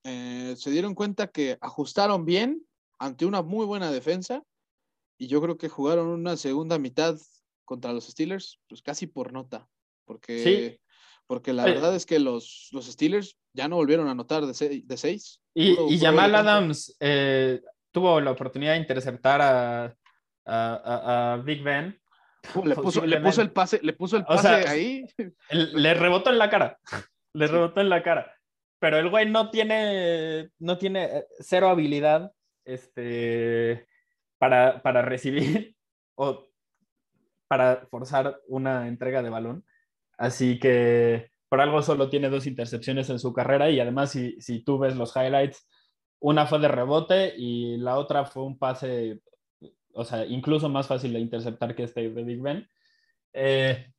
eh, 0.03 0.55
se 0.57 0.71
dieron 0.71 0.95
cuenta 0.95 1.27
que 1.27 1.57
ajustaron 1.61 2.25
bien 2.25 2.65
ante 2.99 3.25
una 3.25 3.41
muy 3.41 3.65
buena 3.65 3.91
defensa 3.91 4.43
y 5.17 5.27
yo 5.27 5.41
creo 5.41 5.57
que 5.57 5.69
jugaron 5.69 6.07
una 6.07 6.37
segunda 6.37 6.77
mitad 6.77 7.17
contra 7.63 7.93
los 7.93 8.05
Steelers, 8.05 8.59
pues 8.67 8.81
casi 8.81 9.07
por 9.07 9.33
nota, 9.33 9.67
porque, 10.05 10.79
porque 11.27 11.53
la 11.53 11.65
verdad 11.65 11.95
es 11.95 12.05
que 12.05 12.19
los, 12.19 12.69
los 12.71 12.85
Steelers 12.85 13.37
ya 13.53 13.67
no 13.67 13.77
volvieron 13.77 14.07
a 14.07 14.11
anotar 14.11 14.45
de, 14.45 14.53
seis. 14.97 15.41
Y, 15.53 15.97
Jamal 15.97 16.35
Adams 16.35 16.95
eh, 16.99 17.61
tuvo 17.91 18.19
la 18.21 18.31
oportunidad 18.31 18.73
de 18.73 18.79
interceptar 18.79 19.41
a, 19.41 19.95
a, 20.45 21.41
Big 21.43 21.63
Ben. 21.63 21.99
Le 22.63 22.75
puso, 22.75 23.03
le 23.05 23.19
puso, 23.19 23.41
el 23.41 23.51
pase, 23.51 23.79
le 23.81 23.93
puso 23.93 24.17
el 24.17 24.25
pase 24.25 24.47
ahí. 24.47 25.05
Le 25.49 25.95
rebotó 25.95 26.29
en 26.29 26.37
la 26.37 26.47
cara. 26.47 26.77
Le 27.33 27.47
rebotó 27.47 27.81
en 27.81 27.89
la 27.89 28.03
cara 28.03 28.35
pero 28.85 28.99
el 28.99 29.09
güey 29.09 29.27
no 29.27 29.49
tiene, 29.49 30.51
no 30.59 30.77
tiene 30.77 31.05
eh, 31.05 31.25
cero 31.39 31.69
habilidad 31.69 32.31
este, 32.65 33.87
para, 34.37 34.81
para 34.81 35.01
recibir 35.01 35.75
o 36.15 36.45
para 37.47 37.87
forzar 37.89 38.39
una 38.47 38.87
entrega 38.87 39.21
de 39.21 39.29
balón. 39.29 39.65
Así 40.17 40.59
que 40.59 41.29
por 41.49 41.61
algo 41.61 41.81
solo 41.81 42.09
tiene 42.09 42.29
dos 42.29 42.47
intercepciones 42.47 43.09
en 43.09 43.19
su 43.19 43.33
carrera 43.33 43.69
y 43.69 43.79
además 43.79 44.11
si, 44.11 44.39
si 44.41 44.63
tú 44.63 44.77
ves 44.77 44.95
los 44.95 45.15
highlights, 45.15 45.67
una 46.19 46.47
fue 46.47 46.59
de 46.59 46.67
rebote 46.67 47.33
y 47.37 47.77
la 47.77 47.97
otra 47.97 48.25
fue 48.25 48.43
un 48.43 48.57
pase, 48.57 49.21
o 49.93 50.03
sea, 50.03 50.25
incluso 50.25 50.69
más 50.69 50.87
fácil 50.87 51.13
de 51.13 51.19
interceptar 51.19 51.75
que 51.75 51.83
este 51.83 52.09
de 52.09 52.23
Big 52.23 52.41
Ben. 52.41 52.67
Eh, 53.33 53.91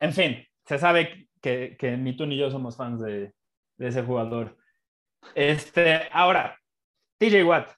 en 0.00 0.12
fin, 0.12 0.46
se 0.66 0.78
sabe 0.78 1.28
que, 1.40 1.76
que, 1.78 1.96
ni 1.96 2.16
tú 2.16 2.26
ni 2.26 2.36
yo 2.36 2.50
somos 2.50 2.76
fans 2.76 3.00
de, 3.00 3.32
de 3.78 3.88
ese 3.88 4.02
jugador. 4.02 4.56
Este, 5.34 6.08
ahora, 6.12 6.58
TJ 7.18 7.44
Watt. 7.44 7.70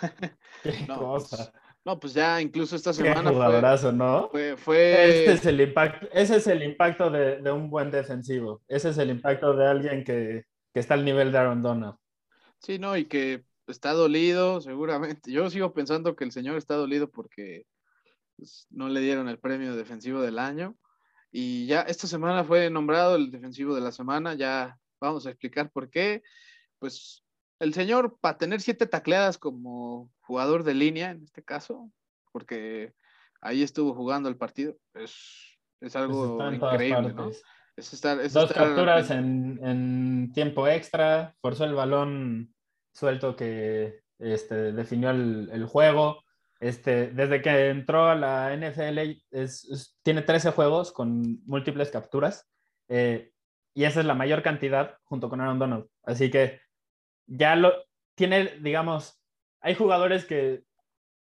Qué 0.62 0.86
no, 0.88 0.98
cosa. 0.98 1.36
Pues, 1.36 1.52
no, 1.84 1.98
pues 1.98 2.12
ya 2.12 2.40
incluso 2.40 2.76
esta 2.76 2.92
semana. 2.92 3.32
fue, 3.32 3.92
¿no? 3.92 4.30
Fue, 4.58 5.08
Este 5.08 5.32
es 5.32 5.46
el 5.46 5.60
impacto, 5.60 6.08
ese 6.12 6.36
es 6.36 6.46
el 6.46 6.62
impacto 6.62 7.10
de, 7.10 7.40
de, 7.40 7.50
un 7.50 7.70
buen 7.70 7.90
defensivo. 7.90 8.62
Ese 8.68 8.90
es 8.90 8.98
el 8.98 9.10
impacto 9.10 9.54
de 9.54 9.66
alguien 9.66 10.04
que, 10.04 10.44
que 10.74 10.80
está 10.80 10.94
al 10.94 11.04
nivel 11.04 11.32
de 11.32 11.38
Aaron 11.38 11.62
Donald. 11.62 11.96
Sí, 12.58 12.78
no, 12.78 12.96
y 12.96 13.06
que 13.06 13.44
está 13.66 13.92
dolido, 13.92 14.60
seguramente. 14.60 15.32
Yo 15.32 15.48
sigo 15.48 15.72
pensando 15.72 16.14
que 16.16 16.24
el 16.24 16.32
señor 16.32 16.56
está 16.56 16.74
dolido 16.74 17.10
porque 17.10 17.66
pues, 18.36 18.66
no 18.70 18.88
le 18.88 19.00
dieron 19.00 19.28
el 19.28 19.38
premio 19.38 19.74
defensivo 19.74 20.20
del 20.20 20.38
año. 20.38 20.76
Y 21.32 21.66
ya 21.66 21.82
esta 21.82 22.06
semana 22.06 22.44
fue 22.44 22.70
nombrado 22.70 23.16
el 23.16 23.30
defensivo 23.30 23.74
de 23.74 23.80
la 23.80 23.92
semana, 23.92 24.34
ya 24.34 24.76
vamos 25.00 25.26
a 25.26 25.30
explicar 25.30 25.70
por 25.70 25.88
qué. 25.88 26.22
Pues 26.78 27.24
el 27.60 27.74
señor, 27.74 28.18
para 28.20 28.38
tener 28.38 28.60
siete 28.60 28.86
tacleadas 28.86 29.38
como 29.38 30.10
jugador 30.20 30.64
de 30.64 30.74
línea, 30.74 31.10
en 31.10 31.24
este 31.24 31.42
caso, 31.44 31.90
porque 32.32 32.94
ahí 33.40 33.62
estuvo 33.62 33.94
jugando 33.94 34.28
el 34.28 34.36
partido, 34.36 34.74
es, 34.94 35.58
es 35.80 35.94
algo 35.94 36.38
increíble, 36.52 37.12
¿no? 37.12 37.30
Dos 38.32 38.52
capturas 38.52 39.10
en, 39.10 40.32
tiempo 40.34 40.68
extra, 40.68 41.34
forzó 41.40 41.64
el 41.64 41.74
balón 41.74 42.54
suelto 42.92 43.36
que 43.36 44.00
este, 44.18 44.72
definió 44.72 45.10
el, 45.10 45.64
juego. 45.66 46.22
Este, 46.58 47.08
desde 47.08 47.40
que 47.40 47.68
entró 47.68 48.08
a 48.08 48.14
la 48.14 48.54
NFL, 48.54 48.98
tiene 50.02 50.22
13 50.22 50.50
juegos 50.50 50.92
con 50.92 51.42
múltiples 51.46 51.90
capturas. 51.90 52.46
Eh, 52.88 53.32
y 53.74 53.84
esa 53.84 54.00
es 54.00 54.06
la 54.06 54.14
mayor 54.14 54.42
cantidad 54.42 54.96
junto 55.04 55.30
con 55.30 55.40
Aaron 55.40 55.58
Donald. 55.58 55.86
Así 56.02 56.30
que 56.30 56.60
ya 57.30 57.56
lo 57.56 57.72
tiene, 58.14 58.58
digamos, 58.60 59.22
hay 59.60 59.74
jugadores 59.74 60.24
que 60.24 60.64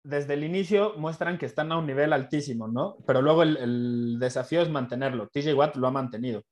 desde 0.03 0.33
el 0.33 0.43
inicio 0.43 0.93
muestran 0.97 1.37
que 1.37 1.45
están 1.45 1.71
a 1.71 1.77
un 1.77 1.85
nivel 1.85 2.13
altísimo, 2.13 2.67
¿no? 2.67 2.97
Pero 3.05 3.21
luego 3.21 3.43
el, 3.43 4.17
desafío 4.19 4.61
es 4.61 4.69
mantenerlo. 4.69 5.27
TJ 5.27 5.53
Watt 5.53 5.75
lo 5.75 5.87
ha 5.87 5.91
mantenido. 5.91 6.43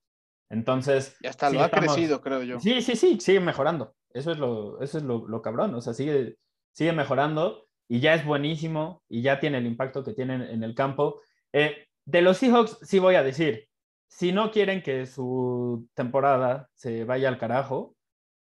Entonces. 0.50 1.16
Y 1.22 1.28
hasta 1.28 1.50
lo 1.50 1.62
ha 1.62 1.70
crecido, 1.70 2.22
creo 2.22 2.44
yo. 2.44 2.60
Sí, 2.60 2.82
sí, 2.82 2.96
sí, 2.96 3.20
sigue 3.20 3.40
mejorando. 3.40 3.96
Eso 4.14 4.32
es 4.32 4.38
lo, 4.38 4.82
eso 4.82 4.98
es 4.98 5.04
lo, 5.04 5.42
cabrón. 5.42 5.74
O 5.76 5.82
sea, 5.82 5.94
sigue, 5.94 6.38
sigue 6.72 6.94
mejorando 6.94 7.68
y 7.90 8.00
ya 8.00 8.14
es 8.14 8.26
buenísimo 8.26 9.02
y 9.10 9.22
ya 9.22 9.40
tiene 9.40 9.58
el 9.58 9.66
impacto 9.66 10.04
que 10.04 10.14
tiene 10.14 10.52
en 10.52 10.64
el 10.64 10.76
campo. 10.76 11.22
Eh, 11.52 11.88
de 12.06 12.22
los 12.22 12.38
Seahawks, 12.38 12.80
sí 12.84 13.00
voy 13.00 13.16
a 13.16 13.24
decir, 13.24 13.68
si 14.08 14.32
no 14.32 14.52
quieren 14.52 14.82
que 14.82 15.06
su 15.06 15.88
temporada 15.94 16.70
se 16.74 17.04
vaya 17.04 17.28
al 17.28 17.38
carajo, 17.38 17.97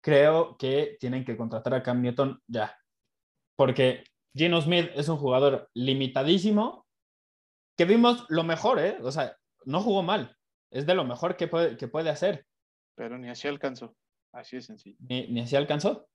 creo 0.04 0.58
que 0.58 0.98
tienen 1.00 1.24
que 1.24 1.36
contratar 1.36 1.72
a 1.72 1.82
Cam 1.82 2.02
Newton 2.02 2.38
ya. 2.46 2.78
Porque 3.56 4.04
Gino 4.36 4.60
Smith 4.60 4.90
es 4.94 5.08
un 5.08 5.16
jugador 5.16 5.70
limitadísimo, 5.72 6.86
que 7.76 7.86
vimos 7.86 8.26
lo 8.28 8.44
mejor, 8.44 8.78
¿eh? 8.80 8.98
O 9.02 9.10
sea, 9.10 9.36
no 9.64 9.80
jugó 9.80 10.02
mal. 10.02 10.36
Es 10.70 10.84
de 10.84 10.94
lo 10.94 11.04
mejor 11.04 11.36
que 11.36 11.48
puede, 11.48 11.78
que 11.78 11.88
puede 11.88 12.10
hacer. 12.10 12.46
Pero 12.94 13.16
ni 13.16 13.30
así 13.30 13.48
alcanzó. 13.48 13.96
Así 14.32 14.58
es 14.58 14.66
sencillo. 14.66 14.96
Ni, 15.00 15.26
ni 15.28 15.40
así 15.40 15.56
alcanzó. 15.56 16.06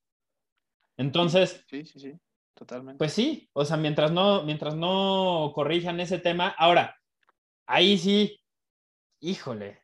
Entonces. 0.95 1.65
Sí, 1.67 1.83
sí, 1.85 1.99
sí. 1.99 2.13
Totalmente. 2.53 2.99
Pues 2.99 3.13
sí. 3.13 3.49
O 3.53 3.65
sea, 3.65 3.77
mientras 3.77 4.11
no, 4.11 4.43
mientras 4.43 4.75
no 4.75 5.51
corrijan 5.55 5.99
ese 5.99 6.19
tema. 6.19 6.49
Ahora, 6.57 6.95
ahí 7.65 7.97
sí. 7.97 8.39
Híjole. 9.21 9.81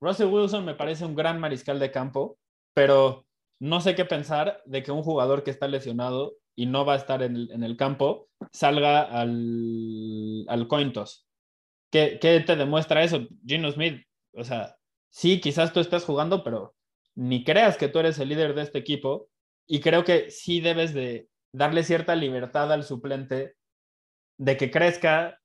Russell 0.00 0.28
Wilson 0.28 0.64
me 0.64 0.74
parece 0.74 1.04
un 1.04 1.16
gran 1.16 1.40
mariscal 1.40 1.80
de 1.80 1.90
campo, 1.90 2.38
pero 2.72 3.27
no 3.60 3.80
sé 3.80 3.94
qué 3.94 4.04
pensar 4.04 4.62
de 4.66 4.82
que 4.82 4.92
un 4.92 5.02
jugador 5.02 5.42
que 5.42 5.50
está 5.50 5.68
lesionado 5.68 6.36
y 6.54 6.66
no 6.66 6.84
va 6.84 6.94
a 6.94 6.96
estar 6.96 7.22
en 7.22 7.62
el, 7.62 7.76
campo, 7.76 8.28
salga 8.52 9.02
al, 9.02 10.44
al 10.48 10.66
cointos. 10.66 11.26
¿Qué, 11.90 12.18
¿Qué, 12.20 12.40
te 12.40 12.56
demuestra 12.56 13.04
eso? 13.04 13.26
Gino 13.46 13.70
Smith, 13.70 14.02
o 14.32 14.44
sea, 14.44 14.76
sí, 15.10 15.40
quizás 15.40 15.72
tú 15.72 15.80
estás 15.80 16.04
jugando, 16.04 16.42
pero 16.42 16.74
ni 17.14 17.44
creas 17.44 17.76
que 17.76 17.88
tú 17.88 17.98
eres 17.98 18.18
el 18.18 18.28
líder 18.28 18.54
de 18.54 18.62
este 18.62 18.78
equipo 18.78 19.28
y 19.66 19.80
creo 19.80 20.04
que 20.04 20.30
sí 20.30 20.60
debes 20.60 20.94
de 20.94 21.28
darle 21.52 21.82
cierta 21.82 22.14
libertad 22.14 22.72
al 22.72 22.84
suplente 22.84 23.54
de 24.38 24.56
que 24.56 24.70
crezca 24.70 25.40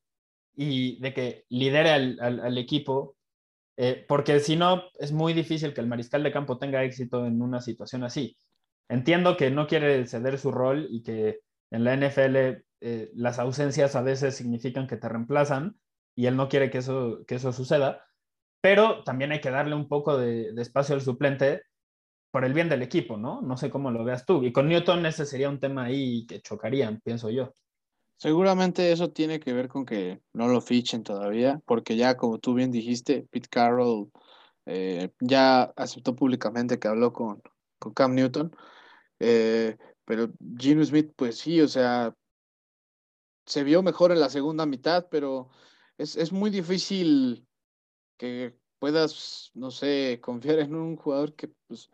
y 0.55 0.99
de 0.99 1.13
que 1.13 1.45
lidere 1.49 1.89
al, 1.89 2.19
al, 2.19 2.57
equipo, 2.57 3.15
eh, 3.77 4.05
porque 4.07 4.39
si 4.39 4.55
no, 4.55 4.83
es 4.99 5.11
muy 5.11 5.33
difícil 5.33 5.73
que 5.73 5.81
el 5.81 5.87
mariscal 5.87 6.23
de 6.23 6.31
campo 6.31 6.57
tenga 6.57 6.83
éxito 6.83 7.25
en 7.25 7.41
una 7.41 7.61
situación 7.61 8.03
así. 8.03 8.37
Entiendo 8.89 9.37
que 9.37 9.49
no 9.51 9.67
quiere 9.67 10.05
ceder 10.07 10.37
su 10.37 10.51
rol 10.51 10.87
y 10.89 11.03
que 11.03 11.39
en 11.71 11.83
la 11.83 11.95
NFL 11.95 12.63
eh, 12.81 13.11
las 13.15 13.39
ausencias 13.39 13.95
a 13.95 14.01
veces 14.01 14.35
significan 14.35 14.87
que 14.87 14.97
te 14.97 15.09
reemplazan 15.09 15.77
y 16.15 16.27
él 16.27 16.35
no 16.35 16.49
quiere 16.49 16.69
que 16.69 16.79
eso, 16.79 17.23
que 17.27 17.35
eso 17.35 17.51
suceda, 17.53 18.05
pero 18.61 19.03
también 19.03 19.31
hay 19.31 19.41
que 19.41 19.49
darle 19.51 19.75
un 19.75 19.87
poco 19.87 20.17
de, 20.17 20.49
espacio 20.61 20.95
al 20.95 21.01
suplente 21.01 21.63
por 22.31 22.45
el 22.45 22.53
bien 22.53 22.69
del 22.69 22.81
equipo, 22.83 23.17
¿no? 23.17 23.41
No 23.41 23.57
sé 23.57 23.69
cómo 23.69 23.91
lo 23.91 24.03
veas 24.03 24.25
tú. 24.25 24.43
Y 24.43 24.51
con 24.53 24.67
Newton 24.69 25.05
ese 25.05 25.25
sería 25.25 25.49
un 25.49 25.59
tema 25.59 25.85
ahí 25.85 26.25
que 26.27 26.41
chocarían, 26.41 27.01
pienso 27.01 27.29
yo. 27.29 27.53
Seguramente 28.23 28.89
eso 28.93 29.11
tiene 29.11 29.41
que 29.41 29.51
ver 29.51 29.67
con 29.67 29.85
que 29.85 30.21
no 30.31 30.47
lo 30.47 30.61
fichen 30.61 31.03
todavía, 31.03 31.61
porque 31.65 31.97
ya 31.97 32.15
como 32.15 32.39
tú 32.39 32.53
bien 32.53 32.71
dijiste, 32.71 33.27
Pete 33.29 33.49
Carroll 33.49 34.13
eh, 34.65 35.11
ya 35.19 35.63
aceptó 35.75 36.15
públicamente 36.15 36.79
que 36.79 36.87
habló 36.87 37.11
con, 37.11 37.41
con 37.79 37.93
Cam 37.93 38.15
Newton. 38.15 38.55
Eh, 39.19 39.75
pero 40.05 40.31
Gino 40.57 40.85
Smith, 40.85 41.11
pues 41.17 41.37
sí, 41.37 41.59
o 41.59 41.67
sea, 41.67 42.15
se 43.45 43.65
vio 43.65 43.83
mejor 43.83 44.13
en 44.13 44.21
la 44.21 44.29
segunda 44.29 44.65
mitad, 44.65 45.07
pero 45.11 45.49
es, 45.97 46.31
muy 46.31 46.49
difícil 46.49 47.45
que 48.15 48.57
puedas, 48.79 49.51
no 49.53 49.69
sé, 49.69 50.21
confiar 50.21 50.59
en 50.59 50.75
un 50.75 50.95
jugador 50.95 51.35
que 51.35 51.49
pues, 51.67 51.89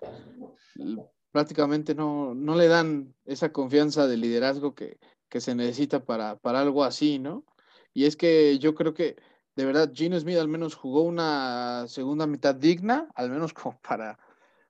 prácticamente 1.32 1.96
no, 1.96 2.36
no 2.36 2.54
le 2.56 2.68
dan 2.68 3.16
esa 3.26 3.52
confianza 3.52 4.06
de 4.06 4.18
liderazgo 4.18 4.76
que, 4.76 5.00
que 5.30 5.42
se 5.42 5.56
necesita 5.56 6.04
para, 6.04 6.38
para 6.38 6.62
algo 6.62 6.84
así, 6.84 7.20
¿no? 7.20 7.46
Y 7.94 8.06
es 8.06 8.16
que 8.16 8.60
yo 8.60 8.76
creo 8.76 8.94
que 8.94 9.16
de 9.56 9.66
verdad 9.66 9.92
Gino 9.94 10.20
Smith 10.20 10.38
al 10.38 10.48
menos 10.48 10.76
jugó 10.76 11.04
una 11.04 11.86
segunda 11.88 12.28
mitad 12.28 12.56
digna, 12.56 13.08
al 13.16 13.30
menos 13.30 13.54
como 13.54 13.80
para 13.82 14.18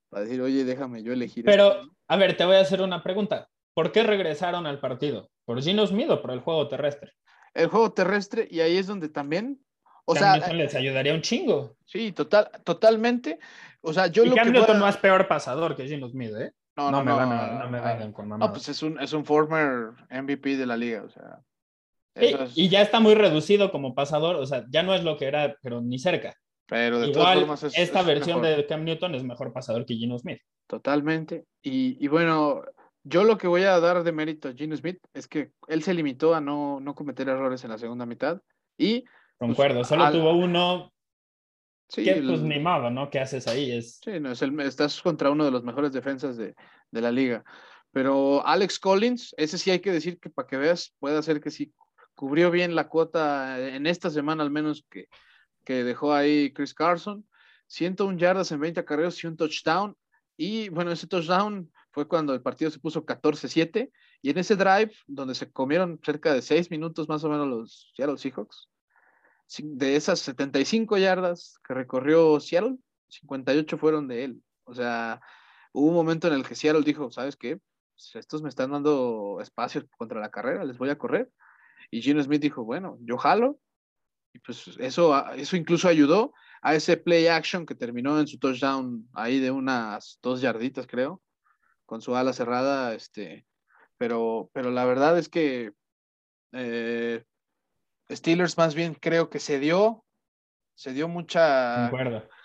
para 0.09 0.23
decir, 0.23 0.41
oye, 0.41 0.65
déjame 0.65 1.03
yo 1.03 1.13
elegir. 1.13 1.45
Pero, 1.45 1.81
a 2.07 2.17
ver, 2.17 2.35
te 2.35 2.45
voy 2.45 2.55
a 2.55 2.61
hacer 2.61 2.81
una 2.81 3.03
pregunta. 3.03 3.49
¿Por 3.73 3.91
qué 3.91 4.03
regresaron 4.03 4.65
al 4.65 4.79
partido? 4.79 5.29
¿Por 5.45 5.61
Gino 5.61 5.85
Smith 5.85 6.09
o 6.09 6.21
por 6.21 6.31
el 6.31 6.39
juego 6.39 6.67
terrestre? 6.67 7.13
El 7.53 7.67
juego 7.67 7.93
terrestre, 7.93 8.47
y 8.49 8.59
ahí 8.61 8.77
es 8.77 8.87
donde 8.87 9.09
también. 9.09 9.63
O 10.05 10.15
sea, 10.15 10.37
les 10.37 10.73
ayudaría 10.73 11.13
un 11.13 11.21
chingo. 11.21 11.75
Sí, 11.85 12.11
total, 12.11 12.49
totalmente. 12.63 13.39
O 13.81 13.93
sea, 13.93 14.07
yo 14.07 14.23
y 14.23 14.29
lo 14.29 14.35
Cam 14.35 14.51
Newton 14.51 14.79
no 14.79 14.87
es 14.87 14.97
peor 14.97 15.27
pasador 15.27 15.75
que 15.75 15.87
Gino 15.87 16.09
Smith, 16.09 16.33
¿eh? 16.35 16.51
No, 16.79 16.91
no, 16.91 17.03
me, 17.03 17.11
van 17.11 17.31
a, 17.31 17.47
no 17.59 17.69
me 17.69 17.81
vengan 17.81 18.13
con 18.13 18.29
No, 18.29 18.51
pues 18.51 18.69
es 18.69 18.81
un, 18.81 18.97
es 19.01 19.11
un 19.11 19.25
former 19.25 19.91
MVP 20.09 20.55
de 20.55 20.65
la 20.65 20.77
liga, 20.77 21.03
o 21.03 21.09
sea. 21.09 21.39
Y 22.55 22.69
ya 22.69 22.81
está 22.81 23.01
muy 23.01 23.15
reducido 23.15 23.69
como 23.71 23.93
pasador, 23.93 24.37
o 24.37 24.45
sea, 24.45 24.65
ya 24.69 24.81
no 24.81 24.93
es 24.93 25.03
lo 25.03 25.17
que 25.17 25.25
era, 25.25 25.57
pero 25.61 25.81
ni 25.81 25.99
cerca. 25.99 26.35
Pero 26.67 26.99
de 26.99 27.09
Igual, 27.09 27.43
todas 27.43 27.59
formas 27.59 27.77
esta 27.77 28.01
versión 28.03 28.41
de 28.41 28.65
Cam 28.65 28.83
Newton 28.85 29.15
es 29.15 29.23
mejor 29.23 29.51
pasador 29.51 29.85
que 29.85 29.95
Gino 29.95 30.17
Smith. 30.17 30.39
Totalmente. 30.67 31.45
Y, 31.61 32.07
bueno, 32.07 32.61
yo 33.03 33.23
lo 33.23 33.37
que 33.37 33.47
voy 33.47 33.63
a 33.63 33.79
dar 33.79 34.03
de 34.03 34.11
mérito 34.11 34.47
a 34.47 34.53
Gino 34.53 34.77
Smith 34.77 34.99
es 35.13 35.27
que 35.27 35.51
él 35.67 35.83
se 35.83 35.93
limitó 35.93 36.35
a 36.35 36.41
no, 36.41 36.79
no 36.79 36.95
cometer 36.95 37.27
errores 37.27 37.63
en 37.63 37.71
la 37.71 37.77
segunda 37.77 38.05
mitad. 38.05 38.41
Y. 38.77 39.01
Pues, 39.01 39.49
Concuerdo, 39.49 39.83
solo 39.83 40.11
tuvo 40.11 40.33
uno. 40.33 40.93
Sí, 41.89 42.03
que 42.03 42.21
pues 42.21 42.41
ni 42.41 42.59
modo, 42.59 42.91
¿no? 42.91 43.09
¿Qué 43.09 43.19
haces 43.19 43.47
ahí? 43.47 43.71
Es... 43.71 43.99
Sí, 44.03 44.19
no, 44.19 44.31
es 44.31 44.41
el, 44.43 44.57
estás 44.59 45.01
contra 45.01 45.31
uno 45.31 45.43
de 45.43 45.51
los 45.51 45.63
mejores 45.63 45.91
defensas 45.91 46.37
de, 46.37 46.55
de 46.91 47.01
la 47.01 47.11
liga. 47.11 47.43
Pero 47.91 48.45
Alex 48.45 48.79
Collins, 48.79 49.33
ese 49.37 49.57
sí 49.57 49.71
hay 49.71 49.79
que 49.79 49.91
decir 49.91 50.19
que 50.19 50.29
para 50.29 50.47
que 50.47 50.57
veas, 50.57 50.93
puede 50.99 51.17
hacer 51.17 51.41
que 51.41 51.49
sí 51.49 51.73
cubrió 52.13 52.51
bien 52.51 52.75
la 52.75 52.87
cuota 52.89 53.59
en 53.59 53.87
esta 53.87 54.11
semana 54.11 54.43
al 54.43 54.51
menos 54.51 54.85
que, 54.87 55.07
que 55.65 55.83
dejó 55.83 56.13
ahí 56.13 56.53
Chris 56.53 56.75
Carson. 56.75 57.25
101 57.65 58.17
yardas 58.17 58.51
en 58.51 58.59
20 58.59 58.79
acarreos 58.79 59.23
y 59.23 59.27
un 59.27 59.35
touchdown. 59.35 59.97
Y 60.37 60.69
bueno, 60.69 60.91
ese 60.91 61.07
touchdown 61.07 61.71
fue 61.91 62.07
cuando 62.07 62.35
el 62.35 62.41
partido 62.41 62.69
se 62.69 62.79
puso 62.79 63.03
14-7. 63.03 63.91
Y 64.21 64.29
en 64.29 64.37
ese 64.37 64.55
drive, 64.55 64.91
donde 65.07 65.33
se 65.33 65.51
comieron 65.51 65.99
cerca 66.03 66.33
de 66.33 66.43
6 66.43 66.69
minutos 66.69 67.09
más 67.09 67.23
o 67.23 67.29
menos 67.29 67.47
los 67.47 67.91
Seattle 67.95 68.17
Seahawks, 68.17 68.69
de 69.57 69.95
esas 69.95 70.19
75 70.19 70.97
yardas 70.97 71.59
que 71.67 71.73
recorrió 71.73 72.39
Seattle, 72.39 72.77
58 73.09 73.77
fueron 73.77 74.07
de 74.07 74.23
él. 74.25 74.43
O 74.65 74.73
sea, 74.73 75.21
hubo 75.73 75.87
un 75.87 75.95
momento 75.95 76.27
en 76.27 76.33
el 76.33 76.45
que 76.45 76.55
Seattle 76.55 76.83
dijo, 76.83 77.11
¿sabes 77.11 77.35
qué? 77.35 77.59
Pues, 77.93 78.15
estos 78.15 78.41
me 78.41 78.49
están 78.49 78.71
dando 78.71 79.39
espacio 79.41 79.87
contra 79.97 80.19
la 80.19 80.31
carrera, 80.31 80.63
les 80.63 80.77
voy 80.77 80.89
a 80.89 80.97
correr. 80.97 81.31
Y 81.91 82.01
Gino 82.01 82.21
Smith 82.21 82.41
dijo, 82.41 82.63
bueno, 82.63 82.97
yo 83.01 83.17
jalo, 83.17 83.59
y 84.33 84.39
pues 84.39 84.67
eso, 84.79 85.27
eso 85.33 85.55
incluso 85.55 85.87
ayudó 85.87 86.33
a 86.61 86.75
ese 86.75 86.97
play 86.97 87.27
action 87.27 87.65
que 87.65 87.75
terminó 87.75 88.19
en 88.19 88.27
su 88.27 88.37
touchdown 88.37 89.07
ahí 89.13 89.39
de 89.39 89.51
unas 89.51 90.19
dos 90.21 90.41
yarditas, 90.41 90.87
creo, 90.87 91.21
con 91.85 92.01
su 92.01 92.15
ala 92.15 92.33
cerrada. 92.33 92.93
Este, 92.93 93.45
pero, 93.97 94.49
pero 94.53 94.71
la 94.71 94.85
verdad 94.85 95.17
es 95.17 95.29
que 95.29 95.73
eh, 96.51 97.23
Steelers 98.11 98.57
más 98.57 98.75
bien 98.75 98.95
creo 98.95 99.29
que 99.29 99.39
se 99.39 99.59
dio, 99.59 100.03
se 100.75 100.93
dio 100.93 101.07
mucha 101.07 101.91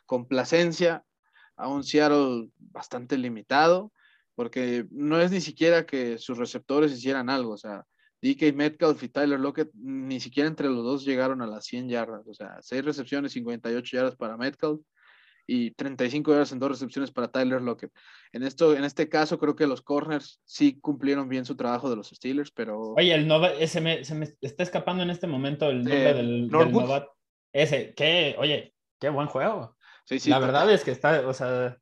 complacencia 0.06 1.04
a 1.56 1.68
un 1.68 1.84
Seattle 1.84 2.50
bastante 2.58 3.16
limitado, 3.16 3.92
porque 4.34 4.86
no 4.90 5.20
es 5.20 5.30
ni 5.30 5.40
siquiera 5.40 5.86
que 5.86 6.18
sus 6.18 6.38
receptores 6.38 6.92
hicieran 6.92 7.30
algo, 7.30 7.52
o 7.52 7.58
sea, 7.58 7.84
DK 8.24 8.54
Metcalf 8.54 9.02
y 9.02 9.10
Tyler 9.10 9.38
Lockett 9.38 9.70
ni 9.74 10.18
siquiera 10.18 10.48
entre 10.48 10.68
los 10.68 10.82
dos 10.82 11.04
llegaron 11.04 11.42
a 11.42 11.46
las 11.46 11.66
100 11.66 11.90
yardas. 11.90 12.26
O 12.26 12.32
sea, 12.32 12.56
6 12.58 12.82
recepciones, 12.82 13.32
58 13.32 13.96
yardas 13.96 14.16
para 14.16 14.38
Metcalf 14.38 14.80
y 15.46 15.72
35 15.72 16.30
yardas 16.30 16.52
en 16.52 16.58
dos 16.58 16.70
recepciones 16.70 17.10
para 17.10 17.28
Tyler 17.28 17.60
Lockett. 17.60 17.92
En, 18.32 18.42
esto, 18.42 18.74
en 18.74 18.84
este 18.84 19.08
caso, 19.08 19.38
creo 19.38 19.56
que 19.56 19.66
los 19.66 19.82
corners 19.82 20.40
sí 20.44 20.78
cumplieron 20.80 21.28
bien 21.28 21.44
su 21.44 21.56
trabajo 21.56 21.90
de 21.90 21.96
los 21.96 22.08
Steelers, 22.08 22.50
pero. 22.50 22.94
Oye, 22.96 23.14
el 23.14 23.26
Nova, 23.26 23.52
ese 23.52 23.80
me, 23.80 24.04
se 24.04 24.14
me 24.14 24.28
está 24.40 24.62
escapando 24.62 25.02
en 25.02 25.10
este 25.10 25.26
momento 25.26 25.68
el 25.68 25.78
nombre 25.84 26.14
del, 26.14 26.48
del 26.48 27.02
Ese, 27.52 27.94
qué, 27.94 28.36
oye, 28.38 28.74
qué 29.00 29.08
buen 29.08 29.26
juego. 29.26 29.76
la 30.26 30.38
verdad 30.38 30.70
es 30.72 30.84
que 30.84 30.90
está, 30.90 31.26
o 31.26 31.34
sea, 31.34 31.78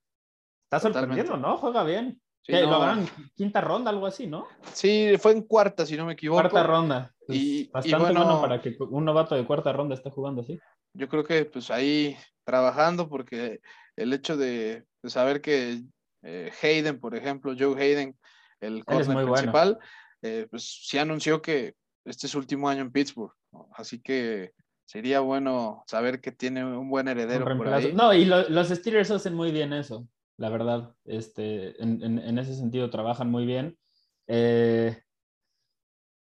está 0.65 0.81
sorprendiendo, 0.81 1.37
¿no? 1.37 1.57
Juega 1.59 1.85
bien. 1.85 2.21
Lo 2.49 2.97
quinta 3.37 3.61
ronda, 3.61 3.91
algo 3.91 4.07
así, 4.07 4.27
¿no? 4.27 4.49
Sí, 4.73 5.13
fue 5.19 5.31
en 5.31 5.43
cuarta, 5.43 5.87
si 5.87 5.97
no 5.97 6.05
me 6.05 6.15
equivoco. 6.15 6.41
Cuarta 6.41 6.65
ronda. 6.65 7.15
Pues, 7.25 7.39
y, 7.39 7.71
bastante 7.73 8.13
bueno, 8.13 8.41
para 8.41 8.61
que 8.61 8.77
un 8.81 9.05
novato 9.05 9.37
de 9.37 9.47
cuarta 9.47 9.73
ronda 9.73 9.95
esté 9.95 10.11
jugando 10.11 10.43
así. 10.43 10.59
Yo 10.95 11.09
creo 11.09 11.23
que 11.23 11.45
pues 11.45 11.71
ahí 11.71 12.17
trabajando, 12.45 13.09
porque 13.09 13.61
el 13.97 14.12
hecho 14.12 14.36
de, 14.36 14.84
saber 15.05 15.40
que 15.40 15.82
eh, 16.22 16.53
Hayden, 16.62 17.01
por 17.01 17.14
ejemplo, 17.14 17.55
Joe 17.59 17.80
Hayden, 17.80 18.16
el 18.61 18.84
corner 18.84 19.24
principal, 19.24 19.78
eh, 20.22 20.47
pues 20.51 20.80
sí 20.86 20.99
anunció 20.99 21.43
que 21.43 21.74
este 22.05 22.26
es 22.26 22.32
su 22.32 22.38
último 22.38 22.68
año 22.68 22.82
en 22.82 22.93
Pittsburgh. 22.93 23.32
Así 23.74 24.01
que 24.01 24.53
sería 24.84 25.20
bueno 25.20 25.84
saber 25.86 26.20
que 26.20 26.32
tiene 26.32 26.64
un 26.64 26.88
buen 26.88 27.09
heredero 27.09 27.45
por 27.57 27.68
ahí. 27.68 27.93
No, 27.93 28.14
y 28.14 28.24
los 28.24 28.68
Steelers 28.68 29.11
hacen 29.11 29.34
muy 29.34 29.51
bien 29.51 29.72
eso 29.72 30.07
la 30.43 30.49
verdad. 30.49 30.95
Este, 31.05 31.80
en, 31.82 32.38
ese 32.38 32.55
sentido 32.55 32.90
trabajan 32.90 33.30
muy 33.30 33.47
bien. 33.47 33.78
Eh, 34.26 35.01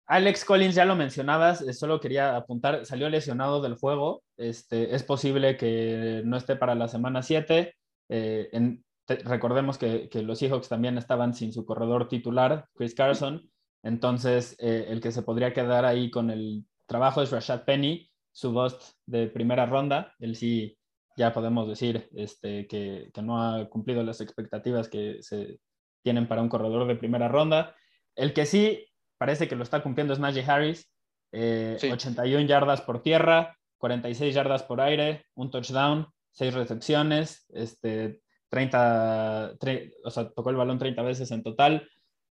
Alex 0.07 0.45
Collins, 0.45 0.75
ya 0.75 0.85
lo 0.85 0.95
mencionabas, 0.95 1.61
eh, 1.61 1.73
solo 1.73 1.99
quería 1.99 2.35
apuntar, 2.35 2.85
salió 2.85 3.09
lesionado 3.09 3.61
del 3.61 3.75
juego. 3.75 4.23
Este, 4.37 4.95
es 4.95 5.03
posible 5.03 5.57
que 5.57 6.21
no 6.25 6.37
esté 6.37 6.55
para 6.55 6.75
la 6.75 6.87
semana 6.87 7.21
7. 7.21 7.75
Eh, 8.09 8.79
recordemos 9.25 9.77
que, 9.77 10.09
los 10.23 10.39
Seahawks 10.39 10.69
también 10.69 10.97
estaban 10.97 11.33
sin 11.33 11.51
su 11.51 11.65
corredor 11.65 12.07
titular, 12.07 12.65
Chris 12.73 12.95
Carson. 12.95 13.49
Entonces, 13.83 14.55
el 14.59 14.99
que 15.01 15.11
se 15.11 15.21
podría 15.21 15.53
quedar 15.53 15.85
ahí 15.85 16.09
con 16.09 16.29
el 16.29 16.65
trabajo 16.87 17.21
es 17.21 17.31
Rashad 17.31 17.63
Penny, 17.63 18.09
su 18.31 18.51
bust 18.51 18.93
de 19.05 19.27
primera 19.27 19.65
ronda. 19.65 20.13
Él 20.19 20.35
sí 20.35 20.77
ya 21.17 21.33
podemos 21.33 21.67
decir 21.67 22.07
este, 22.13 22.67
que, 22.67 23.11
no 23.21 23.41
ha 23.41 23.67
cumplido 23.69 24.03
las 24.03 24.21
expectativas 24.21 24.87
que 24.87 25.17
se 25.21 25.59
tienen 26.03 26.27
para 26.27 26.43
un 26.43 26.49
corredor 26.49 26.87
de 26.87 26.95
primera 26.95 27.27
ronda. 27.27 27.75
El 28.15 28.33
que 28.33 28.45
sí 28.45 28.86
parece 29.17 29.47
que 29.47 29.55
lo 29.55 29.63
está 29.63 29.81
cumpliendo 29.81 30.13
es 30.13 30.19
Najee 30.19 30.45
Harris, 30.45 30.89
81 31.31 32.39
eh, 32.39 32.47
yardas 32.47 32.81
por 32.81 33.01
tierra, 33.01 33.57
46 33.77 34.33
yardas 34.33 34.63
por 34.63 34.81
aire, 34.81 35.25
un 35.35 35.51
touchdown, 35.51 36.07
6 36.31 36.53
recepciones, 36.53 37.45
este, 37.49 38.21
30, 38.49 39.55
o 40.03 40.09
sea, 40.09 40.29
tocó 40.29 40.49
el 40.49 40.55
balón 40.55 40.79
30 40.79 41.01
veces 41.01 41.31
en 41.31 41.43
total. 41.43 41.89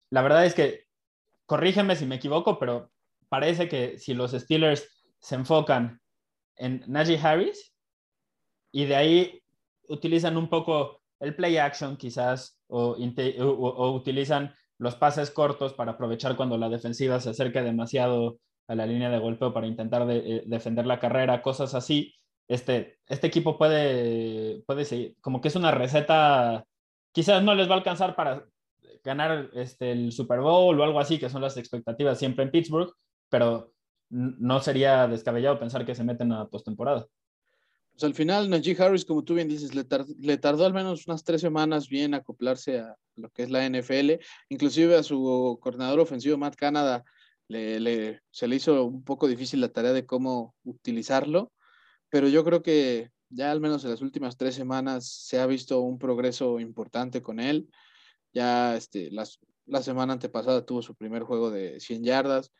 La 0.10 0.22
verdad 0.22 0.46
es 0.46 0.54
que, 0.54 0.86
corrígeme 1.46 1.96
si 1.96 2.06
me 2.06 2.16
equivoco, 2.16 2.58
pero 2.58 2.92
parece 3.30 3.68
que 3.68 3.98
si 4.00 4.14
los 4.14 4.32
Steelers 4.32 4.88
se 5.20 5.36
enfocan 5.36 6.00
en 6.56 6.84
Najee 6.88 7.20
Harris, 7.20 7.76
y 8.72 8.86
de 8.86 8.96
ahí 8.98 9.44
utilizan 9.88 10.36
un 10.36 10.50
poco 10.50 11.02
el 11.22 11.34
play 11.34 11.58
action 11.58 11.96
quizás 11.96 12.60
o, 12.68 12.98
utilizan 13.94 14.54
los 14.78 14.96
pases 14.96 15.32
cortos 15.32 15.74
para 15.74 15.94
aprovechar 15.94 16.36
cuando 16.36 16.58
la 16.58 16.70
defensiva 16.70 17.20
se 17.20 17.30
acerca 17.30 17.64
demasiado 17.64 18.40
a 18.68 18.76
la 18.76 18.86
línea 18.86 19.10
de 19.10 19.20
golpeo 19.20 19.54
para 19.54 19.68
intentar 19.68 20.08
eh, 20.10 20.44
defender 20.46 20.86
la 20.86 21.00
carrera, 21.00 21.42
cosas 21.42 21.74
así. 21.76 22.14
Este, 22.48 23.00
este 23.08 23.28
equipo 23.28 23.58
puede, 23.58 24.64
puede 24.68 24.86
seguir, 24.86 25.16
como 25.22 25.42
que 25.42 25.48
es 25.48 25.56
una 25.56 25.72
receta, 25.72 26.66
quizás 27.12 27.44
no 27.44 27.56
les 27.56 27.68
va 27.68 27.74
a 27.74 27.78
alcanzar 27.78 28.16
para 28.16 28.46
ganar 29.04 29.50
este, 29.54 29.92
el 29.92 30.12
Super 30.12 30.40
Bowl 30.40 30.80
o 30.80 30.84
algo 30.84 31.00
así, 31.00 31.20
que 31.20 31.30
son 31.30 31.42
las 31.42 31.58
expectativas 31.58 32.20
siempre 32.20 32.44
en 32.44 32.52
Pittsburgh, 32.52 32.92
pero 33.30 33.72
no 34.10 34.60
sería 34.62 35.08
descabellado 35.08 35.60
pensar 35.60 35.86
que 35.86 35.96
se 35.96 36.04
meten 36.04 36.32
a 36.32 36.48
postemporada 36.48 37.06
pues 37.96 38.04
al 38.04 38.14
final 38.14 38.50
Najee 38.50 38.76
Harris, 38.78 39.06
como 39.06 39.24
tú 39.24 39.36
bien 39.36 39.48
dices, 39.48 39.74
le, 39.74 40.38
tardó 40.38 40.66
al 40.66 40.74
menos 40.74 41.08
unas 41.08 41.24
tres 41.24 41.40
semanas 41.40 41.88
bien 41.88 42.14
acoplarse 42.14 42.80
a 42.80 42.98
lo 43.16 43.30
que 43.30 43.44
es 43.44 43.50
la 43.50 43.66
NFL, 43.66 44.20
inclusive 44.50 44.98
a 44.98 45.04
su 45.04 45.58
coordinador 45.62 46.02
ofensivo 46.02 46.38
Matt 46.38 46.56
Canada 46.56 47.06
le, 47.48 48.20
se 48.32 48.48
le 48.50 48.56
hizo 48.58 48.84
un 48.84 49.06
poco 49.06 49.30
difícil 49.30 49.62
la 49.62 49.70
tarea 49.70 49.94
de 49.94 50.06
cómo 50.06 50.56
utilizarlo, 50.66 51.54
pero 52.10 52.28
yo 52.28 52.44
creo 52.44 52.62
que 52.62 53.12
ya 53.30 53.50
al 53.50 53.62
menos 53.62 53.86
en 53.86 53.92
las 53.92 54.02
últimas 54.02 54.36
tres 54.36 54.56
semanas 54.56 55.08
se 55.08 55.40
ha 55.40 55.46
visto 55.46 55.80
un 55.80 55.98
progreso 55.98 56.60
importante 56.60 57.22
con 57.22 57.40
él. 57.40 57.70
Ya 58.34 58.76
este, 58.76 59.10
la 59.12 59.82
semana 59.82 60.12
antepasada 60.12 60.66
tuvo 60.66 60.82
su 60.82 60.96
primer 60.96 61.24
juego 61.24 61.50
de 61.50 61.80
100 61.80 62.04
yardas. 62.04 62.52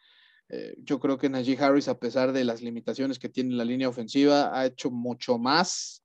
Eh, 0.50 0.76
yo 0.78 1.00
creo 1.00 1.18
que 1.18 1.30
Najee 1.30 1.58
Harris, 1.58 1.88
a 1.88 2.00
pesar 2.00 2.32
de 2.32 2.44
las 2.44 2.62
limitaciones 2.62 3.18
que 3.20 3.30
tiene 3.30 3.56
la 3.56 3.66
línea 3.66 3.90
ofensiva, 3.90 4.58
ha 4.58 4.66
hecho 4.66 4.92
mucho 4.92 5.38
más, 5.38 6.04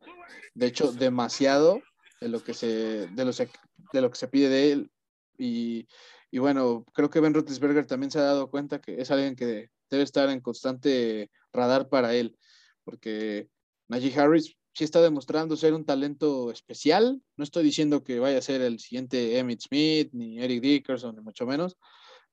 de 0.55 0.67
hecho, 0.67 0.93
demasiado 0.93 1.81
de 2.21 2.29
lo 2.29 2.43
que 2.43 2.55
se, 2.55 3.07
de 3.09 3.25
lo, 3.25 3.33
de 3.33 4.01
lo 4.01 4.11
que 4.11 4.19
se 4.19 4.29
pide 4.29 4.49
de 4.49 4.73
él. 4.73 4.91
Y, 5.37 5.87
y, 6.31 6.39
bueno, 6.39 6.85
creo 6.95 7.11
que 7.11 7.21
Ben 7.21 7.35
Roethlisberger 7.35 7.87
también 7.87 8.11
se 8.11 8.19
ha 8.19 8.23
dado 8.23 8.51
cuenta 8.51 8.81
que 8.81 9.01
es 9.01 9.11
alguien 9.11 9.37
que 9.37 9.69
debe 9.91 10.05
estar 10.05 10.29
en 10.31 10.41
constante 10.41 11.31
radar 11.53 11.89
para 11.89 12.15
él, 12.15 12.37
porque 12.85 13.49
Najee 13.89 14.19
Harris 14.19 14.57
sí 14.73 14.85
está 14.85 15.03
demostrando 15.03 15.57
ser 15.57 15.75
un 15.75 15.85
talento 15.85 16.51
especial. 16.51 17.21
No 17.37 17.45
estoy 17.45 17.65
diciendo 17.65 18.05
que 18.05 18.19
vaya 18.21 18.39
a 18.39 18.43
ser 18.43 18.61
el 18.61 18.79
siguiente 18.79 19.39
Emmett 19.39 19.61
Smith, 19.61 20.11
ni 20.13 20.41
Eric 20.41 20.63
Dickerson, 20.63 21.17
ni 21.17 21.23
mucho 21.23 21.47
menos, 21.47 21.77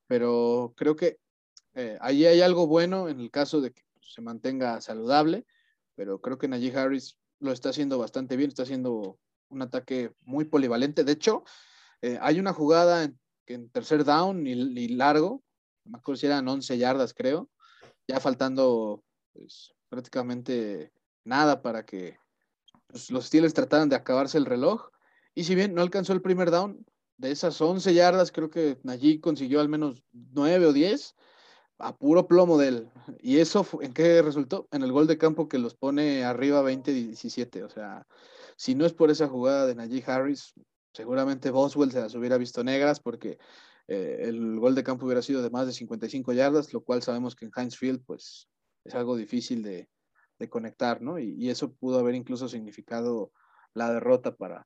pero 0.08 0.74
creo 0.78 0.96
que 0.96 1.18
eh, 1.78 1.96
ahí 2.02 2.26
hay 2.26 2.42
algo 2.42 2.66
bueno 2.66 3.08
en 3.08 3.20
el 3.20 3.30
caso 3.30 3.62
de 3.62 3.72
que 3.72 3.84
se 4.02 4.20
mantenga 4.20 4.82
saludable, 4.82 5.46
pero 5.94 6.20
creo 6.20 6.40
que 6.40 6.48
Najee 6.48 6.76
Harris 6.76 7.20
lo 7.40 7.52
está 7.52 7.70
haciendo 7.70 8.00
bastante 8.00 8.36
bien, 8.36 8.50
está 8.50 8.64
haciendo 8.64 9.20
un 9.50 9.62
ataque 9.62 10.12
muy 10.22 10.46
polivalente. 10.46 11.04
De 11.04 11.12
hecho, 11.12 11.44
eh, 12.02 12.18
hay 12.20 12.40
una 12.40 12.52
jugada 12.52 13.04
en, 13.04 13.20
en 13.46 13.70
tercer 13.70 14.04
down 14.04 14.48
y, 14.48 14.88
largo, 14.88 15.44
me 15.84 16.00
acuerdo 16.00 16.20
si 16.20 16.26
eran 16.26 16.48
11 16.48 16.80
yardas, 16.80 17.14
creo, 17.14 17.48
ya 18.08 18.20
faltando 18.20 19.04
pues, 19.34 19.76
prácticamente 19.88 20.92
nada 21.26 21.62
para 21.62 21.86
que 21.86 22.18
pues, 22.88 23.12
los 23.12 23.28
Steelers 23.28 23.54
trataran 23.54 23.88
de 23.88 23.98
acabarse 23.98 24.40
el 24.40 24.46
reloj. 24.46 24.90
Y 25.36 25.44
si 25.44 25.54
bien 25.54 25.76
no 25.76 25.84
alcanzó 25.84 26.14
el 26.14 26.24
primer 26.24 26.50
down, 26.50 26.84
de 27.18 27.30
esas 27.30 27.62
11 27.62 27.94
yardas, 27.94 28.32
creo 28.32 28.50
que 28.50 28.80
Najee 28.82 29.22
consiguió 29.22 29.60
al 29.60 29.70
menos 29.70 30.04
9 30.12 30.66
o 30.66 30.74
10 30.74 31.16
a 31.80 31.96
puro 31.96 32.28
plomo 32.28 32.58
de 32.58 32.68
él. 32.68 32.92
¿Y 33.20 33.38
eso 33.38 33.66
en 33.82 33.94
qué 33.94 34.22
resultó? 34.22 34.68
En 34.72 34.84
el 34.84 34.92
gol 34.92 35.08
de 35.08 35.18
campo 35.18 35.48
que 35.48 35.60
los 35.60 35.76
pone 35.76 36.24
arriba 36.24 36.64
20-17. 36.64 37.64
O 37.64 37.70
sea, 37.70 38.06
si 38.56 38.76
no 38.76 38.86
es 38.86 38.94
por 38.94 39.12
esa 39.12 39.28
jugada 39.28 39.66
de 39.66 39.76
Najee 39.76 40.04
Harris, 40.06 40.54
seguramente 40.94 41.52
Boswell 41.52 41.92
se 41.92 42.02
las 42.02 42.16
hubiera 42.16 42.38
visto 42.38 42.64
negras 42.64 43.00
porque 43.00 43.38
eh, 43.88 44.22
el 44.24 44.60
gol 44.60 44.76
de 44.76 44.84
campo 44.84 45.06
hubiera 45.06 45.22
sido 45.22 45.42
de 45.42 45.50
más 45.50 45.68
de 45.68 45.74
55 45.74 46.34
yardas, 46.34 46.74
lo 46.74 46.82
cual 46.82 47.04
sabemos 47.04 47.36
que 47.36 47.46
en 47.46 47.52
Heinz 47.56 47.78
Field 47.78 48.04
pues 48.06 48.50
es 48.84 48.96
algo 48.96 49.16
difícil 49.16 49.64
de, 49.64 49.90
conectar, 50.50 51.02
¿no? 51.02 51.18
Y, 51.18 51.34
y, 51.34 51.50
eso 51.50 51.74
pudo 51.74 51.98
haber 51.98 52.14
incluso 52.14 52.48
significado 52.48 53.32
la 53.74 53.92
derrota 53.92 54.36
para, 54.36 54.64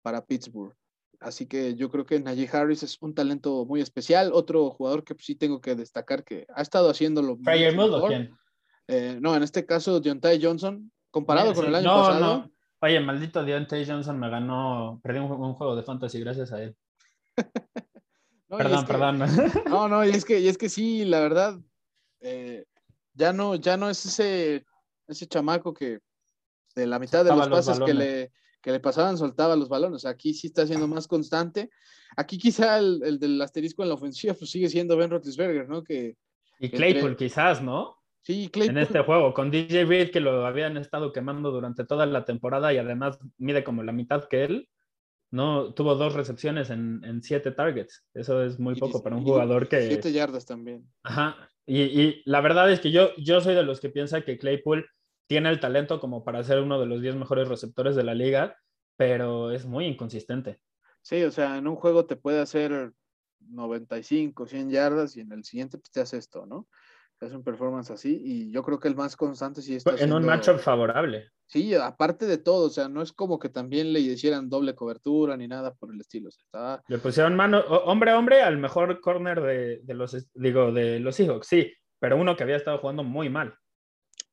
para 0.00 0.24
Pittsburgh. 0.24 0.74
Así 1.18 1.46
que 1.46 1.74
yo 1.74 1.90
creo 1.90 2.06
que 2.06 2.20
Najee 2.20 2.48
Harris 2.50 2.82
es 2.82 2.96
un 3.00 3.14
talento 3.14 3.64
muy 3.66 3.80
especial. 3.80 4.30
Otro 4.32 4.70
jugador 4.70 5.04
que 5.04 5.14
sí 5.18 5.34
tengo 5.34 5.60
que 5.60 5.74
destacar 5.74 6.24
que 6.24 6.46
ha 6.54 6.62
estado 6.62 6.88
haciéndolo. 6.88 7.36
¿Fryer 7.36 7.78
o 7.78 8.06
quién? 8.06 8.34
Eh, 8.88 9.18
no, 9.20 9.36
en 9.36 9.42
este 9.42 9.66
caso, 9.66 10.00
Deontay 10.00 10.42
Johnson, 10.42 10.90
comparado 11.10 11.54
con 11.54 11.66
el 11.66 11.74
año 11.74 11.88
pasado. 11.88 12.20
No. 12.20 12.50
Oye, 12.82 12.98
maldito 13.00 13.44
Deontay 13.44 13.86
Johnson 13.86 14.18
me 14.18 14.30
ganó, 14.30 15.00
perdí 15.02 15.18
un, 15.18 15.54
juego 15.54 15.76
de 15.76 15.82
fantasy 15.82 16.20
gracias 16.20 16.52
a 16.52 16.62
él. 16.62 16.74
perdón, 18.48 18.86
perdón. 18.86 19.18
no, 19.68 19.88
no, 19.88 20.04
y 20.04 20.10
es 20.10 20.24
que, 20.24 20.40
y 20.40 20.48
es 20.48 20.56
que 20.56 20.70
sí, 20.70 21.04
la 21.04 21.20
verdad, 21.20 21.60
eh, 22.20 22.64
ya 23.12 23.32
no, 23.32 23.54
ya 23.56 23.76
no 23.76 23.90
es 23.90 24.04
ese, 24.06 24.64
ese 25.06 25.26
chamaco 25.26 25.74
que 25.74 26.00
de 26.74 26.86
la 26.86 26.98
mitad 26.98 27.24
de 27.24 27.36
los 27.36 27.48
pases 27.48 27.78
que 27.80 27.94
le, 27.94 28.32
que 28.60 28.72
le 28.72 28.80
pasaban 28.80 29.18
soltaba 29.18 29.56
los 29.56 29.68
balones. 29.68 30.04
Aquí 30.04 30.34
sí 30.34 30.48
está 30.48 30.66
siendo 30.66 30.86
más 30.86 31.06
constante. 31.06 31.70
Aquí 32.16 32.38
quizá 32.38 32.78
el, 32.78 33.18
del 33.18 33.40
asterisco 33.40 33.82
en 33.82 33.88
la 33.88 33.94
ofensiva 33.94 34.34
pues 34.34 34.50
sigue 34.50 34.68
siendo 34.68 34.96
Ben 34.96 35.10
Roethlisberger, 35.10 35.68
¿no? 35.68 35.82
Que, 35.82 36.16
y 36.58 36.68
Claypool 36.68 37.16
quizás, 37.16 37.62
¿no? 37.62 37.96
Sí, 38.22 38.50
Claypool. 38.52 38.76
En 38.76 38.82
este 38.82 39.00
juego, 39.00 39.32
con 39.32 39.50
DJ 39.50 39.86
Reed 39.86 40.10
que 40.10 40.20
lo 40.20 40.44
habían 40.44 40.76
estado 40.76 41.12
quemando 41.12 41.50
durante 41.50 41.84
toda 41.84 42.04
la 42.04 42.24
temporada 42.24 42.72
y 42.72 42.78
además 42.78 43.18
mide 43.38 43.64
como 43.64 43.82
la 43.82 43.92
mitad 43.92 44.24
que 44.28 44.44
él. 44.44 44.68
No, 45.32 45.72
tuvo 45.74 45.94
dos 45.94 46.14
recepciones 46.14 46.70
en, 46.70 47.22
siete 47.22 47.52
targets. 47.52 48.04
Eso 48.14 48.42
es 48.42 48.58
muy 48.58 48.74
poco 48.74 49.02
para 49.02 49.16
un 49.16 49.22
jugador 49.22 49.68
que. 49.68 49.86
Siete 49.86 50.12
yardas 50.12 50.44
también. 50.44 50.84
Ajá. 51.04 51.48
Y, 51.66 51.82
y, 51.82 52.22
la 52.24 52.40
verdad 52.40 52.70
es 52.70 52.80
que 52.80 52.90
yo, 52.90 53.14
yo 53.16 53.40
soy 53.40 53.54
de 53.54 53.62
los 53.62 53.80
que 53.80 53.90
piensa 53.90 54.22
que 54.22 54.38
Claypool 54.38 54.90
tiene 55.30 55.48
el 55.48 55.60
talento 55.60 56.00
como 56.00 56.24
para 56.24 56.42
ser 56.42 56.58
uno 56.58 56.80
de 56.80 56.86
los 56.86 57.00
10 57.00 57.14
mejores 57.14 57.46
receptores 57.46 57.94
de 57.94 58.02
la 58.02 58.14
liga, 58.14 58.58
pero 58.96 59.52
es 59.52 59.64
muy 59.64 59.86
inconsistente. 59.86 60.58
Sí, 61.02 61.22
o 61.22 61.30
sea, 61.30 61.56
en 61.56 61.68
un 61.68 61.76
juego 61.76 62.04
te 62.04 62.16
puede 62.16 62.40
hacer 62.40 62.92
95, 63.38 64.48
100 64.48 64.70
yardas 64.70 65.16
y 65.16 65.20
en 65.20 65.30
el 65.30 65.44
siguiente 65.44 65.78
pues, 65.78 65.92
te 65.92 66.00
hace 66.00 66.16
esto, 66.16 66.46
¿no? 66.46 66.66
es 67.20 67.32
un 67.32 67.44
performance 67.44 67.90
así 67.90 68.20
y 68.24 68.50
yo 68.50 68.62
creo 68.62 68.80
que 68.80 68.88
el 68.88 68.96
más 68.96 69.14
constante 69.14 69.60
sí 69.60 69.76
está 69.76 69.94
En 69.98 70.12
un 70.12 70.24
matchup 70.24 70.58
favorable. 70.58 71.28
Sí, 71.46 71.74
aparte 71.74 72.26
de 72.26 72.38
todo, 72.38 72.66
o 72.66 72.70
sea, 72.70 72.88
no 72.88 73.00
es 73.00 73.12
como 73.12 73.38
que 73.38 73.50
también 73.50 73.92
le 73.92 74.00
hicieran 74.00 74.48
doble 74.48 74.74
cobertura 74.74 75.36
ni 75.36 75.46
nada 75.46 75.74
por 75.74 75.92
el 75.92 76.00
estilo. 76.00 76.30
Le 76.88 76.98
pusieron 76.98 77.36
mano, 77.36 77.60
hombre 77.60 78.10
a 78.10 78.18
hombre, 78.18 78.42
al 78.42 78.56
mejor 78.56 79.00
corner 79.00 79.40
de, 79.42 79.80
de, 79.84 79.94
los, 79.94 80.16
digo, 80.34 80.72
de 80.72 80.98
los 80.98 81.14
Seahawks, 81.14 81.46
sí, 81.46 81.72
pero 82.00 82.16
uno 82.16 82.34
que 82.34 82.42
había 82.42 82.56
estado 82.56 82.78
jugando 82.78 83.04
muy 83.04 83.28
mal. 83.28 83.54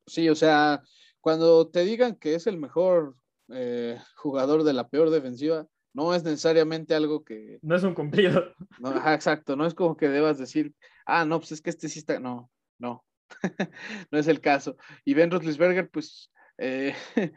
Sí, 0.08 0.28
o 0.28 0.34
sea, 0.34 0.82
cuando 1.20 1.68
te 1.68 1.84
digan 1.84 2.16
que 2.16 2.34
es 2.34 2.46
el 2.46 2.58
mejor 2.58 3.16
eh, 3.52 3.98
jugador 4.16 4.64
de 4.64 4.72
la 4.72 4.88
peor 4.88 5.10
defensiva, 5.10 5.66
no 5.94 6.14
es 6.14 6.22
necesariamente 6.22 6.94
algo 6.94 7.24
que... 7.24 7.58
No 7.62 7.76
es 7.76 7.82
un 7.82 7.94
cumplido. 7.94 8.52
No, 8.80 8.90
exacto, 9.12 9.56
no 9.56 9.66
es 9.66 9.74
como 9.74 9.96
que 9.96 10.08
debas 10.08 10.38
decir, 10.38 10.72
ah, 11.06 11.24
no, 11.24 11.38
pues 11.40 11.52
es 11.52 11.60
que 11.60 11.70
este 11.70 11.88
sí 11.88 11.98
está, 11.98 12.20
no, 12.20 12.50
no, 12.78 13.04
no 14.10 14.18
es 14.18 14.28
el 14.28 14.40
caso. 14.40 14.76
Y 15.04 15.14
Ben 15.14 15.30
Roethlisberger, 15.30 15.90
pues, 15.90 16.30
eh, 16.58 16.94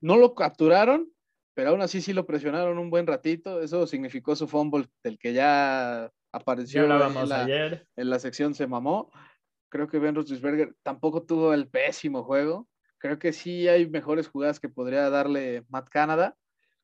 no 0.00 0.16
lo 0.16 0.34
capturaron, 0.34 1.10
pero 1.54 1.70
aún 1.70 1.82
así 1.82 2.00
sí 2.00 2.12
lo 2.12 2.26
presionaron 2.26 2.78
un 2.78 2.90
buen 2.90 3.06
ratito. 3.06 3.60
Eso 3.60 3.86
significó 3.86 4.36
su 4.36 4.48
fumble, 4.48 4.88
del 5.02 5.18
que 5.18 5.32
ya 5.32 6.10
apareció 6.32 6.82
en, 6.82 6.88
la, 7.28 7.42
ayer. 7.42 7.86
en 7.96 8.10
la 8.10 8.18
sección 8.18 8.54
se 8.54 8.66
mamó. 8.66 9.10
Creo 9.72 9.88
que 9.88 9.98
Ben 9.98 10.14
Roethlisberger 10.14 10.76
tampoco 10.82 11.22
tuvo 11.22 11.54
el 11.54 11.66
pésimo 11.66 12.24
juego. 12.24 12.68
Creo 12.98 13.18
que 13.18 13.32
sí 13.32 13.68
hay 13.68 13.88
mejores 13.88 14.28
jugadas 14.28 14.60
que 14.60 14.68
podría 14.68 15.08
darle 15.08 15.64
Matt 15.70 15.88
Canada, 15.88 16.36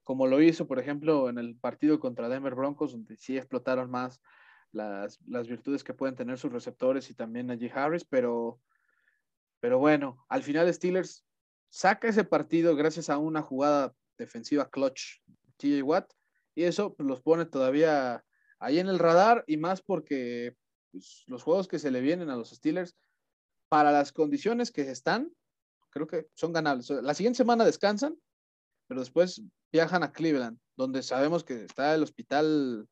como 0.05 0.27
lo 0.27 0.41
hizo, 0.41 0.67
por 0.67 0.79
ejemplo, 0.79 1.29
en 1.29 1.37
el 1.37 1.55
partido 1.55 2.01
contra 2.01 2.31
Denver 2.31 2.55
Broncos, 2.55 2.93
donde 2.93 3.19
sí 3.19 3.37
explotaron 3.37 3.91
más 3.91 4.23
las, 4.73 5.19
virtudes 5.47 5.85
que 5.85 5.93
pueden 5.93 6.17
tener 6.17 6.39
sus 6.39 6.51
receptores 6.51 7.11
y 7.11 7.15
también 7.15 7.49
Najee 7.49 7.71
Harris, 7.75 8.07
pero, 8.07 8.59
pero 9.61 9.79
bueno, 9.79 10.25
al 10.31 10.43
final 10.43 10.73
Steelers 10.73 11.27
saca 11.69 12.09
ese 12.09 12.25
partido 12.25 12.75
gracias 12.75 13.11
a 13.11 13.19
una 13.19 13.43
jugada 13.43 13.93
defensiva 14.17 14.71
clutch, 14.71 15.21
TJ 15.59 15.83
Watt, 15.83 16.11
y 16.55 16.63
eso 16.65 16.97
los 16.97 17.21
pone 17.21 17.45
todavía 17.45 18.25
ahí 18.59 18.79
en 18.79 18.89
el 18.89 18.99
radar 18.99 19.45
y 19.47 19.59
más 19.59 19.83
porque 19.83 20.57
pues, 20.93 21.25
los 21.27 21.43
juegos 21.43 21.69
que 21.69 21.79
se 21.79 21.91
le 21.91 22.01
vienen 22.01 22.31
a 22.31 22.37
los 22.37 22.51
Steelers, 22.51 22.97
para 23.69 23.93
las 23.93 24.13
condiciones 24.13 24.71
que 24.71 24.83
están, 24.83 25.33
creo 25.91 26.07
que 26.07 26.29
son 26.35 26.53
ganables. 26.53 26.91
La 26.91 27.15
siguiente 27.15 27.39
semana 27.39 27.65
descansan, 27.65 28.17
pero 28.87 29.01
después 29.01 29.43
viajan 29.71 30.03
a 30.03 30.13
Cleveland, 30.13 30.59
donde 30.77 31.03
sabemos 31.03 31.45
que 31.45 31.65
está 31.65 31.95
el 31.95 32.03
hospital 32.03 32.89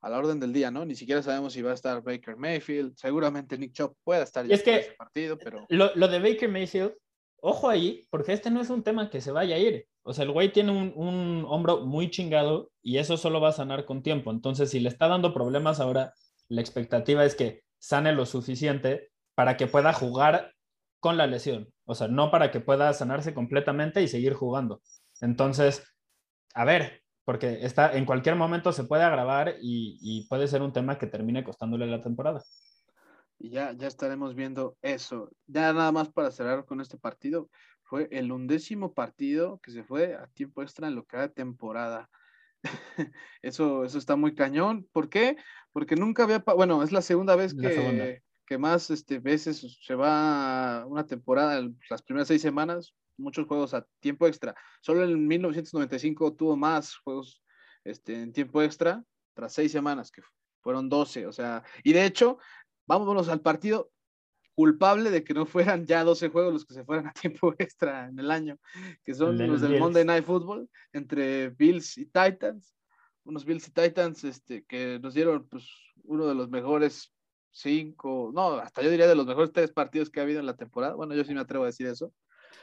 a 0.00 0.08
la 0.08 0.18
orden 0.18 0.40
del 0.40 0.52
día, 0.52 0.70
¿no? 0.70 0.84
Ni 0.84 0.94
siquiera 0.94 1.22
sabemos 1.22 1.52
si 1.52 1.62
va 1.62 1.72
a 1.72 1.74
estar 1.74 2.02
Baker 2.02 2.36
Mayfield. 2.36 2.94
Seguramente 2.96 3.58
Nick 3.58 3.72
Chop 3.72 3.94
pueda 4.02 4.22
estar 4.22 4.46
ya 4.46 4.54
es 4.54 4.62
que 4.62 4.76
ese 4.76 4.92
partido, 4.92 5.36
pero. 5.36 5.66
Lo, 5.68 5.94
lo, 5.94 6.08
de 6.08 6.18
Baker 6.20 6.48
Mayfield, 6.48 6.94
ojo 7.42 7.68
ahí, 7.68 8.06
porque 8.10 8.32
este 8.32 8.50
no 8.50 8.60
es 8.60 8.70
un 8.70 8.82
tema 8.82 9.10
que 9.10 9.20
se 9.20 9.30
vaya 9.30 9.56
a 9.56 9.58
ir. 9.58 9.86
O 10.02 10.14
sea, 10.14 10.24
el 10.24 10.32
güey 10.32 10.52
tiene 10.52 10.72
un, 10.72 10.92
un, 10.96 11.44
hombro 11.46 11.84
muy 11.84 12.10
chingado 12.10 12.70
y 12.82 12.96
eso 12.96 13.18
solo 13.18 13.40
va 13.40 13.50
a 13.50 13.52
sanar 13.52 13.84
con 13.84 14.02
tiempo. 14.02 14.30
Entonces, 14.30 14.70
si 14.70 14.80
le 14.80 14.88
está 14.88 15.08
dando 15.08 15.34
problemas 15.34 15.80
ahora, 15.80 16.14
la 16.50 16.60
expectativa 16.60 17.24
es 17.24 17.34
que 17.34 17.62
sane 17.78 18.12
lo 18.12 18.26
suficiente 18.26 19.10
para 19.34 19.56
que 19.56 19.66
pueda 19.66 19.92
jugar 19.92 20.52
con 20.98 21.16
la 21.16 21.26
lesión. 21.26 21.72
O 21.84 21.94
sea, 21.94 22.08
no 22.08 22.30
para 22.30 22.50
que 22.50 22.60
pueda 22.60 22.92
sanarse 22.92 23.32
completamente 23.32 24.02
y 24.02 24.08
seguir 24.08 24.34
jugando. 24.34 24.82
Entonces, 25.20 25.82
a 26.52 26.64
ver, 26.64 27.02
porque 27.24 27.64
está, 27.64 27.96
en 27.96 28.04
cualquier 28.04 28.34
momento 28.34 28.72
se 28.72 28.84
puede 28.84 29.04
agravar 29.04 29.54
y, 29.60 30.26
puede 30.28 30.48
ser 30.48 30.60
un 30.62 30.72
tema 30.72 30.98
que 30.98 31.06
termine 31.06 31.44
costándole 31.44 31.86
la 31.86 32.02
temporada. 32.02 32.42
Y 33.38 33.50
ya, 33.50 33.72
ya 33.72 33.86
estaremos 33.86 34.34
viendo 34.34 34.76
eso. 34.82 35.30
Ya 35.46 35.72
nada 35.72 35.92
más 35.92 36.10
para 36.10 36.32
cerrar 36.32 36.66
con 36.66 36.80
este 36.80 36.98
partido, 36.98 37.48
fue 37.84 38.08
el 38.10 38.32
undécimo 38.32 38.92
partido 38.92 39.60
que 39.60 39.70
se 39.70 39.84
fue 39.84 40.14
a 40.14 40.26
tiempo 40.28 40.62
extra 40.62 40.88
en 40.88 40.96
lo 40.96 41.04
que 41.04 41.16
era 41.16 41.28
temporada. 41.28 42.10
eso, 43.42 43.84
eso 43.84 43.98
está 43.98 44.16
muy 44.16 44.34
cañón. 44.34 44.88
¿Por 44.92 45.08
qué? 45.08 45.36
Porque 45.72 45.96
nunca 45.96 46.24
había, 46.24 46.38
bueno, 46.38 46.82
es 46.82 46.92
la 46.92 47.02
segunda 47.02 47.36
vez 47.36 47.54
que, 47.54 48.22
que 48.46 48.58
más 48.58 48.90
este, 48.90 49.18
veces 49.18 49.78
se 49.80 49.94
va 49.94 50.84
una 50.86 51.06
temporada, 51.06 51.62
las 51.88 52.02
primeras 52.02 52.28
seis 52.28 52.42
semanas, 52.42 52.94
muchos 53.16 53.46
juegos 53.46 53.74
a 53.74 53.86
tiempo 54.00 54.26
extra. 54.26 54.54
Solo 54.80 55.04
en 55.04 55.26
1995 55.26 56.34
tuvo 56.34 56.56
más 56.56 56.96
juegos 56.96 57.42
este, 57.84 58.20
en 58.20 58.32
tiempo 58.32 58.62
extra, 58.62 59.04
tras 59.34 59.52
seis 59.52 59.70
semanas, 59.70 60.10
que 60.10 60.22
fueron 60.62 60.88
12. 60.88 61.26
O 61.26 61.32
sea, 61.32 61.62
y 61.84 61.92
de 61.92 62.04
hecho, 62.04 62.38
vámonos 62.86 63.28
al 63.28 63.40
partido 63.40 63.90
culpable 64.60 65.10
de 65.10 65.24
que 65.24 65.32
no 65.32 65.46
fueran 65.46 65.86
ya 65.86 66.04
12 66.04 66.28
juegos 66.28 66.52
los 66.52 66.66
que 66.66 66.74
se 66.74 66.84
fueran 66.84 67.06
a 67.06 67.14
tiempo 67.22 67.54
extra 67.58 68.08
en 68.08 68.18
el 68.18 68.30
año, 68.30 68.58
que 69.02 69.14
son 69.14 69.38
los 69.38 69.62
del 69.62 69.80
Monday 69.80 70.04
Night 70.04 70.26
Football, 70.26 70.68
entre 70.92 71.48
Bills 71.48 71.96
y 71.96 72.04
Titans. 72.04 72.76
Unos 73.24 73.46
Bills 73.46 73.66
y 73.68 73.70
Titans 73.70 74.22
este, 74.24 74.64
que 74.64 74.98
nos 75.00 75.14
dieron 75.14 75.48
pues, 75.48 75.66
uno 76.04 76.26
de 76.26 76.34
los 76.34 76.50
mejores 76.50 77.10
cinco, 77.50 78.30
no, 78.34 78.52
hasta 78.56 78.82
yo 78.82 78.90
diría 78.90 79.08
de 79.08 79.14
los 79.14 79.26
mejores 79.26 79.50
tres 79.50 79.72
partidos 79.72 80.10
que 80.10 80.20
ha 80.20 80.24
habido 80.24 80.40
en 80.40 80.46
la 80.46 80.56
temporada. 80.56 80.94
Bueno, 80.94 81.14
yo 81.14 81.24
sí 81.24 81.32
me 81.32 81.40
atrevo 81.40 81.64
a 81.64 81.68
decir 81.68 81.86
eso. 81.86 82.12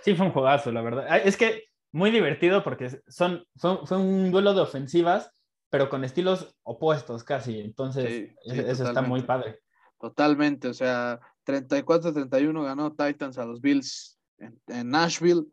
Sí, 0.03 0.13
fue 0.13 0.27
un 0.27 0.33
juegazo, 0.33 0.71
la 0.71 0.83
verdad. 0.83 1.19
Es 1.25 1.35
que 1.35 1.63
muy 1.91 2.11
divertido 2.11 2.63
porque 2.63 3.01
son, 3.07 3.43
fue 3.55 3.97
un 3.97 4.29
duelo 4.29 4.53
de 4.53 4.61
ofensivas, 4.61 5.31
pero 5.71 5.89
con 5.89 6.03
estilos 6.03 6.55
opuestos 6.61 7.23
casi. 7.23 7.59
Entonces, 7.59 8.35
eso 8.45 8.83
está 8.83 9.01
muy 9.01 9.23
padre. 9.23 9.61
Totalmente, 9.99 10.67
o 10.67 10.73
sea, 10.75 11.19
34-31 11.47 12.63
ganó 12.63 12.93
Titans 12.93 13.37
a 13.37 13.45
los 13.45 13.61
Bills 13.61 14.19
en, 14.37 14.89
Nashville. 14.89 15.45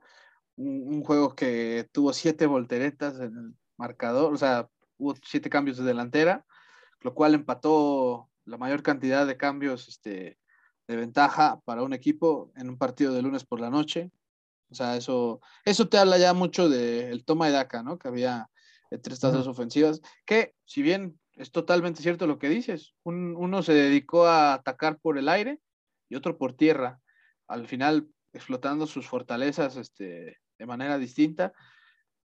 Un, 0.57 1.03
juego 1.03 1.34
que 1.34 1.88
tuvo 1.92 2.12
siete 2.12 2.47
volteretas 2.47 3.14
en 3.16 3.36
el 3.36 3.55
marcador, 3.76 4.32
o 4.32 4.36
sea, 4.36 4.68
hubo 4.99 5.14
siete 5.22 5.51
cambios 5.51 5.76
de 5.76 5.84
delantera, 5.84 6.45
lo 7.01 7.14
cual 7.14 7.34
empató 7.34 8.30
la 8.45 8.57
mayor 8.57 8.82
cantidad 8.82 9.26
de 9.26 9.36
cambios 9.36 9.88
este, 9.88 10.38
de 10.86 10.97
ventaja 10.97 11.61
para 11.64 11.82
un 11.82 11.92
equipo 11.92 12.53
en 12.57 12.68
un 12.68 12.78
partido 12.78 13.12
de 13.12 13.22
lunes 13.22 13.45
por 13.45 13.61
la 13.61 13.70
noche. 13.70 14.11
O 14.70 14.74
sea, 14.74 14.97
eso, 14.97 15.40
eso 15.64 15.88
te 15.88 15.99
habla 15.99 16.18
ya 16.18 16.34
mucho 16.34 16.68
del 16.68 17.24
toma 17.24 17.47
de 17.47 17.53
daca, 17.53 17.82
¿no? 17.82 17.99
Que 17.99 18.09
había 18.09 18.49
entre 18.90 19.14
estas 19.14 19.32
dos 19.32 19.47
ofensivas, 19.49 20.01
que 20.24 20.55
si 20.64 20.82
bien 20.82 21.18
es 21.32 21.51
totalmente 21.51 22.03
cierto 22.03 22.26
lo 22.26 22.38
que 22.38 22.49
dices, 22.49 22.95
uno 23.03 23.62
se 23.62 23.72
dedicó 23.72 24.26
a 24.26 24.55
atacar 24.55 24.99
por 24.99 25.18
el 25.18 25.28
aire 25.28 25.61
y 26.09 26.16
otro 26.16 26.38
por 26.38 26.55
tierra, 26.55 27.00
al 27.48 27.66
final 27.66 28.09
explotando 28.32 28.86
sus 28.86 29.07
fortalezas 29.07 29.76
este, 29.76 30.38
de 30.59 30.66
manera 30.66 30.98
distinta, 30.98 31.52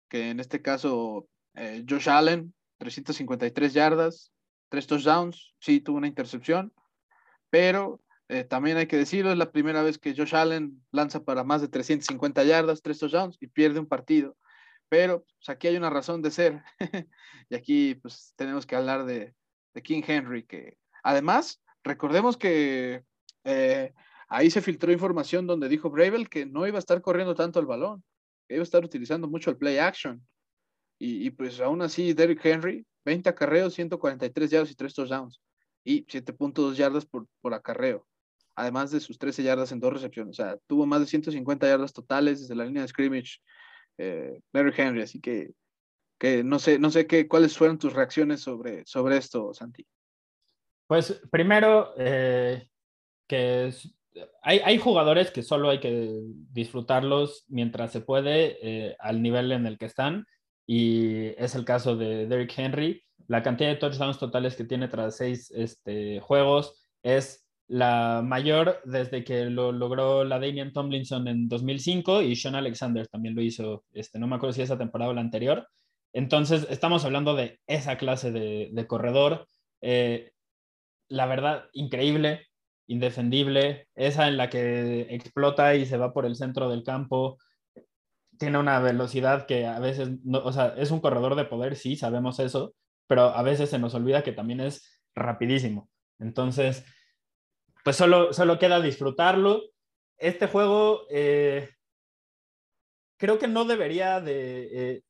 que 0.09 0.31
en 0.31 0.41
este 0.41 0.63
caso 0.63 1.29
eh, 1.55 1.85
Josh 1.89 2.09
Allen, 2.09 2.55
353 2.79 3.73
yardas, 3.73 4.33
tres 4.69 4.87
touchdowns, 4.87 5.55
sí 5.59 5.81
tuvo 5.81 5.97
una 5.99 6.09
intercepción, 6.09 6.73
pero 7.51 8.01
eh, 8.29 8.45
también 8.45 8.77
hay 8.77 8.87
que 8.87 8.97
decirlo, 8.97 9.31
es 9.31 9.39
la 9.39 9.53
primera 9.53 9.83
vez 9.83 9.99
que 9.99 10.15
Josh 10.15 10.35
Allen 10.35 10.85
lanza 10.91 11.25
para 11.25 11.45
más 11.45 11.61
de 11.61 11.69
350 11.69 12.45
yardas, 12.45 12.83
tres 12.83 12.99
touchdowns 12.99 13.37
y 13.41 13.47
pierde 13.47 13.79
un 13.79 13.87
partido. 13.87 14.37
Pero 14.89 15.25
pues, 15.25 15.49
aquí 15.49 15.69
hay 15.69 15.77
una 15.77 15.91
razón 15.91 16.23
de 16.23 16.31
ser. 16.31 16.63
y 17.49 17.55
aquí 17.55 17.95
pues 17.97 18.33
tenemos 18.37 18.67
que 18.67 18.77
hablar 18.77 19.05
de, 19.05 19.35
King 19.85 20.03
Henry, 20.07 20.45
que 20.45 20.79
además, 21.03 21.63
recordemos 21.85 22.39
que 22.39 23.05
eh, 23.47 23.95
ahí 24.29 24.51
se 24.51 24.61
filtró 24.61 24.93
información 24.93 25.47
donde 25.47 25.69
dijo 25.69 25.89
Bravel 25.89 26.29
que 26.29 26.45
no 26.45 26.67
iba 26.67 26.77
a 26.77 26.81
estar 26.81 27.01
corriendo 27.01 27.35
tanto 27.35 27.59
el 27.59 27.67
balón, 27.67 28.05
que 28.47 28.57
iba 28.57 28.63
a 28.63 28.65
estar 28.65 28.85
utilizando 28.85 29.29
mucho 29.29 29.51
el 29.51 29.57
play 29.57 29.79
action. 29.79 30.21
Y, 30.99 31.31
pues 31.31 31.61
aún 31.61 31.83
así, 31.83 32.15
Derrick 32.15 32.45
Henry, 32.45 32.87
20 33.05 33.29
acarreos, 33.29 33.75
143 33.75 34.51
yardas 34.51 34.71
y 34.71 34.75
3 34.75 34.95
touchdowns. 34.95 35.41
Y 35.85 36.05
7.2 36.07 36.75
yardas 36.75 37.05
por, 37.05 37.27
por 37.41 37.53
acarreo 37.53 38.07
además 38.57 38.91
de 38.91 39.01
sus 39.01 39.19
13 39.19 39.43
yardas 39.43 39.71
en 39.71 39.81
dos 39.81 39.93
recepciones. 39.93 40.41
O 40.41 40.43
sea, 40.43 40.59
tuvo 40.67 40.87
más 40.87 41.01
de 41.01 41.07
150 41.07 41.69
yardas 41.69 41.93
totales 41.93 42.41
desde 42.41 42.55
la 42.57 42.65
línea 42.65 42.83
de 42.83 42.89
scrimmage, 42.89 43.39
eh, 43.99 44.41
Mary 44.53 44.73
Henry. 44.77 45.03
Así 45.03 45.21
que, 45.21 45.51
que 46.19 46.43
no 46.43 46.59
sé, 46.59 46.79
no 46.79 46.91
sé 46.91 47.07
qué, 47.07 47.29
cuáles 47.29 47.57
fueron 47.57 47.79
tus 47.79 47.93
reacciones 47.93 48.41
sobre, 48.41 48.85
sobre 48.87 49.19
esto, 49.19 49.53
Santi. 49.53 49.87
Pues 50.87 51.21
primero, 51.31 51.93
eh, 51.99 52.69
que 53.27 53.73
hay, 54.43 54.61
hay, 54.65 54.79
jugadores 54.79 55.31
que 55.31 55.43
solo 55.43 55.71
hay 55.71 55.81
que 55.81 56.11
disfrutarlos 56.53 57.45
mientras 57.49 57.93
se 57.93 58.01
puede 58.01 58.59
eh, 58.63 58.97
al 58.99 59.23
nivel 59.23 59.53
en 59.53 59.67
el 59.67 59.79
que 59.79 59.87
están. 59.87 60.27
Y 60.67 61.27
es 61.43 61.55
el 61.55 61.65
caso 61.65 61.97
de 61.97 62.27
Derrick 62.27 62.57
Henry. 62.57 63.03
La 63.29 63.43
cantidad 63.43 63.71
de 63.71 63.77
touchdowns 63.77 64.19
totales 64.19 64.57
que 64.57 64.65
tiene 64.65 64.89
tras 64.89 65.17
seis 65.17 65.51
este, 65.55 66.21
juegos 66.21 66.81
es 67.03 67.47
la 67.69 68.23
mayor 68.25 68.81
desde 68.85 69.25
que 69.25 69.47
lo 69.47 69.73
logró 69.73 70.25
la 70.25 70.39
Damian 70.39 70.73
Tomlinson 70.73 71.27
en 71.29 71.49
2005 71.49 72.23
y 72.23 72.37
Sean 72.37 72.55
Alexander 72.55 73.09
también 73.09 73.35
lo 73.35 73.43
hizo, 73.43 73.85
este, 73.93 74.19
no 74.19 74.29
me 74.29 74.37
acuerdo 74.37 74.53
si 74.53 74.63
esa 74.63 74.79
temporada 74.79 75.11
o 75.11 75.15
la 75.15 75.21
anterior. 75.21 75.67
Entonces, 76.13 76.67
estamos 76.71 77.05
hablando 77.05 77.35
de 77.35 77.61
esa 77.67 77.99
clase 77.99 78.31
de, 78.31 78.87
corredor. 78.87 79.47
Eh, 79.83 80.33
la 81.09 81.27
verdad, 81.27 81.65
increíble. 81.73 82.47
Indefendible, 82.87 83.89
esa 83.95 84.29
en 84.29 84.37
la 84.37 84.51
que 84.51 85.03
explota 85.11 85.75
y 85.75 85.87
se 85.87 85.97
va 85.97 86.13
por 86.13 86.27
el 86.27 86.37
centro 86.37 86.69
del 86.69 86.85
campo, 86.85 87.39
tiene 88.39 88.59
una 88.59 88.79
velocidad 88.81 89.47
que 89.47 89.67
a 89.67 89.79
veces, 89.81 90.11
no, 90.25 90.39
o 90.39 90.53
sea, 90.53 90.75
es 90.77 90.91
un 90.91 91.01
corredor 91.01 91.35
de 91.37 91.45
poder, 91.45 91.77
sí, 91.77 91.97
sabemos 91.97 92.39
eso, 92.39 92.75
pero 93.07 93.23
a 93.23 93.43
veces 93.43 93.71
se 93.71 93.79
nos 93.79 93.95
olvida 93.95 94.23
que 94.23 94.33
también 94.33 94.61
es 94.61 95.03
rapidísimo. 95.15 95.89
Entonces, 96.19 96.85
pues 97.85 97.97
solo, 97.97 98.33
solo 98.33 98.59
queda 98.59 98.81
disfrutarlo. 98.81 99.63
Este 100.19 100.47
juego 100.47 101.03
eh, 101.11 101.71
creo 103.17 103.39
que 103.39 103.49
no 103.49 103.65
debería 103.65 104.21
de 104.21 104.69
eh, 104.73 105.03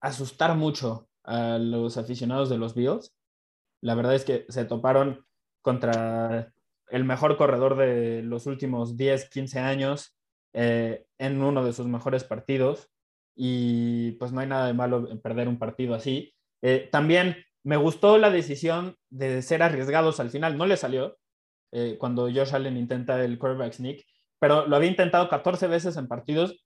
asustar 0.00 0.56
mucho 0.56 1.08
a 1.24 1.58
los 1.58 1.96
aficionados 1.96 2.48
de 2.48 2.58
los 2.58 2.74
Bills. 2.74 3.14
La 3.80 3.94
verdad 3.94 4.14
es 4.14 4.24
que 4.24 4.46
se 4.48 4.64
toparon 4.64 5.26
contra 5.62 6.52
el 6.90 7.04
mejor 7.04 7.36
corredor 7.36 7.76
de 7.76 8.22
los 8.22 8.46
últimos 8.46 8.96
10, 8.96 9.28
15 9.30 9.58
años 9.58 10.16
eh, 10.52 11.06
en 11.18 11.42
uno 11.42 11.64
de 11.64 11.72
sus 11.72 11.86
mejores 11.86 12.24
partidos 12.24 12.90
y 13.34 14.12
pues 14.12 14.32
no 14.32 14.40
hay 14.40 14.46
nada 14.46 14.66
de 14.66 14.74
malo 14.74 15.08
en 15.10 15.20
perder 15.20 15.48
un 15.48 15.58
partido 15.58 15.94
así. 15.94 16.34
Eh, 16.62 16.88
también 16.90 17.36
me 17.62 17.76
gustó 17.76 18.18
la 18.18 18.30
decisión 18.30 18.96
de 19.10 19.42
ser 19.42 19.62
arriesgados 19.62 20.20
al 20.20 20.30
final, 20.30 20.56
no 20.56 20.66
le 20.66 20.76
salió 20.76 21.18
eh, 21.72 21.96
cuando 21.98 22.22
Josh 22.22 22.54
Allen 22.54 22.76
intenta 22.76 23.22
el 23.22 23.38
quarterback 23.38 23.74
sneak, 23.74 24.04
pero 24.38 24.66
lo 24.66 24.76
había 24.76 24.88
intentado 24.88 25.28
14 25.28 25.66
veces 25.66 25.96
en 25.96 26.08
partidos 26.08 26.64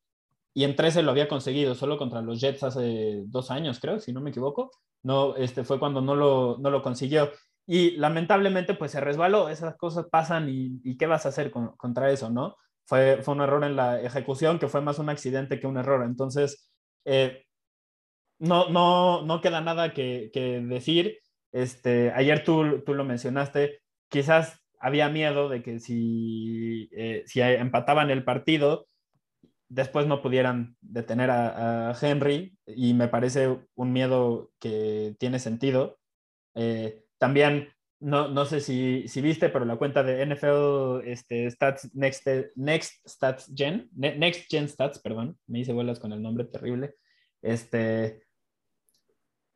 y 0.54 0.64
en 0.64 0.76
13 0.76 1.02
lo 1.02 1.10
había 1.10 1.28
conseguido, 1.28 1.74
solo 1.74 1.98
contra 1.98 2.22
los 2.22 2.40
Jets 2.40 2.62
hace 2.62 3.22
dos 3.26 3.50
años, 3.50 3.80
creo, 3.80 3.98
si 3.98 4.12
no 4.12 4.20
me 4.20 4.30
equivoco. 4.30 4.70
No, 5.02 5.34
este 5.36 5.64
fue 5.64 5.78
cuando 5.78 6.00
no 6.00 6.14
lo, 6.14 6.58
no 6.58 6.70
lo 6.70 6.82
consiguió. 6.82 7.30
Y 7.66 7.92
lamentablemente, 7.92 8.74
pues 8.74 8.90
se 8.92 9.00
resbaló, 9.00 9.48
esas 9.48 9.76
cosas 9.76 10.06
pasan 10.10 10.48
y, 10.48 10.96
¿qué 10.96 11.06
vas 11.06 11.26
a 11.26 11.30
hacer 11.30 11.50
contra 11.50 12.10
eso, 12.10 12.30
no? 12.30 12.56
Fue, 12.84 13.22
fue 13.22 13.34
un 13.34 13.40
error 13.40 13.64
en 13.64 13.76
la 13.76 14.00
ejecución 14.02 14.58
que 14.58 14.68
fue 14.68 14.80
más 14.80 14.98
un 14.98 15.08
accidente 15.08 15.60
que 15.60 15.66
un 15.66 15.76
error. 15.76 16.04
Entonces, 16.04 16.72
eh, 17.04 17.44
no, 18.38 18.68
no, 18.70 19.22
no 19.24 19.40
queda 19.40 19.60
nada 19.60 19.92
que, 19.94 20.30
que 20.32 20.60
decir. 20.60 21.18
Este, 21.52 22.10
ayer 22.12 22.44
tú, 22.44 22.82
tú, 22.84 22.94
lo 22.94 23.04
mencionaste, 23.04 23.82
quizás 24.08 24.60
había 24.80 25.08
miedo 25.08 25.48
de 25.48 25.62
que 25.62 25.78
si, 25.78 26.88
eh, 26.92 27.22
si 27.26 27.40
empataban 27.40 28.10
el 28.10 28.24
partido, 28.24 28.88
después 29.68 30.06
no 30.06 30.22
pudieran 30.22 30.76
detener 30.80 31.30
a, 31.30 31.96
Henry 32.00 32.56
y 32.66 32.94
me 32.94 33.08
parece 33.08 33.58
un 33.74 33.92
miedo 33.92 34.50
que 34.58 35.14
tiene 35.18 35.38
sentido. 35.38 35.98
Eh, 36.54 37.02
también, 37.22 37.68
no, 38.00 38.26
no 38.26 38.44
sé 38.46 38.60
si, 38.60 39.06
si, 39.06 39.20
viste, 39.20 39.48
pero 39.48 39.64
la 39.64 39.76
cuenta 39.76 40.02
de 40.02 40.26
NFL 40.26 41.06
este, 41.08 41.48
Stats 41.48 41.94
Next, 41.94 42.26
Next 42.56 43.08
Stats 43.08 43.52
Gen, 43.54 43.88
Next 43.94 44.50
Gen 44.50 44.68
Stats, 44.68 44.98
perdón, 44.98 45.38
me 45.46 45.60
hice 45.60 45.72
bolas 45.72 46.00
con 46.00 46.12
el 46.12 46.20
nombre 46.20 46.46
terrible, 46.46 46.96
este, 47.40 48.24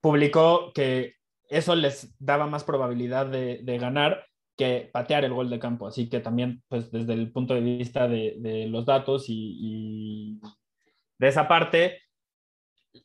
publicó 0.00 0.72
que 0.72 1.14
eso 1.48 1.74
les 1.74 2.14
daba 2.20 2.46
más 2.46 2.62
probabilidad 2.62 3.26
de, 3.26 3.58
de 3.64 3.78
ganar 3.78 4.24
que 4.56 4.88
patear 4.92 5.24
el 5.24 5.34
gol 5.34 5.50
de 5.50 5.58
campo. 5.58 5.88
Así 5.88 6.08
que 6.08 6.20
también, 6.20 6.62
pues 6.68 6.92
desde 6.92 7.14
el 7.14 7.32
punto 7.32 7.54
de 7.54 7.62
vista 7.62 8.06
de, 8.06 8.66
los 8.70 8.86
datos 8.86 9.24
y, 9.26 10.40
de 11.18 11.26
esa 11.26 11.48
parte, 11.48 12.00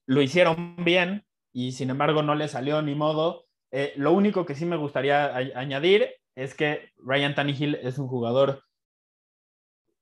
lo 0.05 0.21
hicieron 0.21 0.75
bien 0.83 1.25
y 1.51 1.71
sin 1.71 1.89
embargo 1.89 2.21
no 2.21 2.35
le 2.35 2.47
salió 2.47 2.83
ni 2.83 2.93
modo. 2.93 3.47
Eh, 3.71 3.93
lo 3.95 4.11
único 4.11 4.45
que 4.45 4.55
sí 4.55 4.65
me 4.65 4.75
gustaría 4.75 5.35
añadir 5.35 6.09
es 6.35 6.53
que 6.53 6.91
Ryan 6.97 7.35
Tannehill 7.35 7.75
es 7.75 7.97
un 7.97 8.07
jugador, 8.07 8.63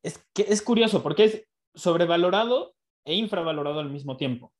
es 0.03 0.17
que 0.33 0.45
es 0.49 0.61
curioso 0.61 1.03
porque 1.03 1.23
es 1.25 1.47
sobrevalorado 1.75 2.73
e 3.05 3.15
infravalorado 3.15 3.79
al 3.79 3.89
mismo 3.89 4.17
tiempo. 4.17 4.53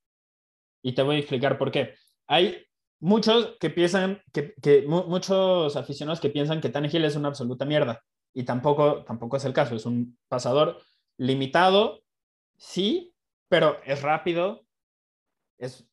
Y 0.82 0.93
te 0.93 1.01
voy 1.01 1.18
a 1.18 1.20
explicar 1.20 1.57
por 1.57 1.72
qué. 1.72 1.95
Hay 2.28 2.66
muchos 2.99 3.57
que 3.60 3.70
piensan, 3.70 4.22
que, 4.32 4.53
que 4.62 4.84
muchos 4.88 5.76
aficionados 5.76 6.20
que 6.20 6.30
piensan 6.30 6.62
que 6.62 6.70
Tannehill 6.70 7.05
es 7.05 7.16
una 7.16 7.30
absoluta 7.30 7.66
mierda. 7.66 8.01
Y 8.34 8.43
tampoco, 8.43 9.03
tampoco 9.03 9.38
es 9.38 9.45
el 9.45 9.53
caso. 9.53 9.76
Es 9.76 9.86
un 9.86 10.18
pasador 10.28 10.82
limitado, 11.18 12.01
sí, 12.57 13.14
pero 13.49 13.80
es 13.84 14.01
rápido, 14.01 14.66
es 15.57 15.88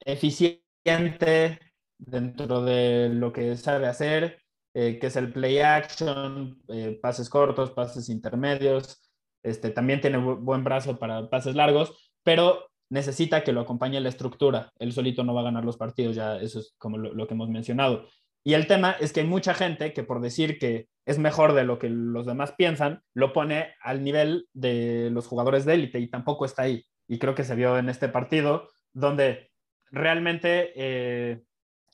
eficiente 0.00 1.58
dentro 2.00 2.62
de 2.62 3.08
lo 3.10 3.32
que 3.32 3.56
sabe 3.56 3.86
hacer, 3.86 4.42
eh, 4.74 4.98
que 4.98 5.08
es 5.08 5.16
el 5.16 5.32
play 5.32 5.58
action, 5.58 6.62
eh, 6.68 6.98
pases 7.00 7.28
cortos, 7.28 7.72
pases 7.72 8.08
intermedios. 8.08 9.00
Este, 9.42 9.70
también 9.70 10.00
tiene 10.00 10.18
buen 10.18 10.64
brazo 10.64 10.98
para 10.98 11.28
pases 11.30 11.54
largos, 11.54 12.12
pero 12.22 12.70
necesita 12.90 13.42
que 13.42 13.52
lo 13.52 13.60
acompañe 13.60 14.00
la 14.00 14.08
estructura. 14.08 14.72
Él 14.78 14.92
solito 14.92 15.24
no 15.24 15.34
va 15.34 15.40
a 15.40 15.44
ganar 15.44 15.64
los 15.64 15.76
partidos, 15.76 16.16
ya 16.16 16.36
eso 16.36 16.58
es 16.60 16.74
como 16.78 16.98
lo, 16.98 17.26
que 17.26 17.34
hemos 17.34 17.48
mencionado. 17.48 18.06
Y 18.44 18.54
el 18.54 18.66
tema 18.66 18.96
es 19.00 19.12
que 19.12 19.20
hay 19.20 19.26
mucha 19.26 19.54
gente 19.54 19.92
que 19.92 20.02
por 20.02 20.20
decir 20.20 20.58
que 20.58 20.88
es 21.06 21.18
mejor 21.18 21.54
de 21.54 21.64
lo 21.64 21.78
que 21.78 21.88
los 21.88 22.26
demás 22.26 22.52
piensan, 22.52 23.02
lo 23.14 23.32
pone 23.32 23.74
al 23.82 24.02
nivel 24.02 24.48
de 24.52 25.10
los 25.10 25.26
jugadores 25.26 25.64
de 25.64 25.74
élite 25.74 26.00
y 26.00 26.08
tampoco 26.08 26.44
está 26.44 26.62
ahí. 26.62 26.84
Y 27.08 27.18
creo 27.18 27.34
que 27.34 27.44
se 27.44 27.54
vio 27.54 27.78
en 27.78 27.88
este 27.88 28.08
partido 28.08 28.68
donde 28.92 29.50
realmente, 29.90 30.72
eh, 30.76 31.42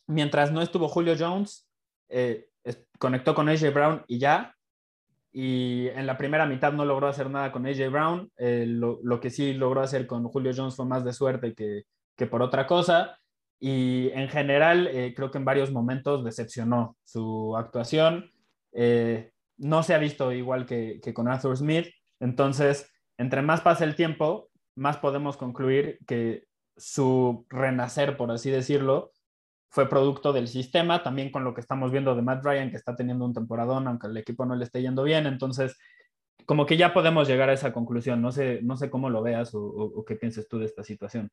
mientras 0.07 0.53
no 0.53 0.63
estuvo 0.63 0.89
Julio 0.89 1.15
Jones, 1.19 1.69
eh, 2.09 2.49
conectó 2.99 3.35
con 3.35 3.49
AJ 3.49 3.73
Brown 3.73 4.05
y 4.07 4.19
ya, 4.19 4.55
y 5.33 5.89
en 5.89 6.07
la 6.07 6.17
primera 6.17 6.47
mitad 6.47 6.73
no 6.73 6.85
logró 6.85 7.09
hacer 7.09 7.29
nada 7.29 7.53
con 7.53 7.67
AJ 7.67 7.91
Brown. 7.91 8.31
Eh, 8.39 8.65
lo, 8.67 9.21
que 9.21 9.29
sí 9.29 9.53
logró 9.53 9.83
hacer 9.83 10.07
con 10.07 10.25
Julio 10.25 10.53
Jones 10.57 10.77
fue 10.77 10.87
más 10.87 11.05
de 11.05 11.13
suerte 11.13 11.55
que, 11.55 11.83
que 12.17 12.27
por 12.27 12.41
otra 12.41 12.67
cosa. 12.67 13.19
Y 13.61 14.09
en 14.15 14.29
general, 14.29 14.87
eh, 14.87 15.13
creo 15.15 15.31
que 15.31 15.37
en 15.37 15.45
varios 15.45 15.71
momentos 15.71 16.25
decepcionó 16.25 16.97
su 17.05 17.55
actuación. 17.55 18.31
No 19.59 19.83
se 19.83 19.95
ha 19.95 19.99
visto 19.99 20.33
igual 20.33 20.65
que, 20.65 21.01
que 21.03 21.13
con 21.13 21.29
Arthur 21.29 21.57
Smith. 21.57 21.89
Entonces, 22.19 22.91
entre 23.19 23.43
más 23.43 23.61
pasa 23.61 23.85
el 23.85 23.95
tiempo, 23.95 24.49
más 24.75 24.97
podemos 24.97 25.37
concluir 25.37 25.99
que 26.07 26.47
su 26.77 27.47
renacer, 27.49 28.17
por 28.17 28.31
así 28.31 28.51
decirlo, 28.51 29.13
fue 29.69 29.89
producto 29.89 30.33
del 30.33 30.49
sistema, 30.49 31.03
también 31.03 31.31
con 31.31 31.45
lo 31.45 31.55
que 31.55 31.61
estamos 31.61 31.91
viendo 31.91 32.15
de 32.15 32.23
Matt 32.23 32.45
Ryan, 32.45 32.71
que 32.71 32.77
está 32.77 32.97
teniendo 32.97 33.25
un 33.25 33.35
temporadón, 33.35 33.87
aunque 33.89 34.07
el 34.07 34.17
equipo 34.17 34.47
no 34.47 34.55
le 34.57 34.65
esté 34.65 34.81
yendo 34.81 35.03
bien. 35.03 35.27
Entonces, 35.27 35.77
como 36.47 36.65
que 36.65 36.77
ya 36.77 36.95
podemos 36.95 37.29
llegar 37.29 37.51
a 37.51 37.53
esa 37.53 37.73
conclusión. 37.73 38.23
No 38.23 38.33
sé, 38.33 38.61
no 38.63 38.77
sé 38.77 38.89
cómo 38.89 39.11
lo 39.11 39.23
veas 39.23 39.51
o, 39.53 40.05
qué 40.07 40.17
pienses 40.17 40.49
tú 40.49 40.59
de 40.59 40.67
esta 40.67 40.83
situación. 40.83 41.31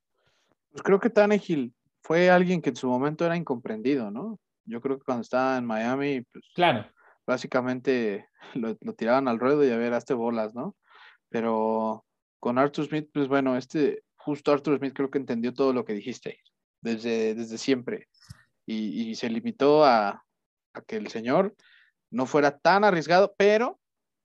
Pues 0.71 0.81
creo 0.83 0.99
que 0.99 1.09
Tannehill 1.09 1.73
fue 2.01 2.29
alguien 2.29 2.61
que 2.61 2.71
en 2.71 2.75
su 2.75 2.87
momento 2.87 3.25
era 3.25 3.37
incomprendido, 3.37 4.11
¿no? 4.11 4.39
Yo 4.65 4.81
creo 4.81 4.97
que 4.97 5.05
cuando 5.05 5.21
estaba 5.21 5.57
en 5.57 5.65
Miami, 5.65 6.21
pues 6.21 6.45
claro. 6.55 6.85
básicamente 7.27 8.27
lo, 8.55 8.75
tiraban 8.95 9.27
al 9.27 9.39
ruedo 9.39 9.63
y 9.65 9.69
a 9.69 9.77
ver, 9.77 9.93
hazte 9.93 10.13
bolas, 10.13 10.55
¿no? 10.55 10.75
Pero 11.29 12.03
con 12.39 12.57
Arthur 12.57 12.87
Smith, 12.87 13.09
pues 13.13 13.27
bueno, 13.27 13.55
este, 13.55 14.03
justo 14.15 14.51
Arthur 14.51 14.79
Smith 14.79 14.93
creo 14.93 15.09
que 15.09 15.19
entendió 15.19 15.53
todo 15.53 15.73
lo 15.73 15.85
que 15.85 15.93
dijiste 15.93 16.39
desde, 16.81 17.35
desde 17.35 17.57
siempre 17.57 18.07
y, 18.65 19.15
se 19.15 19.29
limitó 19.29 19.85
a, 19.85 20.23
que 20.87 20.97
el 20.97 21.07
señor 21.07 21.55
no 22.09 22.25
fuera 22.25 22.57
tan 22.57 22.83
arriesgado, 22.83 23.33
pero 23.37 23.79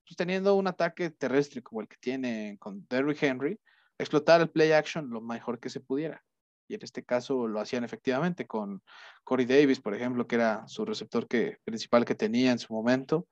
pues, 0.05 0.17
teniendo 0.17 0.55
un 0.55 0.67
ataque 0.67 1.11
terrestre 1.11 1.63
como 1.63 1.81
el 1.81 1.89
que 1.89 1.97
tiene 2.01 2.57
con 2.59 2.87
Derrick 2.89 3.23
Henry, 3.23 3.61
explotar 3.99 4.41
el 4.41 4.51
play 4.51 4.73
action 4.73 5.11
lo 5.11 5.21
mejor 5.21 5.59
que 5.59 5.71
se 5.71 5.81
pudiera. 5.81 6.23
Y 6.69 6.75
en 6.75 6.81
este 6.83 7.03
caso 7.05 7.49
lo 7.49 7.61
hacían 7.61 7.85
efectivamente 7.85 8.47
con 8.47 8.83
Corey 9.25 9.47
Davis, 9.47 9.81
por 9.81 9.95
ejemplo, 9.95 10.27
que 10.27 10.37
era 10.37 10.69
su 10.69 10.85
receptor 10.85 11.27
que, 11.27 11.59
principal 11.65 12.05
que 12.05 12.15
tenía 12.15 12.53
en 12.53 12.59
su 12.59 12.73
momento. 12.73 13.27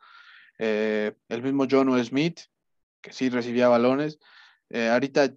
Eh, 0.58 1.12
el 1.28 1.42
mismo 1.42 1.66
John 1.70 2.02
Smith, 2.02 2.40
que 3.02 3.12
sí 3.12 3.28
recibía 3.28 3.68
balones. 3.68 4.18
Eh, 4.70 4.88
ahorita 4.88 5.34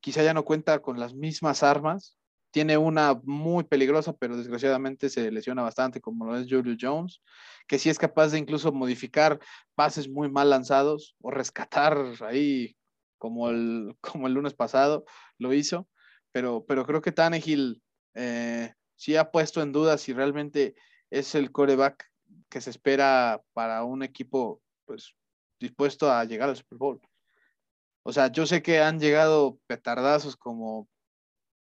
quizá 0.00 0.24
ya 0.24 0.34
no 0.34 0.44
cuenta 0.44 0.80
con 0.80 0.98
las 0.98 1.14
mismas 1.14 1.62
armas 1.62 2.16
tiene 2.56 2.78
una 2.78 3.20
muy 3.24 3.64
peligrosa, 3.64 4.14
pero 4.14 4.34
desgraciadamente 4.34 5.10
se 5.10 5.30
lesiona 5.30 5.60
bastante, 5.60 6.00
como 6.00 6.24
lo 6.24 6.38
es 6.38 6.46
Julio 6.48 6.74
Jones, 6.80 7.20
que 7.68 7.78
sí 7.78 7.90
es 7.90 7.98
capaz 7.98 8.28
de 8.28 8.38
incluso 8.38 8.72
modificar 8.72 9.38
pases 9.74 10.08
muy 10.08 10.30
mal 10.30 10.48
lanzados 10.48 11.16
o 11.20 11.30
rescatar 11.30 11.98
ahí, 12.22 12.74
como 13.18 13.50
el, 13.50 13.94
como 14.00 14.26
el 14.26 14.32
lunes 14.32 14.54
pasado 14.54 15.04
lo 15.36 15.52
hizo. 15.52 15.86
Pero, 16.32 16.64
pero 16.64 16.86
creo 16.86 17.02
que 17.02 17.12
Tannehill 17.12 17.82
eh, 18.14 18.72
sí 18.94 19.16
ha 19.16 19.30
puesto 19.30 19.60
en 19.60 19.72
duda 19.72 19.98
si 19.98 20.14
realmente 20.14 20.76
es 21.10 21.34
el 21.34 21.52
coreback 21.52 22.10
que 22.48 22.62
se 22.62 22.70
espera 22.70 23.42
para 23.52 23.84
un 23.84 24.02
equipo 24.02 24.62
pues, 24.86 25.14
dispuesto 25.60 26.10
a 26.10 26.24
llegar 26.24 26.48
al 26.48 26.56
Super 26.56 26.78
Bowl. 26.78 27.00
O 28.02 28.14
sea, 28.14 28.32
yo 28.32 28.46
sé 28.46 28.62
que 28.62 28.80
han 28.80 28.98
llegado 28.98 29.58
petardazos 29.66 30.38
como 30.38 30.88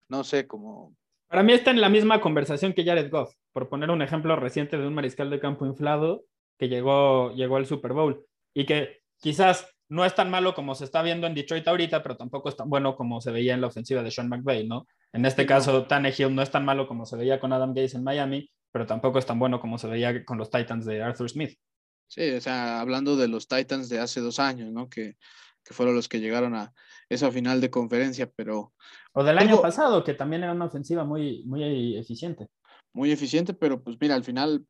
no 0.08 0.24
sé, 0.24 0.46
como... 0.46 0.94
Para 1.28 1.42
mí 1.42 1.52
está 1.52 1.70
en 1.70 1.80
la 1.80 1.88
misma 1.88 2.20
conversación 2.20 2.74
que 2.74 2.84
Jared 2.84 3.10
Goff, 3.10 3.34
por 3.52 3.68
poner 3.68 3.90
un 3.90 4.02
ejemplo 4.02 4.36
reciente 4.36 4.76
de 4.76 4.86
un 4.86 4.94
mariscal 4.94 5.30
de 5.30 5.40
campo 5.40 5.64
inflado, 5.66 6.24
que 6.58 6.68
llegó, 6.68 7.32
llegó 7.34 7.56
al 7.56 7.66
Super 7.66 7.92
Bowl 7.92 8.24
y 8.54 8.66
que 8.66 9.00
quizás 9.18 9.66
no 9.88 10.04
es 10.04 10.14
tan 10.14 10.30
malo 10.30 10.54
como 10.54 10.74
se 10.74 10.84
está 10.84 11.02
viendo 11.02 11.26
en 11.26 11.34
Detroit 11.34 11.66
ahorita, 11.66 12.02
pero 12.02 12.16
tampoco 12.16 12.48
es 12.48 12.56
tan 12.56 12.70
bueno 12.70 12.96
como 12.96 13.20
se 13.20 13.30
veía 13.30 13.54
en 13.54 13.60
la 13.60 13.66
ofensiva 13.66 14.02
de 14.02 14.10
Sean 14.10 14.28
McVay, 14.28 14.66
¿no? 14.66 14.86
En 15.12 15.26
este 15.26 15.44
caso, 15.44 15.86
Tannehill 15.86 16.34
no 16.34 16.40
es 16.40 16.50
tan 16.50 16.64
malo 16.64 16.88
como 16.88 17.04
se 17.04 17.16
veía 17.16 17.38
con 17.38 17.52
Adam 17.52 17.74
Gaze 17.74 17.98
en 17.98 18.04
Miami, 18.04 18.50
pero 18.70 18.86
tampoco 18.86 19.18
es 19.18 19.26
tan 19.26 19.38
bueno 19.38 19.60
como 19.60 19.76
se 19.76 19.88
veía 19.88 20.24
con 20.24 20.38
los 20.38 20.50
Titans 20.50 20.86
de 20.86 21.02
Arthur 21.02 21.28
Smith. 21.28 21.58
Sí, 22.06 22.30
o 22.30 22.40
sea, 22.40 22.80
hablando 22.80 23.16
de 23.16 23.28
los 23.28 23.48
Titans 23.48 23.88
de 23.88 23.98
hace 23.98 24.20
dos 24.20 24.38
años, 24.38 24.72
¿no? 24.72 24.88
Que, 24.88 25.16
que 25.62 25.74
fueron 25.74 25.94
los 25.94 26.08
que 26.08 26.20
llegaron 26.20 26.54
a 26.54 26.72
esa 27.12 27.30
final 27.30 27.60
de 27.60 27.70
conferencia, 27.70 28.30
pero... 28.34 28.72
O 29.12 29.22
del 29.22 29.38
año 29.38 29.60
pasado, 29.60 30.02
que 30.04 30.14
también 30.14 30.42
era 30.42 30.52
una 30.52 30.66
ofensiva 30.66 31.04
muy, 31.04 31.44
muy 31.44 31.96
eficiente. 31.96 32.48
Muy 32.92 33.12
eficiente, 33.12 33.54
pero 33.54 33.82
pues 33.82 33.96
mira, 34.00 34.14
al 34.14 34.24
final, 34.24 34.66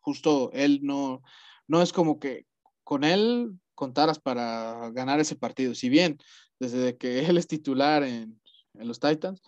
justo 0.00 0.50
él 0.52 0.80
no, 0.82 1.22
no 1.66 1.82
es 1.82 1.92
como 1.92 2.18
que 2.18 2.46
con 2.84 3.04
él 3.04 3.52
contaras 3.74 4.20
para 4.20 4.90
ganar 4.90 5.20
ese 5.20 5.36
partido. 5.36 5.74
Si 5.74 5.88
bien 5.88 6.18
desde 6.58 6.96
que 6.96 7.18
él 7.28 7.38
es 7.38 7.46
titular 7.46 8.02
en, 8.04 8.40
en 8.74 8.88
los 8.88 9.00
Titans, 9.00 9.42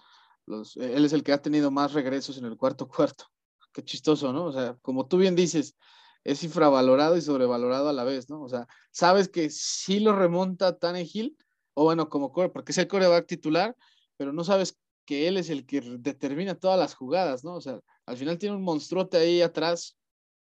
los, 0.46 0.76
él 0.76 1.04
es 1.04 1.12
el 1.12 1.22
que 1.22 1.32
ha 1.32 1.42
tenido 1.42 1.70
más 1.70 1.92
regresos 1.92 2.38
en 2.38 2.44
el 2.44 2.56
cuarto 2.56 2.88
cuarto. 2.88 3.26
Qué 3.72 3.82
chistoso, 3.82 4.32
¿no? 4.32 4.44
O 4.44 4.52
sea, 4.52 4.76
como 4.82 5.06
tú 5.06 5.16
bien 5.16 5.34
dices, 5.34 5.76
es 6.24 6.42
infravalorado 6.42 7.16
y 7.16 7.20
sobrevalorado 7.20 7.88
a 7.88 7.92
la 7.92 8.04
vez, 8.04 8.30
¿no? 8.30 8.42
O 8.42 8.48
sea, 8.48 8.66
sabes 8.90 9.28
que 9.28 9.50
sí 9.50 10.00
lo 10.00 10.16
remonta 10.16 10.78
Tannehill, 10.78 11.36
o 11.74 11.84
bueno, 11.84 12.08
como 12.08 12.32
core, 12.32 12.48
porque 12.48 12.72
es 12.72 12.78
el 12.78 12.88
coreback 12.88 13.26
titular, 13.26 13.76
pero 14.16 14.32
no 14.32 14.44
sabes 14.44 14.78
que 15.04 15.28
él 15.28 15.36
es 15.36 15.50
el 15.50 15.66
que 15.66 15.80
determina 15.80 16.54
todas 16.54 16.78
las 16.78 16.94
jugadas, 16.94 17.44
¿no? 17.44 17.54
O 17.54 17.60
sea, 17.60 17.80
al 18.06 18.16
final 18.16 18.38
tiene 18.38 18.56
un 18.56 18.62
monstruote 18.62 19.16
ahí 19.18 19.42
atrás. 19.42 19.98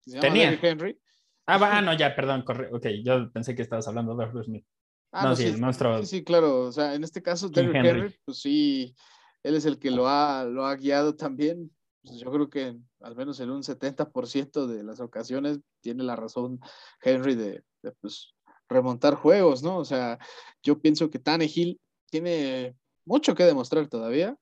se 0.05 0.13
llama 0.13 0.23
Tenía. 0.23 0.59
Henry. 0.61 0.99
Ah, 1.47 1.59
va, 1.59 1.79
ah, 1.79 1.83
no, 1.83 1.95
ya, 1.95 2.15
perdón, 2.15 2.43
corre. 2.43 2.69
ok, 2.73 2.87
yo 3.03 3.31
pensé 3.33 3.55
que 3.55 3.63
estabas 3.63 3.89
hablando 3.89 4.15
de 4.15 4.25
Arthur 4.25 4.45
Smith. 4.45 4.67
Ah, 5.13 5.25
no, 5.25 5.37
sí, 5.37 5.47
el 5.47 5.59
monstruo. 5.59 5.99
Sí, 6.01 6.07
sí, 6.07 6.25
claro, 6.25 6.63
o 6.63 6.73
sea, 6.73 6.95
en 6.95 7.05
este 7.05 7.23
caso, 7.23 7.49
Derrick 7.49 7.75
Henry. 7.77 8.15
pues 8.25 8.41
sí, 8.41 8.95
él 9.43 9.55
es 9.55 9.65
el 9.65 9.79
que 9.79 9.91
lo 9.91 10.07
ha, 10.09 10.45
lo 10.45 10.67
ha 10.67 10.77
guiado 10.77 11.15
también. 11.15 11.71
Pues 12.03 12.21
yo 12.21 12.31
creo 12.31 12.51
que 12.51 12.77
al 13.01 13.17
menos 13.17 13.41
en 13.41 13.51
un 13.51 13.63
70% 13.63 14.67
de 14.67 14.85
las 14.85 15.01
ocasiones 15.01 15.61
tiene 15.81 16.05
la 16.05 16.17
razón 16.17 16.61
Henry 17.03 17.35
de, 17.35 17.65
de 17.83 17.93
pues, 18.01 18.35
remontar 18.69 19.15
juegos, 19.15 19.63
¿no? 19.63 19.79
O 19.79 19.85
sea, 19.85 20.19
yo 20.63 20.81
pienso 20.81 21.11
que 21.11 21.19
Tannehill 21.19 21.81
tiene 22.11 22.77
mucho 23.05 23.35
que 23.35 23.45
demostrar 23.45 23.89
todavía. 23.89 24.37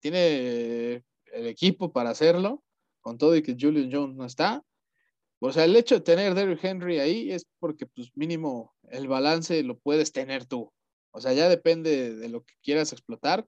Tiene 0.00 1.04
el 1.32 1.46
equipo 1.46 1.92
para 1.92 2.10
hacerlo, 2.10 2.62
con 3.00 3.18
todo 3.18 3.36
y 3.36 3.42
que 3.42 3.56
Julian 3.58 3.90
Jones 3.92 4.16
no 4.16 4.24
está. 4.24 4.62
O 5.40 5.52
sea, 5.52 5.64
el 5.64 5.76
hecho 5.76 5.96
de 5.96 6.00
tener 6.02 6.34
Derrick 6.34 6.62
Henry 6.62 6.98
ahí 6.98 7.32
es 7.32 7.46
porque, 7.58 7.86
pues, 7.86 8.10
mínimo 8.14 8.74
el 8.90 9.08
balance 9.08 9.62
lo 9.62 9.78
puedes 9.78 10.12
tener 10.12 10.44
tú. 10.44 10.72
O 11.12 11.20
sea, 11.20 11.32
ya 11.32 11.48
depende 11.48 12.14
de 12.14 12.28
lo 12.28 12.44
que 12.44 12.54
quieras 12.62 12.92
explotar 12.92 13.46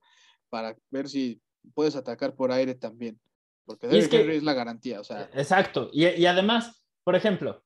para 0.49 0.77
ver 0.91 1.09
si 1.09 1.41
puedes 1.75 1.97
atacar 1.97 2.35
por 2.35 2.51
aire 2.51 2.75
también. 2.75 3.21
Porque 3.65 3.87
Derrick 3.87 4.13
Henry 4.13 4.37
es 4.37 4.43
la 4.43 4.55
garantía. 4.55 5.01
O 5.01 5.05
sea. 5.05 5.31
Exacto. 5.35 5.91
Y, 5.93 6.07
y 6.07 6.27
además, 6.27 6.83
por 7.05 7.15
ejemplo, 7.15 7.63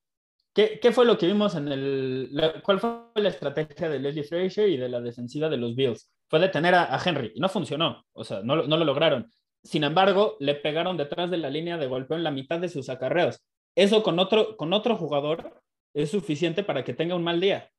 ¿Qué, 0.57 0.79
¿Qué, 0.79 0.91
fue 0.91 1.05
lo 1.05 1.19
que 1.19 1.27
vimos 1.27 1.53
en 1.53 1.67
el... 1.67 2.31
¿Cuál 2.63 2.79
fue 2.79 2.91
la 3.13 3.29
estrategia 3.29 3.89
de 3.89 3.99
Leslie 3.99 4.23
Frazier 4.23 4.69
y 4.69 4.77
de 4.77 4.89
la 4.89 4.99
defensiva 4.99 5.49
de 5.49 5.57
los 5.57 5.75
Bills? 5.75 6.09
Fue 6.27 6.39
detener 6.39 6.73
a, 6.73 6.99
Henry 7.05 7.31
y 7.35 7.39
no 7.39 7.47
funcionó, 7.47 8.03
o 8.11 8.23
sea, 8.23 8.41
no, 8.41 8.63
no, 8.63 8.75
lo 8.75 8.83
lograron. 8.83 9.29
Sin 9.63 9.83
embargo, 9.83 10.35
le 10.39 10.55
pegaron 10.55 10.97
detrás 10.97 11.29
de 11.29 11.37
la 11.37 11.51
línea 11.51 11.77
de 11.77 11.85
golpeo 11.85 12.17
en 12.17 12.23
la 12.23 12.31
mitad 12.31 12.59
de 12.59 12.69
sus 12.69 12.89
acarreos. 12.89 13.39
Eso 13.75 14.01
con 14.01 14.17
otro, 14.17 14.57
con 14.57 14.73
otro 14.73 14.95
jugador 14.95 15.61
es 15.93 16.09
suficiente 16.09 16.63
para 16.63 16.83
que 16.83 16.95
tenga 16.95 17.13
un 17.13 17.23
mal 17.23 17.39
día, 17.39 17.69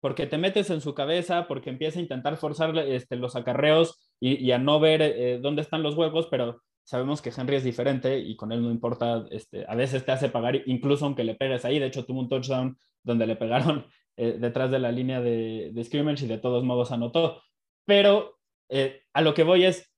porque 0.00 0.26
te 0.26 0.36
metes 0.36 0.68
en 0.68 0.82
su 0.82 0.92
cabeza, 0.92 1.48
porque 1.48 1.70
empieza 1.70 1.98
a 1.98 2.02
intentar 2.02 2.36
forzar 2.36 2.76
este, 2.76 3.16
los 3.16 3.36
acarreos 3.36 4.12
y, 4.20 4.36
y 4.36 4.52
a 4.52 4.58
no 4.58 4.80
ver 4.80 5.00
eh, 5.00 5.38
dónde 5.40 5.62
están 5.62 5.82
los 5.82 5.94
huevos, 5.94 6.28
pero 6.30 6.60
sabemos 6.88 7.20
que 7.20 7.30
Henry 7.36 7.56
es 7.56 7.64
diferente 7.64 8.18
y 8.18 8.34
con 8.34 8.50
él 8.50 8.62
no 8.62 8.70
importa, 8.70 9.26
este, 9.30 9.66
a 9.68 9.74
veces 9.74 10.06
te 10.06 10.12
hace 10.12 10.30
pagar 10.30 10.62
incluso 10.64 11.04
aunque 11.04 11.22
le 11.22 11.34
pegues 11.34 11.66
ahí, 11.66 11.78
de 11.78 11.84
hecho 11.84 12.06
tuvo 12.06 12.20
un 12.20 12.30
touchdown 12.30 12.78
donde 13.02 13.26
le 13.26 13.36
pegaron 13.36 13.86
eh, 14.16 14.38
detrás 14.40 14.70
de 14.70 14.78
la 14.78 14.90
línea 14.90 15.20
de, 15.20 15.70
scrimmage 15.84 16.24
y 16.24 16.28
de 16.28 16.38
todos 16.38 16.64
modos 16.64 16.90
anotó, 16.90 17.42
pero 17.84 18.38
eh, 18.70 19.02
a 19.12 19.20
lo 19.20 19.34
que 19.34 19.42
voy 19.42 19.66
es, 19.66 19.92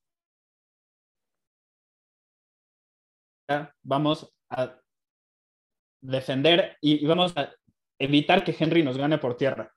vamos 3.84 4.34
a 4.50 4.74
defender 6.02 6.76
y, 6.80 7.06
vamos 7.06 7.36
a 7.36 7.52
evitar 8.00 8.42
que 8.42 8.56
Henry 8.58 8.82
nos 8.82 8.98
gane 8.98 9.18
por 9.18 9.36
tierra. 9.36 9.72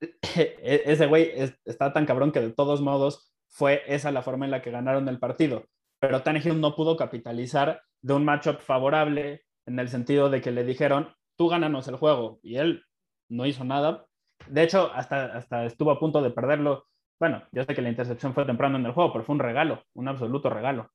E, 0.00 0.82
ese 0.86 1.06
güey 1.06 1.30
está 1.64 1.92
tan 1.92 2.04
cabrón 2.04 2.32
que 2.32 2.40
de 2.40 2.52
todos 2.52 2.80
modos 2.80 3.32
fue 3.48 3.84
esa 3.86 4.10
la 4.10 4.22
forma 4.22 4.44
en 4.44 4.50
la 4.50 4.60
que 4.60 4.72
ganaron 4.72 5.08
el 5.08 5.20
partido 5.20 5.66
pero 6.06 6.22
Tannehill 6.22 6.60
no 6.60 6.76
pudo 6.76 6.96
capitalizar 6.96 7.82
de 8.00 8.14
un 8.14 8.24
matchup 8.24 8.60
favorable 8.60 9.42
en 9.66 9.78
el 9.80 9.88
sentido 9.88 10.30
de 10.30 10.40
que 10.40 10.52
le 10.52 10.62
dijeron, 10.62 11.12
tú 11.36 11.48
gánanos 11.48 11.88
el 11.88 11.96
juego, 11.96 12.38
y 12.44 12.58
él 12.58 12.84
no 13.28 13.44
hizo 13.44 13.64
nada. 13.64 14.06
De 14.46 14.62
hecho, 14.62 14.92
hasta, 14.92 15.36
hasta 15.36 15.64
estuvo 15.64 15.90
a 15.90 15.98
punto 15.98 16.22
de 16.22 16.30
perderlo. 16.30 16.86
Bueno, 17.18 17.42
yo 17.50 17.64
sé 17.64 17.74
que 17.74 17.82
la 17.82 17.88
intercepción 17.88 18.34
fue 18.34 18.44
temprano 18.44 18.78
en 18.78 18.86
el 18.86 18.92
juego, 18.92 19.12
pero 19.12 19.24
fue 19.24 19.34
un 19.34 19.40
regalo, 19.40 19.82
un 19.94 20.06
absoluto 20.06 20.48
regalo. 20.48 20.88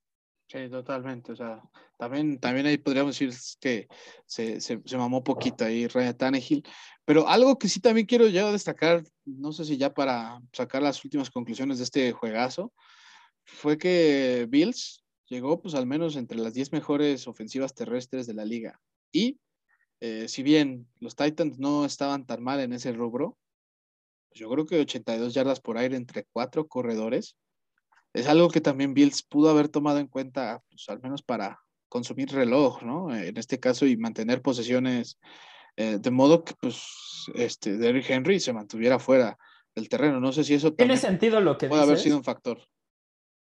Sí, 0.48 0.70
totalmente. 0.70 1.34
O 1.34 1.36
sea, 1.36 1.62
también, 1.98 2.40
también 2.40 2.68
ahí 2.68 2.78
podríamos 2.78 3.20
decir 3.20 3.38
que 3.60 3.90
se, 4.26 4.62
se, 4.62 4.82
se 4.86 4.98
mamó 4.98 5.26
poquito 5.26 5.66
ahí 5.66 5.88
Ryan 5.88 6.16
Tannehill. 6.16 6.64
Pero 7.04 7.28
algo 7.28 7.60
que 7.60 7.68
sí 7.68 7.82
también 7.82 8.08
quiero 8.08 8.28
yo 8.28 8.54
destacar, 8.54 9.04
no 9.26 9.52
sé 9.52 9.66
si 9.66 9.76
ya 9.76 9.94
para 9.94 10.40
sacar 10.54 10.82
las 10.82 11.04
últimas 11.04 11.30
conclusiones 11.30 11.80
de 11.80 11.84
este 11.84 12.12
juegazo, 12.14 12.72
fue 13.44 13.78
que 13.78 14.46
Bills 14.50 15.01
llegó 15.32 15.62
pues 15.62 15.76
al 15.76 15.88
menos 15.88 16.18
entre 16.18 16.38
las 16.38 16.54
10 16.54 16.74
mejores 16.74 17.26
ofensivas 17.26 17.74
terrestres 17.74 18.28
de 18.28 18.34
la 18.34 18.44
liga. 18.44 18.82
Y 19.14 19.40
eh, 20.02 20.28
si 20.28 20.44
bien 20.44 20.88
los 21.00 21.16
Titans 21.16 21.58
no 21.58 21.86
estaban 21.86 22.26
tan 22.26 22.44
mal 22.44 22.60
en 22.60 22.74
ese 22.74 22.92
rubro, 22.92 23.38
pues 24.30 24.42
yo 24.42 24.50
creo 24.50 24.66
que 24.66 24.80
82 24.80 25.34
yardas 25.34 25.62
por 25.62 25.78
aire 25.78 25.96
entre 25.96 26.26
cuatro 26.34 26.68
corredores 26.68 27.38
es 28.14 28.28
algo 28.28 28.50
que 28.50 28.60
también 28.60 28.94
Bills 28.94 29.24
pudo 29.24 29.50
haber 29.50 29.70
tomado 29.70 30.00
en 30.00 30.08
cuenta, 30.08 30.62
pues 30.70 30.90
al 30.90 31.02
menos 31.02 31.22
para 31.22 31.62
consumir 31.88 32.30
reloj, 32.30 32.84
¿no? 32.84 33.16
En 33.16 33.38
este 33.38 33.58
caso 33.58 33.86
y 33.86 33.96
mantener 33.96 34.42
posesiones 34.42 35.18
eh, 35.78 35.98
de 35.98 36.12
modo 36.12 36.44
que 36.44 36.54
pues 36.60 36.84
este 37.36 37.78
Derrick 37.78 38.10
Henry 38.10 38.42
se 38.42 38.52
mantuviera 38.52 39.00
fuera 39.00 39.38
del 39.74 39.88
terreno. 39.88 40.20
No 40.20 40.34
sé 40.34 40.44
si 40.44 40.56
eso 40.56 40.74
tiene 40.74 40.98
sentido 40.98 41.40
lo 41.40 41.58
que 41.58 41.68
puede 41.70 41.84
haber 41.84 42.00
sido 42.00 42.18
un 42.18 42.26
factor. 42.26 42.62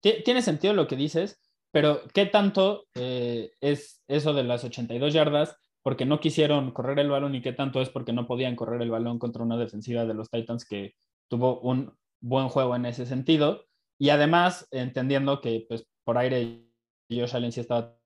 Tiene 0.01 0.43
sentido 0.43 0.75
lo 0.75 0.87
que 0.87 0.97
dices, 0.97 1.41
pero 1.71 2.03
¿qué 2.15 2.27
tanto 2.27 2.87
eh, 2.95 3.53
es 3.61 4.03
eso 4.09 4.33
de 4.33 4.45
las 4.45 4.65
82 4.65 5.13
yardas? 5.13 5.57
Porque 5.83 6.07
no 6.07 6.21
quisieron 6.21 6.73
correr 6.73 6.99
el 6.99 7.11
balón 7.11 7.35
y 7.35 7.43
qué 7.43 7.53
tanto 7.53 7.81
es 7.81 7.91
porque 7.91 8.13
no 8.13 8.27
podían 8.27 8.57
correr 8.57 8.83
el 8.83 8.91
balón 8.91 9.19
contra 9.19 9.43
una 9.43 9.57
defensiva 9.57 10.05
de 10.05 10.15
los 10.15 10.31
Titans 10.31 10.65
que 10.65 10.95
tuvo 11.29 11.61
un 11.61 11.97
buen 12.21 12.49
juego 12.49 12.75
en 12.77 12.87
ese 12.87 13.07
sentido. 13.07 13.67
Y 13.99 14.11
además, 14.11 14.67
entendiendo 14.71 15.41
que 15.41 15.67
pues, 15.69 15.87
por 16.05 16.19
aire 16.19 16.69
Josh 17.11 17.35
Allen 17.35 17.53
sí 17.53 17.61
estaba. 17.61 17.99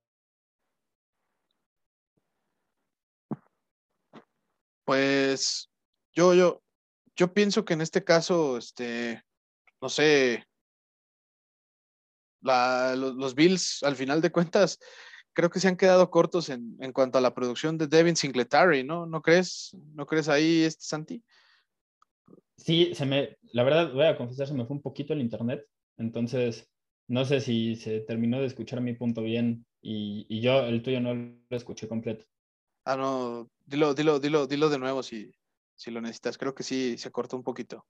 Pues 4.85 5.71
yo, 6.13 6.35
yo, 6.35 6.63
yo 7.17 7.33
pienso 7.33 7.65
que 7.65 7.75
en 7.75 7.81
este 7.81 8.05
caso, 8.05 8.59
este, 8.59 9.23
no 9.81 9.89
sé, 9.89 10.45
la, 12.43 12.95
los, 12.97 13.15
los, 13.15 13.35
Bills, 13.35 13.83
al 13.83 13.97
final 13.97 14.21
de 14.21 14.31
cuentas, 14.31 14.79
creo 15.33 15.51
que 15.51 15.61
se 15.61 15.69
han 15.69 15.77
quedado 15.77 16.11
cortos 16.11 16.49
en, 16.49 16.77
en, 16.81 16.93
cuanto 16.93 17.19
a 17.19 17.21
la 17.21 17.35
producción 17.35 17.79
de 17.79 17.87
Devin 17.87 18.17
Singletary, 18.17 18.85
¿no? 18.85 19.07
¿No 19.07 19.23
crees? 19.23 19.77
¿No 19.95 20.07
crees 20.07 20.29
ahí, 20.29 20.63
este 20.63 20.85
Santi? 20.85 21.23
Sí, 22.57 22.95
se 22.95 23.07
me, 23.07 23.39
la 23.53 23.63
verdad, 23.63 23.93
voy 23.93 24.07
a 24.07 24.17
confesar, 24.17 24.47
se 24.47 24.55
me 24.55 24.67
fue 24.67 24.77
un 24.77 24.83
poquito 24.83 25.13
el 25.13 25.21
internet, 25.21 25.67
entonces 25.97 26.69
no 27.09 27.25
sé 27.25 27.41
si 27.41 27.77
se 27.77 28.01
terminó 28.01 28.41
de 28.41 28.47
escuchar 28.47 28.81
mi 28.81 28.95
punto 28.95 29.23
bien 29.23 29.67
y, 29.81 30.27
y 30.29 30.41
yo 30.41 30.61
el 30.61 30.83
tuyo 30.83 31.01
no 31.01 31.15
lo 31.15 31.57
escuché 31.57 31.89
completo. 31.89 32.25
Ah, 32.85 32.97
no, 32.97 33.51
dilo, 33.65 33.95
dilo, 33.95 34.19
dilo, 34.19 34.47
dilo 34.47 34.69
de 34.69 34.79
nuevo 34.79 35.03
si, 35.03 35.33
si 35.75 35.91
lo 35.91 36.01
necesitas. 36.01 36.39
Creo 36.39 36.55
que 36.55 36.63
sí 36.63 36.97
se 36.99 37.11
cortó 37.11 37.37
un 37.37 37.43
poquito. 37.43 37.87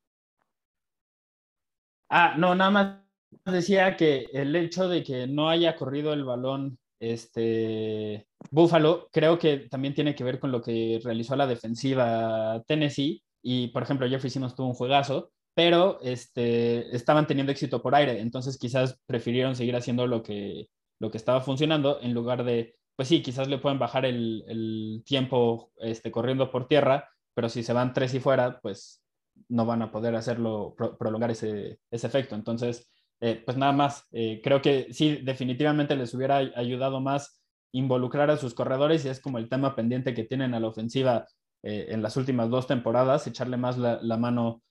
Ah, 2.09 2.35
no, 2.37 2.55
nada 2.55 2.71
más 2.71 3.12
decía 3.45 3.97
que 3.97 4.27
el 4.33 4.55
hecho 4.57 4.89
de 4.89 5.03
que 5.03 5.27
no 5.27 5.49
haya 5.49 5.77
corrido 5.77 6.13
el 6.13 6.25
balón 6.25 6.79
este 7.01 8.27
Buffalo, 8.51 9.09
creo 9.13 9.39
que 9.39 9.59
también 9.69 9.95
tiene 9.95 10.15
que 10.15 10.25
ver 10.25 10.39
con 10.39 10.53
lo 10.53 10.63
que 10.63 11.01
realizó 11.03 11.35
la 11.37 11.47
defensiva 11.47 12.63
Tennessee. 12.67 13.23
Y, 13.43 13.69
por 13.69 13.83
ejemplo, 13.83 14.09
Jeffrey 14.09 14.31
Simmons 14.31 14.55
tuvo 14.55 14.69
un 14.69 14.75
juegazo, 14.75 15.33
pero 15.55 15.99
este, 16.03 16.95
estaban 16.95 17.27
teniendo 17.27 17.53
éxito 17.53 17.83
por 17.83 17.95
aire. 17.95 18.21
Entonces, 18.21 18.57
quizás 18.59 19.01
prefirieron 19.07 19.57
seguir 19.57 19.75
haciendo 19.75 20.07
lo 20.07 20.23
que, 20.23 20.69
lo 21.01 21.11
que 21.11 21.19
estaba 21.19 21.41
funcionando 21.41 22.01
en 22.01 22.15
lugar 22.15 22.45
de 22.45 22.77
pues 22.97 23.09
sí, 23.09 23.23
quizás 23.23 23.49
le 23.49 23.59
pueden 23.59 23.79
bajar 23.79 24.05
el, 24.05 25.03
tiempo 25.05 25.73
este, 25.79 26.11
corriendo 26.11 26.51
por 26.51 26.69
tierra, 26.69 27.09
pero 27.35 27.49
si 27.49 27.63
se 27.63 27.73
van 27.73 27.95
tres 27.95 28.15
y 28.15 28.21
fuera, 28.21 28.61
pues 28.61 29.03
no 29.49 29.67
van 29.67 29.83
a 29.83 29.91
poder 29.91 30.15
hacerlo, 30.15 30.75
prolongar 30.99 31.31
ese, 31.31 31.81
efecto. 31.91 32.35
Entonces, 32.35 32.92
eh, 33.25 33.41
pues 33.45 33.57
nada 33.57 33.71
más, 33.71 34.09
eh, 34.11 34.41
creo 34.43 34.61
que 34.61 34.93
sí, 34.93 35.21
definitivamente 35.23 35.95
les 35.95 36.13
hubiera 36.13 36.39
ayudado 36.39 37.01
más 37.01 37.41
involucrar 37.71 38.33
a 38.33 38.37
sus 38.37 38.53
corredores 38.53 39.05
y 39.05 39.11
es 39.11 39.21
como 39.21 39.39
el 39.39 39.49
tema 39.49 39.77
pendiente 39.77 40.13
que 40.13 40.25
tienen 40.25 40.55
a 40.55 40.61
la 40.61 40.67
ofensiva 40.67 41.29
eh, 41.63 41.87
en 41.91 42.03
las 42.03 42.17
últimas 42.17 42.51
dos 42.51 42.67
temporadas, 42.67 43.25
echarle 43.29 43.57
más 43.57 43.79
la, 43.79 44.17
mano 44.17 44.65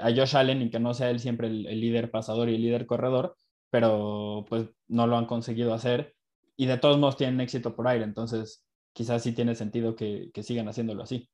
a 0.00 0.10
Josh 0.16 0.34
Allen 0.34 0.62
y 0.62 0.70
que 0.70 0.80
no 0.80 0.94
sea 0.94 1.10
él 1.10 1.20
siempre 1.20 1.48
el, 1.48 1.62
líder 1.62 2.10
pasador 2.10 2.48
y 2.48 2.54
el 2.54 2.62
líder 2.62 2.86
corredor, 2.86 3.36
pero 3.68 4.46
pues 4.48 4.66
no 4.88 5.06
lo 5.06 5.18
han 5.18 5.26
conseguido 5.26 5.74
hacer 5.74 6.14
y 6.56 6.64
de 6.66 6.78
todos 6.78 6.98
modos 6.98 7.18
tienen 7.18 7.40
éxito 7.42 7.76
por 7.76 7.86
aire, 7.86 8.04
entonces 8.04 8.64
quizás 8.94 9.22
sí 9.22 9.32
tiene 9.32 9.54
sentido 9.54 9.94
que, 9.94 10.30
sigan 10.42 10.68
haciéndolo 10.68 11.02
así. 11.02 11.28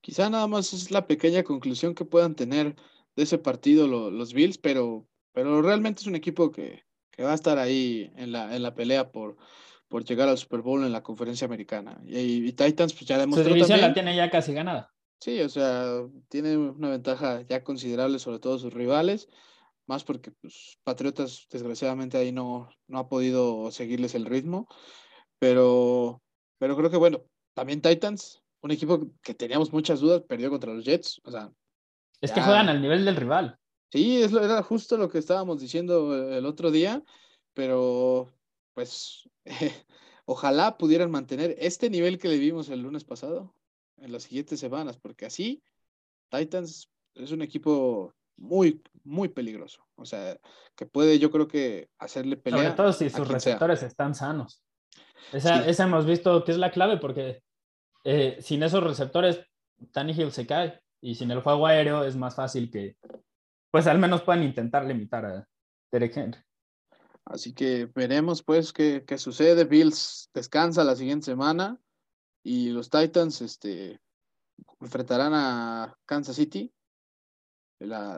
Quizá 0.00 0.28
nada 0.28 0.48
más 0.48 0.72
es 0.72 0.90
la 0.90 1.06
pequeña 1.06 1.44
conclusión 1.44 1.94
que 1.94 2.04
puedan 2.04 2.34
tener 2.34 2.74
de 3.14 3.22
ese 3.22 3.38
partido 3.38 3.86
los 3.86 4.34
Bills, 4.34 4.58
pero, 4.58 5.06
pero 5.32 5.62
realmente 5.62 6.00
es 6.02 6.06
un 6.06 6.14
equipo 6.14 6.50
que, 6.50 6.84
va 7.20 7.32
a 7.32 7.34
estar 7.34 7.58
ahí 7.58 8.10
en 8.16 8.32
la, 8.32 8.56
en 8.56 8.62
la 8.62 8.74
pelea 8.74 9.12
por, 9.12 9.36
por 9.88 10.04
llegar 10.04 10.28
al 10.28 10.38
Super 10.38 10.62
Bowl 10.62 10.82
en 10.84 10.92
la 10.92 11.02
conferencia 11.02 11.44
americana. 11.44 12.00
Y, 12.06 12.50
Titans 12.52 12.94
pues 12.94 13.04
ya 13.04 13.18
demostró 13.18 13.44
Su 13.44 13.54
división 13.54 13.80
la 13.82 13.92
tiene 13.92 14.16
ya 14.16 14.30
casi 14.30 14.54
ganada. 14.54 14.90
Sí, 15.18 15.38
o 15.42 15.48
sea, 15.50 16.02
tiene 16.28 16.56
una 16.56 16.88
ventaja 16.88 17.42
ya 17.42 17.62
considerable 17.62 18.18
sobre 18.18 18.38
todos 18.38 18.62
sus 18.62 18.72
rivales 18.72 19.28
más 19.90 20.04
porque 20.04 20.30
pues, 20.30 20.78
Patriotas 20.84 21.48
desgraciadamente 21.50 22.16
ahí 22.16 22.30
no, 22.30 22.70
no 22.86 22.98
ha 23.00 23.08
podido 23.08 23.72
seguirles 23.72 24.14
el 24.14 24.24
ritmo, 24.24 24.68
pero, 25.40 26.22
pero 26.58 26.76
creo 26.76 26.90
que 26.90 26.96
bueno, 26.96 27.24
también 27.54 27.82
Titans, 27.82 28.40
un 28.62 28.70
equipo 28.70 29.00
que 29.20 29.34
teníamos 29.34 29.72
muchas 29.72 29.98
dudas, 29.98 30.22
perdió 30.22 30.48
contra 30.48 30.72
los 30.72 30.84
Jets, 30.84 31.20
o 31.24 31.32
sea... 31.32 31.50
Es 32.20 32.30
que 32.30 32.40
juegan 32.40 32.68
al 32.68 32.80
nivel 32.80 33.04
del 33.04 33.16
rival. 33.16 33.58
Sí, 33.92 34.22
es, 34.22 34.32
era 34.32 34.62
justo 34.62 34.96
lo 34.96 35.08
que 35.08 35.18
estábamos 35.18 35.60
diciendo 35.60 36.14
el 36.36 36.46
otro 36.46 36.70
día, 36.70 37.02
pero 37.54 38.28
pues 38.74 39.28
ojalá 40.24 40.78
pudieran 40.78 41.10
mantener 41.10 41.56
este 41.58 41.90
nivel 41.90 42.18
que 42.18 42.28
le 42.28 42.38
vimos 42.38 42.68
el 42.68 42.82
lunes 42.82 43.04
pasado 43.04 43.54
en 43.96 44.12
las 44.12 44.24
siguientes 44.24 44.60
semanas, 44.60 44.96
porque 44.96 45.26
así 45.26 45.62
Titans 46.30 46.88
es 47.14 47.32
un 47.32 47.42
equipo 47.42 48.14
muy, 48.36 48.82
muy 49.04 49.28
peligroso. 49.28 49.84
O 49.96 50.04
sea, 50.04 50.38
que 50.76 50.86
puede, 50.86 51.18
yo 51.18 51.30
creo 51.30 51.48
que 51.48 51.90
hacerle 51.98 52.36
pelea. 52.36 52.62
Sobre 52.62 52.76
todo 52.76 52.92
si 52.92 53.10
sus 53.10 53.28
receptores 53.28 53.82
están 53.82 54.14
sanos. 54.14 54.62
Esa, 55.32 55.68
esa, 55.68 55.84
hemos 55.84 56.06
visto 56.06 56.44
que 56.44 56.52
es 56.52 56.58
la 56.58 56.70
clave 56.70 56.96
porque 56.96 57.42
eh, 58.04 58.38
sin 58.40 58.62
esos 58.62 58.82
receptores, 58.82 59.40
Tannehill 59.92 60.32
se 60.32 60.46
cae 60.46 60.80
y 61.00 61.14
sin 61.14 61.30
el 61.30 61.42
juego 61.42 61.66
aéreo 61.66 62.04
es 62.04 62.16
más 62.16 62.34
fácil 62.34 62.70
que, 62.70 62.96
pues 63.70 63.86
al 63.86 63.98
menos 63.98 64.22
puedan 64.22 64.42
intentar 64.42 64.84
limitar 64.84 65.24
a 65.24 65.48
Derek 65.92 66.16
Henry. 66.16 66.40
Así 67.24 67.52
que 67.54 67.86
veremos 67.94 68.42
pues 68.42 68.72
qué, 68.72 69.04
qué 69.06 69.18
sucede. 69.18 69.64
Bills 69.64 70.30
descansa 70.34 70.84
la 70.84 70.96
siguiente 70.96 71.26
semana 71.26 71.78
y 72.42 72.70
los 72.70 72.90
Titans 72.90 73.40
este, 73.42 74.00
enfrentarán 74.80 75.32
a 75.34 75.96
Kansas 76.06 76.36
City 76.36 76.72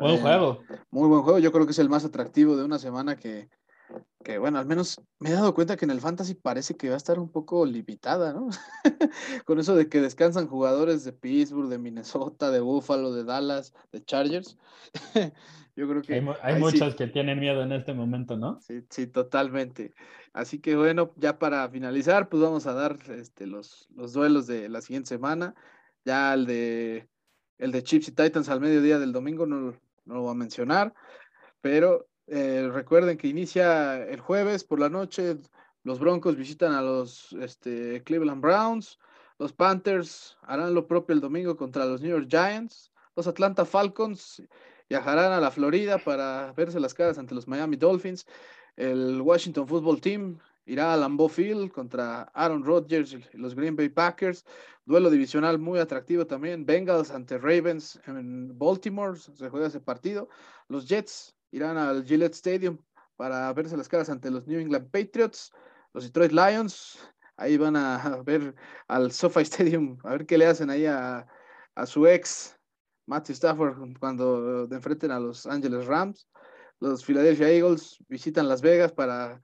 buen 0.01 0.21
juego. 0.21 0.63
Muy 0.91 1.09
buen 1.09 1.23
juego. 1.23 1.39
Yo 1.39 1.53
creo 1.53 1.67
que 1.67 1.73
es 1.73 1.79
el 1.79 1.89
más 1.89 2.05
atractivo 2.05 2.57
de 2.57 2.65
una 2.65 2.79
semana 2.79 3.17
que, 3.17 3.49
que, 4.23 4.39
bueno, 4.39 4.59
al 4.59 4.67
menos 4.67 5.01
me 5.19 5.31
he 5.31 5.33
dado 5.33 5.55
cuenta 5.55 5.77
que 5.77 5.85
en 5.85 5.91
el 5.91 6.01
Fantasy 6.01 6.35
parece 6.35 6.77
que 6.77 6.89
va 6.89 6.95
a 6.95 6.99
estar 6.99 7.19
un 7.19 7.31
poco 7.31 7.67
limitada, 7.67 8.33
¿no? 8.33 8.49
Con 9.45 9.59
eso 9.59 9.75
de 9.75 9.89
que 9.89 10.01
descansan 10.01 10.49
jugadores 10.49 11.05
de 11.05 11.13
Pittsburgh, 11.13 11.69
de 11.69 11.79
Minnesota, 11.79 12.51
de 12.51 12.61
Buffalo, 12.61 13.13
de 13.13 13.25
Dallas, 13.25 13.75
de 13.93 14.05
Chargers. 14.05 14.57
Yo 15.77 15.89
creo 15.89 16.03
que... 16.03 16.23
Hay, 16.43 16.59
muchos 16.59 16.95
que 16.95 17.07
tienen 17.07 17.41
miedo 17.41 17.63
en 17.63 17.73
este 17.73 17.95
momento, 17.95 18.37
¿no? 18.37 18.61
Sí, 18.61 18.85
sí, 18.91 19.07
totalmente. 19.07 19.95
Así 20.33 20.59
que 20.61 20.77
bueno, 20.77 21.13
ya 21.17 21.39
para 21.39 21.69
finalizar, 21.69 22.29
pues 22.29 22.43
vamos 22.43 22.67
a 22.67 22.75
dar 22.75 22.99
este, 23.11 23.47
los, 23.47 23.89
los 23.95 24.13
duelos 24.13 24.47
de 24.47 24.69
la 24.69 24.83
siguiente 24.83 25.09
semana. 25.09 25.55
Ya 26.05 26.35
el 26.35 26.47
de 26.47 27.09
el 27.63 27.71
de 27.71 27.83
Chiefs 27.85 28.09
y 28.09 28.13
Titans 28.13 28.49
al 28.49 28.61
mediodía 28.61 28.99
del 28.99 29.13
domingo 29.13 29.47
no, 29.47 29.75
lo 30.07 30.21
voy 30.21 30.31
a 30.33 30.35
mencionar, 30.35 30.93
pero 31.61 32.09
eh, 32.27 32.69
recuerden 32.73 33.19
que 33.19 33.29
inicia 33.29 34.05
el 34.07 34.21
jueves 34.21 34.65
por 34.65 34.81
la 34.81 34.89
noche. 34.89 35.39
Los 35.85 35.99
Broncos 35.99 36.37
visitan 36.37 36.73
a 36.73 36.83
los 36.83 37.33
este, 37.41 38.03
Cleveland 38.05 38.41
Browns. 38.41 38.99
Los 39.39 39.53
Panthers 39.53 40.37
harán 40.43 40.75
lo 40.75 40.87
propio 40.87 41.15
el 41.15 41.21
domingo 41.21 41.57
contra 41.57 41.85
los 41.85 42.01
New 42.01 42.11
York 42.11 42.29
Giants. 42.29 42.93
Los 43.17 43.27
Atlanta 43.27 43.65
Falcons 43.65 44.43
viajarán 44.89 45.33
a 45.33 45.41
la 45.41 45.51
Florida 45.51 45.99
para 45.99 46.53
verse 46.53 46.79
las 46.79 46.95
caras 46.95 47.19
ante 47.19 47.35
los 47.35 47.49
Miami 47.49 47.77
Dolphins. 47.77 48.27
El 48.77 49.21
Washington 49.21 49.67
Football 49.67 50.01
Team 50.01 50.39
irá 50.65 50.95
a 50.95 50.97
Lambeau 50.97 51.29
Field 51.29 51.73
contra 51.73 52.23
Aaron 52.35 52.65
Rodgers 52.65 53.15
y 53.15 53.37
los 53.37 53.55
Green 53.55 53.75
Bay 53.75 53.89
Packers. 53.89 54.45
Duelo 54.85 55.11
divisional 55.11 55.59
muy 55.59 55.79
atractivo 55.79 56.27
también. 56.27 56.65
Bengals 56.65 57.11
ante 57.11 57.37
Ravens 57.37 58.01
en 58.07 58.57
Baltimore. 58.59 59.19
Se 59.19 59.49
juega 59.49 59.67
ese 59.67 59.81
partido. 59.81 60.29
Los 60.69 60.89
Jets 60.89 61.35
irán 61.53 61.79
al 61.79 62.05
Gillette 62.05 62.35
Stadium 62.35 62.79
para 63.17 63.53
verse 63.53 63.77
las 63.77 63.89
caras 63.89 64.11
ante 64.11 64.31
los 64.31 64.47
New 64.47 64.59
England 64.59 64.91
Patriots. 64.91 65.53
Los 65.95 66.05
Detroit 66.05 66.33
Lions. 66.33 66.99
Ahí 67.37 67.57
van 67.57 67.77
a 67.77 68.23
ver 68.25 68.55
al 68.89 69.13
SoFi 69.13 69.43
Stadium, 69.43 69.99
a 70.05 70.11
ver 70.11 70.27
qué 70.27 70.37
le 70.37 70.47
hacen 70.47 70.71
ahí 70.71 70.87
a, 70.87 71.27
a 71.75 71.87
su 71.87 72.07
ex 72.07 72.59
Matthew 73.07 73.35
Stafford 73.35 73.99
cuando 73.99 74.69
enfrenten 74.71 75.11
a 75.11 75.21
los 75.21 75.47
Angeles 75.47 75.87
Rams. 75.87 76.29
Los 76.81 77.05
Philadelphia 77.05 77.49
Eagles 77.49 77.99
visitan 78.09 78.49
Las 78.49 78.61
Vegas 78.61 78.93
para 78.93 79.41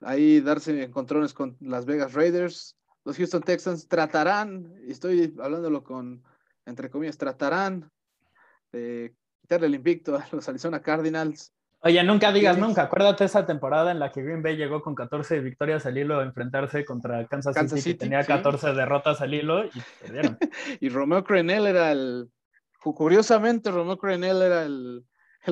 ahí 0.00 0.40
darse 0.40 0.82
encontrones 0.82 1.32
con 1.34 1.56
Las 1.60 1.86
Vegas 1.86 2.14
Raiders. 2.14 2.76
Los 3.04 3.16
Houston 3.16 3.42
Texans 3.42 3.88
tratarán, 3.88 4.74
y 4.86 4.90
estoy 4.90 5.34
hablándolo 5.40 5.82
con, 5.82 6.22
entre 6.66 6.90
comillas, 6.90 7.16
tratarán 7.16 7.90
de 8.72 9.14
quitarle 9.50 9.66
el 9.66 9.74
invicto 9.74 10.14
a 10.14 10.24
los 10.30 10.48
Arizona 10.48 10.80
Cardinals. 10.80 11.52
Oye, 11.80 12.00
nunca 12.04 12.30
digas 12.30 12.56
nunca. 12.56 12.82
Acuérdate 12.82 13.24
esa 13.24 13.46
temporada 13.46 13.90
en 13.90 13.98
la 13.98 14.12
que 14.12 14.22
Green 14.22 14.44
Bay 14.44 14.56
llegó 14.56 14.80
con 14.80 14.94
14 14.94 15.40
victorias 15.40 15.84
al 15.86 15.98
hilo 15.98 16.20
a 16.20 16.22
enfrentarse 16.22 16.84
contra 16.84 17.26
Kansas, 17.26 17.56
City, 17.68 17.92
que 17.92 17.98
tenía 17.98 18.22
14 18.22 18.74
derrotas 18.74 19.20
al 19.20 19.34
hilo 19.34 19.64
y 19.64 19.70
perdieron. 20.00 20.38
y 20.80 20.88
Romeo 20.88 21.24
Crenel 21.24 21.66
era 21.66 21.90
el. 21.90 22.30
Curiosamente, 22.80 23.72
Romeo 23.72 23.98
Crenel 23.98 24.40
era 24.40 24.62
el, 24.62 25.04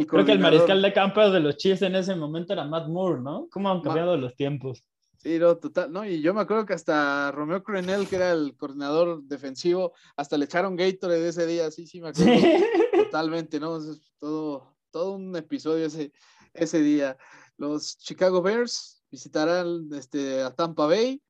Creo 0.07 0.25
que 0.25 0.33
el 0.33 0.39
mariscal 0.39 0.81
de 0.81 0.93
campo 0.93 1.29
de 1.29 1.41
los 1.41 1.57
Chiefs 1.57 1.83
en 1.83 1.97
ese 1.97 2.15
momento 2.15 2.53
era 2.53 2.65
Matt 2.65 2.87
Moore, 2.87 3.21
¿no? 3.21 3.49
¿Cómo 3.51 3.69
han 3.69 3.81
cambiado 3.81 4.17
los 4.17 4.37
tiempos? 4.37 4.85
Sí, 5.17 5.41
no, 5.41 5.57
total, 5.57 5.91
no, 5.91 6.05
y 6.05 6.23
yo 6.23 6.33
me 6.33 6.43
acuerdo 6.43 6.65
que 6.65 6.75
hasta 6.75 7.33
Romeo 7.33 7.65
Crenel, 7.65 8.07
que 8.07 8.17
era 8.17 8.31
el 8.31 8.57
coordinador 8.57 9.25
defensivo, 9.25 9.93
hasta 10.17 10.39
le 10.39 10.45
echaron 10.45 10.77
Gatorade 10.77 11.29
ese 11.29 11.45
día, 11.45 11.71
sí, 11.73 11.89
sí, 11.89 12.01
me 12.01 12.11
acuerdo. 12.11 12.31
Totalmente, 13.05 13.61
¿no? 13.61 13.77
Es 13.79 14.01
todo, 14.19 14.77
todo 14.91 15.13
un 15.13 15.35
episodio 15.37 15.87
ese, 15.87 16.13
ese 16.55 16.81
día. 16.81 17.17
Los 17.57 17.99
Chicago 17.99 18.43
Bears 18.43 19.03
visitarán 19.11 19.89
este, 19.93 20.43
a 20.43 20.55
Tampa 20.55 20.87
Bay. 20.87 21.23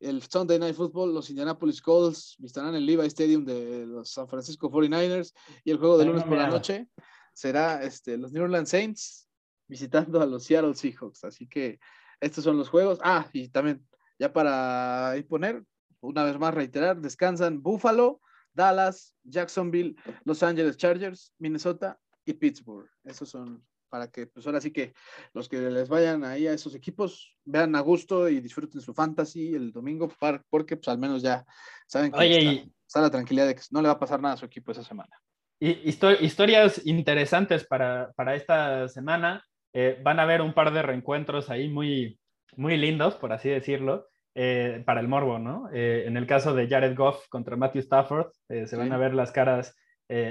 El 0.00 0.22
Sunday 0.22 0.58
Night 0.58 0.76
Football, 0.76 1.14
los 1.14 1.30
Indianapolis 1.30 1.80
Colts 1.80 2.36
visitarán 2.38 2.74
el 2.74 2.84
Levi 2.84 3.06
Stadium 3.06 3.44
de 3.44 3.86
los 3.86 4.10
San 4.10 4.28
Francisco 4.28 4.70
49ers 4.70 5.32
y 5.64 5.70
el 5.70 5.78
juego 5.78 5.96
de 5.96 6.04
lunes 6.04 6.24
por 6.24 6.36
la 6.36 6.48
noche 6.48 6.88
será 7.32 7.82
este, 7.82 8.18
los 8.18 8.32
New 8.32 8.44
Orleans 8.44 8.68
Saints 8.68 9.28
visitando 9.66 10.20
a 10.20 10.26
los 10.26 10.44
Seattle 10.44 10.74
Seahawks. 10.74 11.24
Así 11.24 11.46
que 11.46 11.78
estos 12.20 12.44
son 12.44 12.58
los 12.58 12.68
juegos. 12.68 12.98
Ah, 13.02 13.28
y 13.32 13.48
también, 13.48 13.86
ya 14.18 14.32
para 14.32 15.14
ir 15.16 15.26
poner, 15.26 15.64
una 16.00 16.24
vez 16.24 16.38
más 16.38 16.54
reiterar, 16.54 17.00
descansan 17.00 17.62
Buffalo, 17.62 18.20
Dallas, 18.54 19.14
Jacksonville, 19.22 19.96
Los 20.24 20.42
Angeles 20.42 20.76
Chargers, 20.76 21.32
Minnesota 21.38 21.98
y 22.24 22.34
Pittsburgh. 22.34 22.88
Esos 23.04 23.28
son 23.28 23.64
para 23.88 24.10
que, 24.10 24.26
pues 24.26 24.44
ahora 24.46 24.60
sí 24.60 24.72
que 24.72 24.92
los 25.34 25.48
que 25.48 25.58
les 25.58 25.88
vayan 25.88 26.24
ahí 26.24 26.46
a 26.46 26.52
esos 26.52 26.74
equipos 26.74 27.36
vean 27.44 27.76
a 27.76 27.80
gusto 27.80 28.28
y 28.28 28.40
disfruten 28.40 28.80
su 28.80 28.92
fantasy 28.92 29.54
el 29.54 29.70
domingo, 29.70 30.10
porque 30.50 30.76
pues 30.76 30.88
al 30.88 30.98
menos 30.98 31.22
ya 31.22 31.44
saben 31.86 32.10
que 32.10 32.72
está 32.86 33.00
la 33.00 33.10
tranquilidad 33.10 33.46
de 33.46 33.54
que 33.54 33.62
no 33.70 33.82
le 33.82 33.88
va 33.88 33.94
a 33.94 33.98
pasar 34.00 34.20
nada 34.20 34.34
a 34.34 34.38
su 34.38 34.46
equipo 34.46 34.72
esa 34.72 34.82
semana 34.82 35.16
historias 35.60 36.82
interesantes 36.84 37.66
para, 37.66 38.12
para 38.12 38.34
esta 38.34 38.88
semana. 38.88 39.44
Eh, 39.72 39.98
van 40.02 40.20
a 40.20 40.22
haber 40.22 40.40
un 40.40 40.54
par 40.54 40.72
de 40.72 40.82
reencuentros 40.82 41.50
ahí 41.50 41.68
muy, 41.68 42.18
muy 42.56 42.76
lindos, 42.76 43.14
por 43.16 43.32
así 43.32 43.48
decirlo, 43.48 44.06
eh, 44.34 44.82
para 44.84 45.00
el 45.00 45.08
morbo, 45.08 45.38
¿no? 45.38 45.68
Eh, 45.72 46.04
en 46.06 46.16
el 46.16 46.26
caso 46.26 46.54
de 46.54 46.68
Jared 46.68 46.96
Goff 46.96 47.28
contra 47.28 47.56
Matthew 47.56 47.80
Stafford, 47.80 48.32
se 48.48 48.76
van 48.76 48.92
a 48.92 48.98
ver 48.98 49.14
las 49.14 49.32
caras 49.32 49.76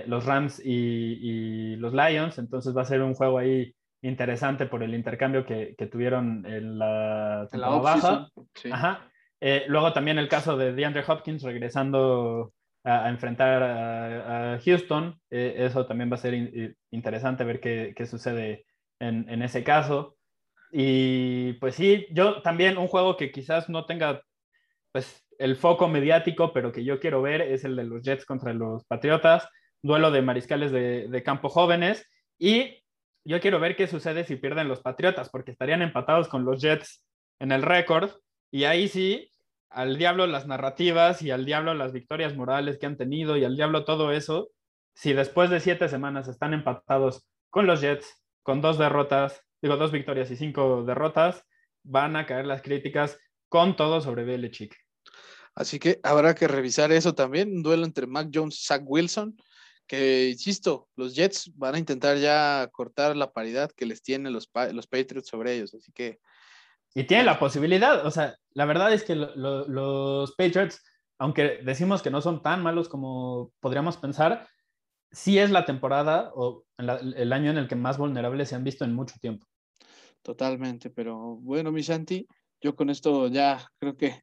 los 0.06 0.26
Rams 0.26 0.62
y, 0.64 1.76
los 1.78 1.94
Lions, 1.94 2.38
entonces 2.38 2.76
va 2.76 2.84
a 2.84 2.86
ser 2.86 3.02
un 3.02 3.16
juego 3.16 3.38
ahí 3.38 3.74
interesante 4.02 4.66
por 4.66 4.84
el 4.84 4.94
intercambio 4.94 5.46
que, 5.46 5.76
que 5.78 5.88
tuvieron 5.88 6.46
en 6.46 6.78
la 6.78 7.48
temporada 7.50 7.80
baja. 7.80 8.28
Ajá. 8.72 9.10
Eh, 9.46 9.66
luego 9.68 9.92
también 9.92 10.18
el 10.20 10.30
caso 10.30 10.56
de 10.56 10.72
DeAndre 10.72 11.04
Hopkins 11.06 11.44
regresando 11.44 12.54
a, 12.86 13.10
enfrentar 13.10 13.62
a, 13.62 14.60
Houston. 14.64 15.20
Eh, 15.30 15.56
eso 15.58 15.86
también 15.86 16.10
va 16.10 16.16
a 16.16 16.20
ser 16.20 16.34
interesante 16.92 17.44
ver 17.44 17.60
qué, 17.60 17.94
qué 17.94 18.06
sucede 18.06 18.66
en, 19.02 19.28
en, 19.28 19.42
ese 19.42 19.66
caso. 19.66 20.16
Y 20.76 21.54
pues 21.54 21.76
sí, 21.76 22.08
yo 22.10 22.42
también 22.42 22.80
un 22.80 22.88
juego 22.88 23.16
que 23.16 23.32
quizás 23.32 23.70
no 23.70 23.86
tenga 23.86 24.24
pues 24.92 25.24
el 25.38 25.56
foco 25.56 25.88
mediático, 25.88 26.52
pero 26.52 26.72
que 26.72 26.84
yo 26.84 27.00
quiero 27.00 27.22
ver 27.22 27.42
es 27.42 27.64
el 27.64 27.76
de 27.76 27.84
los 27.84 28.02
Jets 28.02 28.26
contra 28.26 28.54
los 28.54 28.84
Patriotas, 28.86 29.48
duelo 29.84 30.10
de 30.10 30.24
mariscales 30.24 30.72
de, 30.72 31.08
de 31.08 31.24
campo 31.24 31.50
jóvenes. 31.50 32.10
Y 32.40 32.84
yo 33.24 33.40
quiero 33.40 33.60
ver 33.60 33.76
qué 33.76 33.86
sucede 33.86 34.24
si 34.24 34.36
pierden 34.36 34.68
los 34.68 34.82
Patriotas, 34.82 35.30
porque 35.30 35.52
estarían 35.52 35.84
empatados 35.84 36.28
con 36.28 36.44
los 36.44 36.60
Jets 36.60 37.04
en 37.40 37.52
el 37.52 37.62
récord. 37.62 38.10
Y 38.50 38.64
ahí 38.64 38.88
sí, 38.88 39.30
al 39.70 40.00
diablo 40.00 40.26
las 40.26 40.48
narrativas 40.48 41.22
y 41.22 41.30
al 41.30 41.46
diablo 41.46 41.76
las 41.76 41.94
victorias 41.94 42.36
morales 42.36 42.80
que 42.80 42.88
han 42.88 42.98
tenido 42.98 43.38
y 43.38 43.46
al 43.46 43.56
diablo 43.56 43.86
todo 43.86 44.12
eso, 44.12 44.50
si 44.96 45.14
después 45.14 45.52
de 45.52 45.60
siete 45.60 45.88
semanas 45.88 46.28
están 46.28 46.56
empatados 46.56 47.28
con 47.52 47.68
los 47.68 47.82
Jets, 47.82 48.24
con 48.42 48.60
dos 48.62 48.80
derrotas, 48.80 49.43
digo 49.64 49.78
dos 49.78 49.92
victorias 49.92 50.30
y 50.30 50.36
cinco 50.36 50.84
derrotas, 50.84 51.44
van 51.84 52.16
a 52.16 52.26
caer 52.26 52.46
las 52.46 52.62
críticas 52.62 53.18
con 53.48 53.76
todo 53.76 54.02
sobre 54.02 54.26
Belichick. 54.26 54.76
Así 55.56 55.80
que 55.80 56.00
habrá 56.04 56.36
que 56.36 56.48
revisar 56.48 56.92
eso 56.92 57.16
también, 57.16 57.56
un 57.56 57.64
duelo 57.64 57.86
entre 57.86 58.06
Mac 58.06 58.30
Jones 58.32 58.60
y 58.60 58.66
Zach 58.66 58.84
Wilson, 58.86 59.36
que, 59.88 60.30
insisto, 60.30 60.90
los 60.96 61.16
Jets 61.16 61.52
van 61.56 61.76
a 61.76 61.80
intentar 61.80 62.18
ya 62.18 62.68
cortar 62.72 63.16
la 63.16 63.32
paridad 63.32 63.72
que 63.72 63.86
les 63.86 64.02
tienen 64.02 64.34
los, 64.34 64.50
los 64.74 64.88
Patriots 64.88 65.30
sobre 65.30 65.54
ellos, 65.54 65.74
así 65.74 65.92
que 65.94 66.20
y 66.96 67.06
tiene 67.06 67.24
la 67.24 67.40
posibilidad, 67.40 68.06
o 68.06 68.12
sea, 68.12 68.38
la 68.52 68.66
verdad 68.66 68.94
es 68.94 69.04
que 69.04 69.16
los 69.16 70.36
Patriots, 70.36 70.84
aunque 71.18 71.60
decimos 71.64 72.04
que 72.04 72.12
no 72.12 72.22
son 72.22 72.44
tan 72.44 72.62
malos 72.62 72.88
como 72.88 73.52
podríamos 73.60 73.98
pensar, 73.98 74.48
sí 75.12 75.40
es 75.40 75.50
la 75.50 75.66
temporada 75.66 76.32
o 76.36 76.66
el 76.78 77.34
año 77.34 77.50
en 77.50 77.58
el 77.58 77.68
que 77.68 77.76
más 77.76 77.98
vulnerables 77.98 78.50
se 78.50 78.56
han 78.56 78.64
visto 78.64 78.86
en 78.86 78.94
mucho 78.94 79.16
tiempo. 79.20 79.48
Totalmente, 80.24 80.90
pero 80.90 81.36
bueno, 81.36 81.72
mi 81.72 81.84
Santi, 81.84 82.26
yo 82.62 82.76
con 82.76 82.90
esto 82.90 83.28
ya 83.28 83.70
creo 83.78 83.98
que 83.98 84.22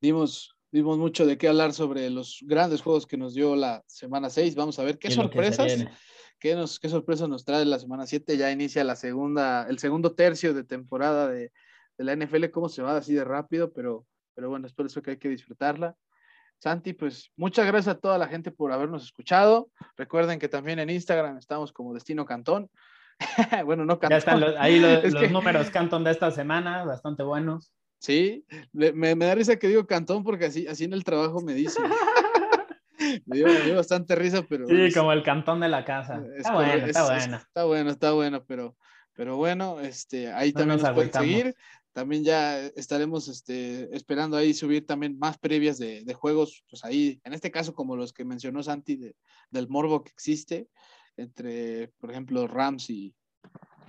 dimos, 0.00 0.54
dimos 0.70 0.98
mucho 0.98 1.24
de 1.24 1.38
qué 1.38 1.48
hablar 1.48 1.72
sobre 1.72 2.10
los 2.10 2.40
grandes 2.42 2.82
juegos 2.82 3.06
que 3.06 3.16
nos 3.16 3.32
dio 3.32 3.56
la 3.56 3.82
semana 3.86 4.28
6. 4.28 4.54
Vamos 4.54 4.78
a 4.78 4.84
ver 4.84 4.98
qué 4.98 5.10
sorpresas. 5.10 5.86
Qué, 6.38 6.54
nos, 6.54 6.78
qué 6.78 6.88
sorpresas 6.88 7.28
nos 7.28 7.44
trae 7.44 7.64
la 7.64 7.78
semana 7.78 8.06
7. 8.06 8.36
Ya 8.36 8.52
inicia 8.52 8.84
la 8.84 8.96
segunda, 8.96 9.66
el 9.68 9.78
segundo 9.78 10.14
tercio 10.14 10.52
de 10.52 10.62
temporada 10.64 11.28
de, 11.28 11.52
de 11.96 12.04
la 12.04 12.14
NFL, 12.14 12.50
cómo 12.50 12.68
se 12.68 12.82
va 12.82 12.98
así 12.98 13.14
de 13.14 13.24
rápido, 13.24 13.72
pero, 13.72 14.06
pero 14.34 14.50
bueno, 14.50 14.66
es 14.66 14.74
por 14.74 14.86
eso 14.86 15.00
que 15.00 15.12
hay 15.12 15.18
que 15.18 15.28
disfrutarla. 15.30 15.96
Santi, 16.58 16.92
pues 16.92 17.30
muchas 17.36 17.66
gracias 17.66 17.96
a 17.96 17.98
toda 17.98 18.18
la 18.18 18.28
gente 18.28 18.50
por 18.50 18.72
habernos 18.72 19.02
escuchado. 19.04 19.70
Recuerden 19.96 20.38
que 20.38 20.48
también 20.48 20.78
en 20.78 20.90
Instagram 20.90 21.38
estamos 21.38 21.72
como 21.72 21.94
Destino 21.94 22.26
Cantón. 22.26 22.70
bueno, 23.64 23.84
no 23.84 23.98
Cantón. 23.98 24.10
Ya 24.10 24.16
están 24.18 24.44
ahí 24.58 24.80
los, 24.80 25.30
números 25.30 25.70
Cantón 25.70 26.04
de 26.04 26.10
esta 26.10 26.30
semana, 26.30 26.84
bastante 26.84 27.22
buenos. 27.22 27.72
Sí, 27.98 28.46
me, 28.72 29.14
da 29.14 29.34
risa 29.34 29.56
que 29.56 29.68
digo 29.68 29.86
Cantón 29.86 30.24
porque 30.24 30.46
así, 30.46 30.66
así 30.66 30.84
en 30.84 30.94
el 30.94 31.04
trabajo 31.04 31.40
me 31.42 31.52
dicen. 31.52 31.84
me, 33.26 33.36
dio, 33.36 33.76
bastante 33.76 34.14
risa, 34.14 34.42
pero... 34.48 34.66
Sí, 34.66 34.92
como 34.94 35.12
el 35.12 35.22
Cantón 35.22 35.60
de 35.60 35.68
la 35.68 35.84
casa. 35.84 36.22
Está 36.36 36.54
bueno, 36.54 36.86
está 36.86 37.04
bueno. 37.04 37.36
Está 37.36 37.64
bueno, 37.64 37.90
está 37.90 38.12
bueno, 38.12 38.44
pero, 38.46 38.76
pero 39.12 39.36
bueno, 39.36 39.80
este, 39.80 40.32
ahí 40.32 40.52
también 40.52 40.80
nos 40.80 40.90
pueden 40.92 41.12
seguir. 41.12 41.54
También 41.92 42.22
ya 42.24 42.58
estaremos 42.76 43.28
este, 43.28 43.94
esperando 43.94 44.36
ahí 44.36 44.54
subir 44.54 44.86
también 44.86 45.18
más 45.18 45.38
previas 45.38 45.76
de, 45.76 46.14
juegos, 46.14 46.64
pues 46.70 46.84
ahí, 46.84 47.20
en 47.24 47.34
este 47.34 47.50
caso 47.50 47.74
como 47.74 47.96
los 47.96 48.12
que 48.12 48.24
mencionó 48.24 48.62
Santi 48.62 49.12
del 49.50 49.68
morbo 49.68 50.04
que 50.04 50.12
existe 50.12 50.68
entre, 51.16 51.88
por 51.98 52.10
ejemplo, 52.10 52.46
Rams 52.46 52.90
y, 52.90 53.14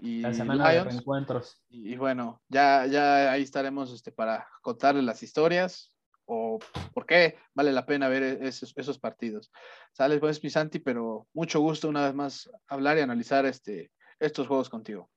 y 0.02 0.22
la 0.22 0.34
semana 0.34 0.70
de 0.72 0.84
reencuentros. 0.84 1.64
Y, 1.70 1.96
bueno, 1.96 2.42
ya, 2.50 2.86
ya 2.88 3.32
ahí 3.32 3.44
estaremos 3.44 3.94
este, 3.94 4.12
para 4.12 4.48
contarles 4.62 5.04
las 5.04 5.24
historias 5.24 5.96
o 6.26 6.60
por 6.94 7.06
qué 7.06 7.38
vale 7.54 7.72
la 7.72 7.86
pena 7.86 8.08
ver 8.08 8.24
e-, 8.24 8.48
esos, 8.48 8.74
esos 8.78 9.00
partidos. 9.00 9.52
Sales 9.94 10.20
pues 10.20 10.44
mi 10.44 10.50
Santi, 10.50 10.80
pero 10.80 11.28
mucho 11.34 11.60
gusto 11.60 11.90
una 11.90 12.06
vez 12.06 12.14
más 12.14 12.50
hablar 12.68 12.98
y 12.98 13.02
analizar 13.02 13.46
este, 13.46 13.92
estos 14.20 14.48
juegos 14.48 14.70
contigo. 14.70 15.10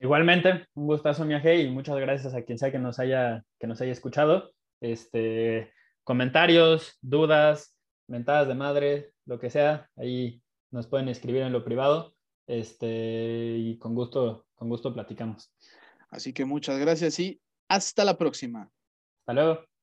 Igualmente, 0.00 0.66
un 0.74 0.86
gustazo, 0.86 1.24
Miaje, 1.24 1.62
y 1.62 1.70
muchas 1.70 1.96
gracias 1.96 2.34
a 2.34 2.42
quien 2.42 2.58
sea 2.58 2.70
que 2.70 2.78
nos 2.78 2.98
haya, 2.98 3.44
que 3.58 3.66
nos 3.66 3.80
haya 3.80 3.92
escuchado. 3.92 4.52
Este, 4.80 5.72
comentarios, 6.02 6.98
dudas, 7.00 7.76
mentadas 8.06 8.48
de 8.48 8.54
madre, 8.54 9.12
lo 9.24 9.38
que 9.38 9.50
sea, 9.50 9.88
ahí 9.96 10.42
nos 10.74 10.88
pueden 10.88 11.08
escribir 11.08 11.42
en 11.42 11.52
lo 11.52 11.64
privado. 11.64 12.14
Este, 12.46 13.56
y 13.58 13.78
con 13.78 13.94
gusto, 13.94 14.44
con 14.56 14.68
gusto 14.68 14.92
platicamos. 14.92 15.50
Así 16.10 16.32
que 16.32 16.44
muchas 16.44 16.78
gracias 16.78 17.18
y 17.20 17.40
hasta 17.68 18.04
la 18.04 18.18
próxima. 18.18 18.70
Hasta 19.20 19.32
luego. 19.32 19.73